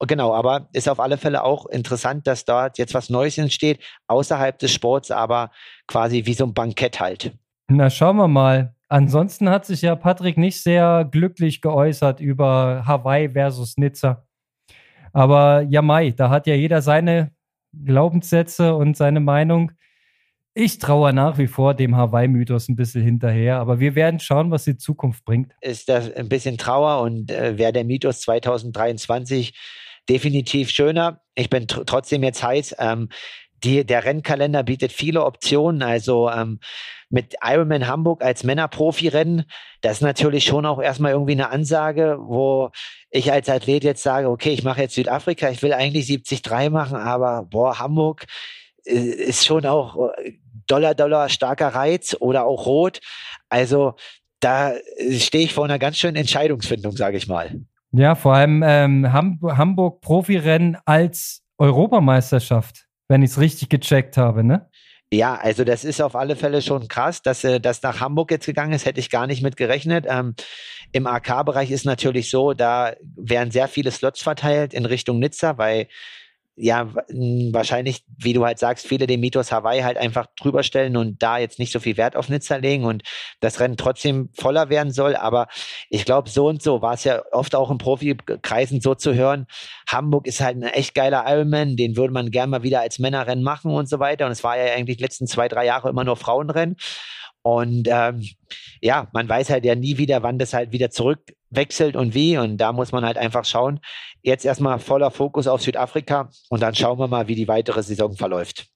Genau, 0.00 0.34
aber 0.34 0.68
ist 0.72 0.88
auf 0.88 0.98
alle 0.98 1.18
Fälle 1.18 1.44
auch 1.44 1.66
interessant, 1.66 2.26
dass 2.26 2.46
dort 2.46 2.78
jetzt 2.78 2.94
was 2.94 3.10
Neues 3.10 3.36
entsteht, 3.36 3.80
außerhalb 4.06 4.58
des 4.58 4.72
Sports, 4.72 5.10
aber 5.10 5.50
quasi 5.86 6.24
wie 6.24 6.32
so 6.32 6.44
ein 6.44 6.54
Bankett 6.54 7.00
halt. 7.00 7.32
Na, 7.68 7.90
schauen 7.90 8.16
wir 8.16 8.26
mal. 8.26 8.74
Ansonsten 8.88 9.50
hat 9.50 9.66
sich 9.66 9.82
ja 9.82 9.94
Patrick 9.94 10.38
nicht 10.38 10.62
sehr 10.62 11.06
glücklich 11.08 11.60
geäußert 11.60 12.18
über 12.20 12.82
Hawaii 12.86 13.30
versus 13.30 13.76
Nizza. 13.76 14.26
Aber 15.12 15.62
ja, 15.62 15.82
Mai, 15.82 16.10
da 16.10 16.30
hat 16.30 16.46
ja 16.46 16.54
jeder 16.54 16.82
seine 16.82 17.32
Glaubenssätze 17.72 18.74
und 18.74 18.96
seine 18.96 19.20
Meinung. 19.20 19.72
Ich 20.54 20.78
traue 20.78 21.12
nach 21.12 21.38
wie 21.38 21.46
vor 21.46 21.74
dem 21.74 21.96
Hawaii-Mythos 21.96 22.68
ein 22.68 22.76
bisschen 22.76 23.02
hinterher, 23.02 23.58
aber 23.58 23.78
wir 23.78 23.94
werden 23.94 24.18
schauen, 24.18 24.50
was 24.50 24.64
die 24.64 24.76
Zukunft 24.76 25.24
bringt. 25.24 25.52
Ist 25.60 25.88
das 25.88 26.12
ein 26.12 26.28
bisschen 26.28 26.58
Trauer 26.58 27.02
und 27.02 27.30
äh, 27.30 27.56
wäre 27.56 27.72
der 27.72 27.84
Mythos 27.84 28.20
2023 28.22 29.54
definitiv 30.08 30.70
schöner. 30.70 31.20
Ich 31.36 31.50
bin 31.50 31.68
tr 31.68 31.86
trotzdem 31.86 32.24
jetzt 32.24 32.42
heiß. 32.42 32.74
Ähm, 32.78 33.08
die, 33.62 33.84
der 33.84 34.04
Rennkalender 34.04 34.64
bietet 34.64 34.92
viele 34.92 35.24
Optionen. 35.24 35.82
Also 35.82 36.28
ähm, 36.30 36.58
mit 37.10 37.34
Ironman 37.44 37.86
Hamburg 37.86 38.22
als 38.22 38.44
Männerprofi-Rennen, 38.44 39.44
das 39.80 39.94
ist 39.94 40.02
natürlich 40.02 40.44
schon 40.44 40.64
auch 40.64 40.80
erstmal 40.80 41.12
irgendwie 41.12 41.32
eine 41.32 41.50
Ansage, 41.50 42.16
wo 42.20 42.70
ich 43.10 43.32
als 43.32 43.48
Athlet 43.48 43.84
jetzt 43.84 44.02
sage, 44.02 44.30
okay, 44.30 44.50
ich 44.50 44.62
mache 44.62 44.80
jetzt 44.80 44.94
Südafrika, 44.94 45.50
ich 45.50 45.62
will 45.62 45.72
eigentlich 45.72 46.06
73 46.06 46.70
machen, 46.70 46.96
aber 46.96 47.42
boah, 47.50 47.78
Hamburg 47.78 48.26
äh, 48.86 48.94
ist 48.94 49.44
schon 49.44 49.66
auch 49.66 49.96
äh, 50.16 50.34
Dollar, 50.66 50.94
Dollar 50.94 51.28
starker 51.28 51.68
Reiz 51.68 52.16
oder 52.20 52.46
auch 52.46 52.66
rot. 52.66 53.00
Also 53.48 53.94
da 54.38 54.72
stehe 55.10 55.44
ich 55.44 55.52
vor 55.52 55.64
einer 55.64 55.80
ganz 55.80 55.98
schönen 55.98 56.16
Entscheidungsfindung, 56.16 56.92
sage 56.92 57.16
ich 57.16 57.26
mal. 57.26 57.60
Ja, 57.92 58.14
vor 58.14 58.34
allem 58.34 58.62
ähm, 58.64 59.12
Ham 59.12 59.40
Hamburg 59.42 60.00
Profirennen 60.00 60.78
als 60.84 61.42
Europameisterschaft, 61.58 62.86
wenn 63.08 63.22
ich 63.22 63.30
es 63.30 63.40
richtig 63.40 63.68
gecheckt 63.68 64.16
habe, 64.16 64.44
ne? 64.44 64.69
Ja, 65.12 65.34
also 65.34 65.64
das 65.64 65.84
ist 65.84 66.00
auf 66.00 66.14
alle 66.14 66.36
Fälle 66.36 66.62
schon 66.62 66.86
krass, 66.86 67.20
dass 67.20 67.42
äh, 67.42 67.60
das 67.60 67.82
nach 67.82 67.98
Hamburg 67.98 68.30
jetzt 68.30 68.46
gegangen 68.46 68.72
ist, 68.72 68.86
hätte 68.86 69.00
ich 69.00 69.10
gar 69.10 69.26
nicht 69.26 69.42
mit 69.42 69.56
gerechnet. 69.56 70.06
Ähm, 70.08 70.36
Im 70.92 71.08
AK-Bereich 71.08 71.72
ist 71.72 71.84
natürlich 71.84 72.30
so, 72.30 72.52
da 72.54 72.94
werden 73.16 73.50
sehr 73.50 73.66
viele 73.66 73.90
Slots 73.90 74.22
verteilt 74.22 74.72
in 74.72 74.86
Richtung 74.86 75.18
Nizza, 75.18 75.58
weil 75.58 75.88
ja, 76.62 76.88
wahrscheinlich, 77.52 78.04
wie 78.18 78.34
du 78.34 78.44
halt 78.44 78.58
sagst, 78.58 78.86
viele 78.86 79.06
den 79.06 79.20
Mythos 79.20 79.50
Hawaii 79.50 79.80
halt 79.80 79.96
einfach 79.96 80.26
drüber 80.38 80.62
stellen 80.62 80.96
und 80.96 81.22
da 81.22 81.38
jetzt 81.38 81.58
nicht 81.58 81.72
so 81.72 81.80
viel 81.80 81.96
Wert 81.96 82.16
auf 82.16 82.28
Nizza 82.28 82.56
legen 82.56 82.84
und 82.84 83.02
das 83.40 83.60
Rennen 83.60 83.78
trotzdem 83.78 84.28
voller 84.34 84.68
werden 84.68 84.92
soll. 84.92 85.16
Aber 85.16 85.48
ich 85.88 86.04
glaube, 86.04 86.28
so 86.28 86.48
und 86.48 86.62
so 86.62 86.82
war 86.82 86.94
es 86.94 87.04
ja 87.04 87.22
oft 87.32 87.54
auch 87.54 87.70
in 87.70 87.78
Profikreisen 87.78 88.82
so 88.82 88.94
zu 88.94 89.14
hören. 89.14 89.46
Hamburg 89.88 90.26
ist 90.26 90.42
halt 90.42 90.56
ein 90.56 90.64
echt 90.64 90.94
geiler 90.94 91.24
Ironman, 91.26 91.76
den 91.76 91.96
würde 91.96 92.12
man 92.12 92.30
gerne 92.30 92.50
mal 92.50 92.62
wieder 92.62 92.82
als 92.82 92.98
Männerrennen 92.98 93.42
machen 93.42 93.72
und 93.72 93.88
so 93.88 93.98
weiter. 93.98 94.26
Und 94.26 94.32
es 94.32 94.44
war 94.44 94.58
ja 94.58 94.74
eigentlich 94.74 94.98
die 94.98 95.04
letzten 95.04 95.26
zwei, 95.26 95.48
drei 95.48 95.64
Jahre 95.64 95.88
immer 95.88 96.04
nur 96.04 96.16
Frauenrennen. 96.16 96.76
Und 97.42 97.88
ähm, 97.90 98.22
ja, 98.82 99.08
man 99.14 99.28
weiß 99.28 99.48
halt 99.48 99.64
ja 99.64 99.74
nie 99.74 99.96
wieder, 99.96 100.22
wann 100.22 100.38
das 100.38 100.52
halt 100.52 100.72
wieder 100.72 100.90
zurückwechselt 101.50 101.96
und 101.96 102.14
wie. 102.14 102.38
Und 102.38 102.58
da 102.58 102.72
muss 102.72 102.92
man 102.92 103.04
halt 103.04 103.18
einfach 103.18 103.44
schauen. 103.44 103.80
Jetzt 104.22 104.44
erstmal 104.44 104.78
voller 104.78 105.10
Fokus 105.10 105.46
auf 105.46 105.62
Südafrika 105.62 106.30
und 106.48 106.62
dann 106.62 106.74
schauen 106.74 106.98
wir 106.98 107.08
mal, 107.08 107.28
wie 107.28 107.34
die 107.34 107.48
weitere 107.48 107.82
Saison 107.82 108.14
verläuft. 108.14 108.66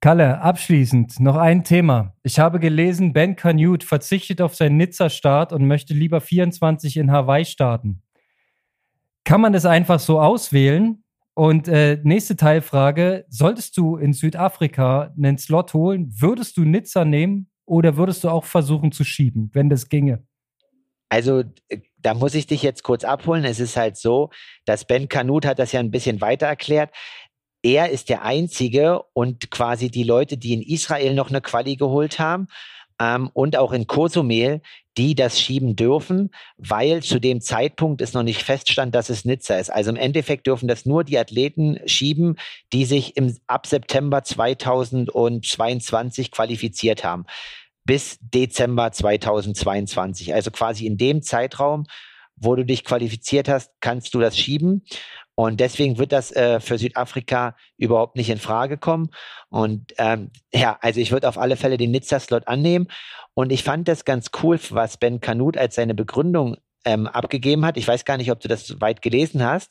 Kalle, 0.00 0.40
abschließend 0.40 1.20
noch 1.20 1.36
ein 1.36 1.64
Thema. 1.64 2.14
Ich 2.22 2.38
habe 2.38 2.60
gelesen, 2.60 3.12
Ben 3.12 3.34
Canute 3.34 3.86
verzichtet 3.86 4.40
auf 4.40 4.54
seinen 4.54 4.76
Nizza-Start 4.76 5.52
und 5.52 5.66
möchte 5.66 5.94
lieber 5.94 6.20
24 6.20 6.98
in 6.98 7.10
Hawaii 7.10 7.44
starten. 7.44 8.02
Kann 9.24 9.40
man 9.40 9.52
das 9.52 9.64
einfach 9.64 9.98
so 9.98 10.20
auswählen? 10.20 11.02
Und 11.34 11.68
äh, 11.68 11.98
nächste 12.02 12.36
Teilfrage: 12.36 13.24
Solltest 13.28 13.76
du 13.76 13.96
in 13.96 14.12
Südafrika 14.12 15.12
einen 15.16 15.38
Slot 15.38 15.74
holen, 15.74 16.08
würdest 16.18 16.56
du 16.56 16.64
Nizza 16.64 17.04
nehmen 17.04 17.50
oder 17.66 17.96
würdest 17.96 18.22
du 18.24 18.28
auch 18.28 18.44
versuchen 18.44 18.92
zu 18.92 19.02
schieben, 19.02 19.50
wenn 19.52 19.68
das 19.68 19.88
ginge? 19.88 20.24
Also 21.08 21.44
äh, 21.68 21.78
da 21.98 22.14
muss 22.14 22.34
ich 22.34 22.46
dich 22.46 22.62
jetzt 22.62 22.82
kurz 22.82 23.04
abholen. 23.04 23.44
Es 23.44 23.60
ist 23.60 23.76
halt 23.76 23.96
so, 23.96 24.30
dass 24.64 24.84
Ben 24.84 25.08
Kanut 25.08 25.44
hat 25.44 25.58
das 25.58 25.72
ja 25.72 25.80
ein 25.80 25.90
bisschen 25.90 26.20
weiter 26.20 26.46
erklärt. 26.46 26.94
Er 27.62 27.90
ist 27.90 28.08
der 28.08 28.22
Einzige 28.22 29.02
und 29.12 29.50
quasi 29.50 29.90
die 29.90 30.04
Leute, 30.04 30.36
die 30.36 30.52
in 30.52 30.62
Israel 30.62 31.14
noch 31.14 31.30
eine 31.30 31.40
Quali 31.40 31.76
geholt 31.76 32.20
haben 32.20 32.46
ähm, 33.00 33.28
und 33.32 33.56
auch 33.56 33.72
in 33.72 33.88
Kosumel, 33.88 34.60
die 34.96 35.14
das 35.14 35.40
schieben 35.40 35.76
dürfen, 35.76 36.30
weil 36.56 37.02
zu 37.02 37.18
dem 37.18 37.40
Zeitpunkt 37.40 38.00
es 38.00 38.12
noch 38.12 38.22
nicht 38.22 38.42
feststand, 38.42 38.94
dass 38.94 39.10
es 39.10 39.24
Nizza 39.24 39.56
ist. 39.56 39.70
Also 39.70 39.90
im 39.90 39.96
Endeffekt 39.96 40.46
dürfen 40.46 40.68
das 40.68 40.86
nur 40.86 41.04
die 41.04 41.18
Athleten 41.18 41.80
schieben, 41.86 42.36
die 42.72 42.84
sich 42.84 43.16
im, 43.16 43.36
ab 43.46 43.66
September 43.66 44.22
2022 44.22 46.30
qualifiziert 46.30 47.04
haben 47.04 47.26
bis 47.86 48.18
Dezember 48.20 48.92
2022. 48.92 50.34
Also 50.34 50.50
quasi 50.50 50.86
in 50.86 50.98
dem 50.98 51.22
Zeitraum, 51.22 51.84
wo 52.36 52.54
du 52.54 52.64
dich 52.64 52.84
qualifiziert 52.84 53.48
hast, 53.48 53.70
kannst 53.80 54.12
du 54.12 54.20
das 54.20 54.36
schieben. 54.36 54.84
Und 55.34 55.60
deswegen 55.60 55.98
wird 55.98 56.12
das 56.12 56.32
äh, 56.32 56.60
für 56.60 56.78
Südafrika 56.78 57.56
überhaupt 57.76 58.16
nicht 58.16 58.30
in 58.30 58.38
Frage 58.38 58.78
kommen. 58.78 59.10
Und 59.48 59.94
ähm, 59.98 60.30
ja, 60.52 60.78
also 60.80 61.00
ich 61.00 61.12
würde 61.12 61.28
auf 61.28 61.38
alle 61.38 61.56
Fälle 61.56 61.76
den 61.76 61.90
Nizza-Slot 61.90 62.48
annehmen. 62.48 62.88
Und 63.34 63.52
ich 63.52 63.62
fand 63.62 63.86
das 63.86 64.04
ganz 64.04 64.30
cool, 64.42 64.58
was 64.70 64.96
Ben 64.96 65.20
Kanut 65.20 65.56
als 65.56 65.74
seine 65.74 65.94
Begründung 65.94 66.56
ähm, 66.86 67.06
abgegeben 67.06 67.66
hat. 67.66 67.76
Ich 67.76 67.86
weiß 67.86 68.04
gar 68.06 68.16
nicht, 68.16 68.30
ob 68.30 68.40
du 68.40 68.48
das 68.48 68.80
weit 68.80 69.02
gelesen 69.02 69.44
hast. 69.44 69.70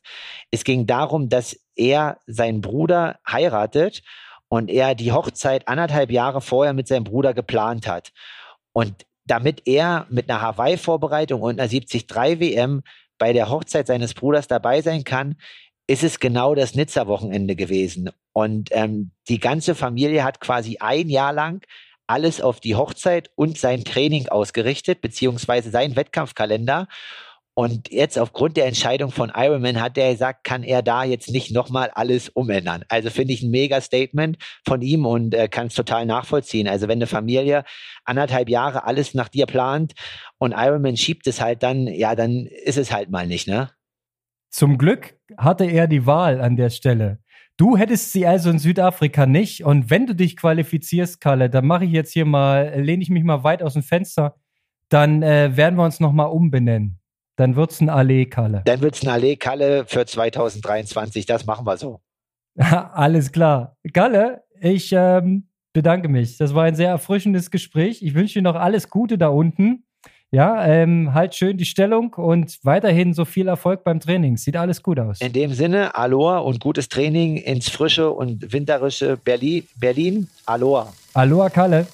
Es 0.52 0.64
ging 0.64 0.86
darum, 0.86 1.30
dass 1.30 1.60
er 1.76 2.20
seinen 2.28 2.62
Bruder 2.62 3.20
heiratet 3.28 4.04
und 4.50 4.70
er 4.70 4.96
die 4.96 5.12
Hochzeit 5.12 5.68
anderthalb 5.68 6.12
Jahre 6.12 6.42
vorher 6.42 6.74
mit 6.74 6.88
seinem 6.88 7.04
Bruder 7.04 7.34
geplant 7.34 7.88
hat. 7.88 8.12
Und 8.74 9.06
damit 9.26 9.64
er 9.66 10.06
mit 10.10 10.30
einer 10.30 10.42
Hawaii-Vorbereitung 10.42 11.42
und 11.42 11.60
einer 11.60 11.68
73 11.68 12.08
WM 12.40 12.84
bei 13.18 13.34
der 13.34 13.50
Hochzeit 13.50 13.88
seines 13.88 14.14
Bruders 14.14 14.48
dabei 14.48 14.82
sein 14.82 15.04
kann, 15.04 15.36
ist 15.88 16.04
es 16.04 16.20
genau 16.20 16.56
das 16.56 16.76
Nizza-Wochenende 16.76 17.56
gewesen. 17.56 18.10
Und 18.34 18.70
ähm, 18.72 19.12
die 19.30 19.40
ganze 19.40 19.76
Familie 19.76 20.24
hat 20.24 20.40
quasi 20.42 20.78
ein 20.80 21.10
Jahr 21.10 21.34
lang 21.34 21.66
alles 22.08 22.42
auf 22.42 22.60
die 22.60 22.76
Hochzeit 22.76 23.32
und 23.36 23.58
sein 23.58 23.84
Training 23.84 24.28
ausgerichtet, 24.28 25.02
beziehungsweise 25.02 25.72
seinen 25.72 25.96
Wettkampfkalender. 25.96 26.88
Und 27.58 27.90
jetzt 27.90 28.20
aufgrund 28.20 28.58
der 28.58 28.66
Entscheidung 28.66 29.12
von 29.12 29.32
Ironman 29.34 29.80
hat 29.80 29.98
er 29.98 30.12
gesagt, 30.12 30.44
kann 30.44 30.62
er 30.62 30.82
da 30.82 31.06
jetzt 31.06 31.32
nicht 31.32 31.52
nochmal 31.52 31.90
alles 31.96 32.28
umändern. 32.28 32.84
Also 32.90 33.10
finde 33.10 33.34
ich 33.34 33.44
ein 33.44 33.50
mega 33.50 33.80
Statement 33.80 34.38
von 34.66 34.82
ihm 34.82 35.06
und 35.06 35.34
äh, 35.34 35.48
kann 35.48 35.68
es 35.68 35.74
total 35.74 36.06
nachvollziehen. 36.06 36.68
Also 36.68 36.90
wenn 36.90 36.98
eine 36.98 37.08
Familie 37.08 37.64
anderthalb 38.04 38.50
Jahre 38.50 38.84
alles 38.84 39.14
nach 39.14 39.30
dir 39.30 39.46
plant 39.46 39.94
und 40.38 40.52
Ironman 40.52 40.98
schiebt 40.98 41.28
es 41.28 41.40
halt 41.40 41.64
dann, 41.64 41.88
ja, 41.88 42.14
dann 42.14 42.46
ist 42.46 42.78
es 42.78 42.92
halt 42.92 43.10
mal 43.10 43.26
nicht, 43.26 43.48
ne? 43.48 43.70
Zum 44.50 44.78
Glück 44.78 45.18
hatte 45.38 45.64
er 45.64 45.88
die 45.88 46.06
Wahl 46.06 46.42
an 46.42 46.58
der 46.58 46.70
Stelle. 46.70 47.20
Du 47.58 47.78
hättest 47.78 48.12
sie 48.12 48.28
also 48.28 48.50
in 48.50 48.60
Südafrika 48.60 49.26
nicht. 49.26 49.64
Und 49.64 49.90
wenn 49.90 50.06
du 50.06 50.14
dich 50.14 50.36
qualifizierst, 50.36 51.22
Kalle, 51.22 51.50
dann 51.50 51.66
mache 51.66 51.86
ich 51.86 51.92
jetzt 51.92 52.12
hier 52.12 52.26
mal, 52.26 52.82
lehne 52.82 53.02
ich 53.02 53.10
mich 53.10 53.24
mal 53.24 53.46
weit 53.46 53.64
aus 53.64 53.74
dem 53.74 53.84
Fenster, 53.84 54.36
dann 54.90 55.24
äh, 55.24 55.56
werden 55.56 55.78
wir 55.78 55.86
uns 55.86 56.02
nochmal 56.02 56.28
umbenennen. 56.28 57.00
Dann 57.36 57.56
wird 57.56 57.72
es 57.72 57.82
ein 57.82 57.90
Allee-Kalle. 57.90 58.62
Dann 58.66 58.82
wird 58.82 58.96
es 58.96 59.04
ein 59.04 59.10
Allee-Kalle 59.10 59.86
für 59.86 60.06
2023. 60.06 61.26
Das 61.26 61.46
machen 61.46 61.66
wir 61.66 61.78
so. 61.78 62.02
Alles 62.56 63.32
klar. 63.32 63.76
Kalle, 63.94 64.44
ich 64.62 64.92
ähm, 64.94 65.50
bedanke 65.74 66.08
mich. 66.08 66.38
Das 66.38 66.56
war 66.56 66.64
ein 66.64 66.76
sehr 66.76 66.90
erfrischendes 66.90 67.52
Gespräch. 67.52 68.02
Ich 68.02 68.14
wünsche 68.16 68.36
dir 68.36 68.44
noch 68.44 68.56
alles 68.56 68.90
Gute 68.90 69.18
da 69.18 69.28
unten. 69.28 69.84
Ja, 70.32 70.66
ähm, 70.66 71.14
halt 71.14 71.36
schön 71.36 71.58
die 71.58 71.66
Stellung 71.66 72.14
und 72.14 72.60
weiterhin 72.64 73.14
so 73.14 73.26
viel 73.26 73.48
Erfolg 73.48 73.84
beim 73.84 74.00
Training. 74.00 74.38
Sieht 74.38 74.58
alles 74.58 74.82
gut 74.82 75.00
aus. 75.00 75.22
In 75.22 75.34
dem 75.34 75.54
Sinne, 75.54 75.96
Aloha 75.96 76.40
und 76.40 76.60
gutes 76.60 76.90
Training 76.90 77.38
ins 77.38 77.70
frische 77.70 78.10
und 78.12 78.52
winterische 78.52 79.18
Berlin. 79.18 79.68
Berlin. 79.80 80.28
Aloha. 80.46 80.92
Aloha, 81.14 81.50
Kalle. 81.50 81.88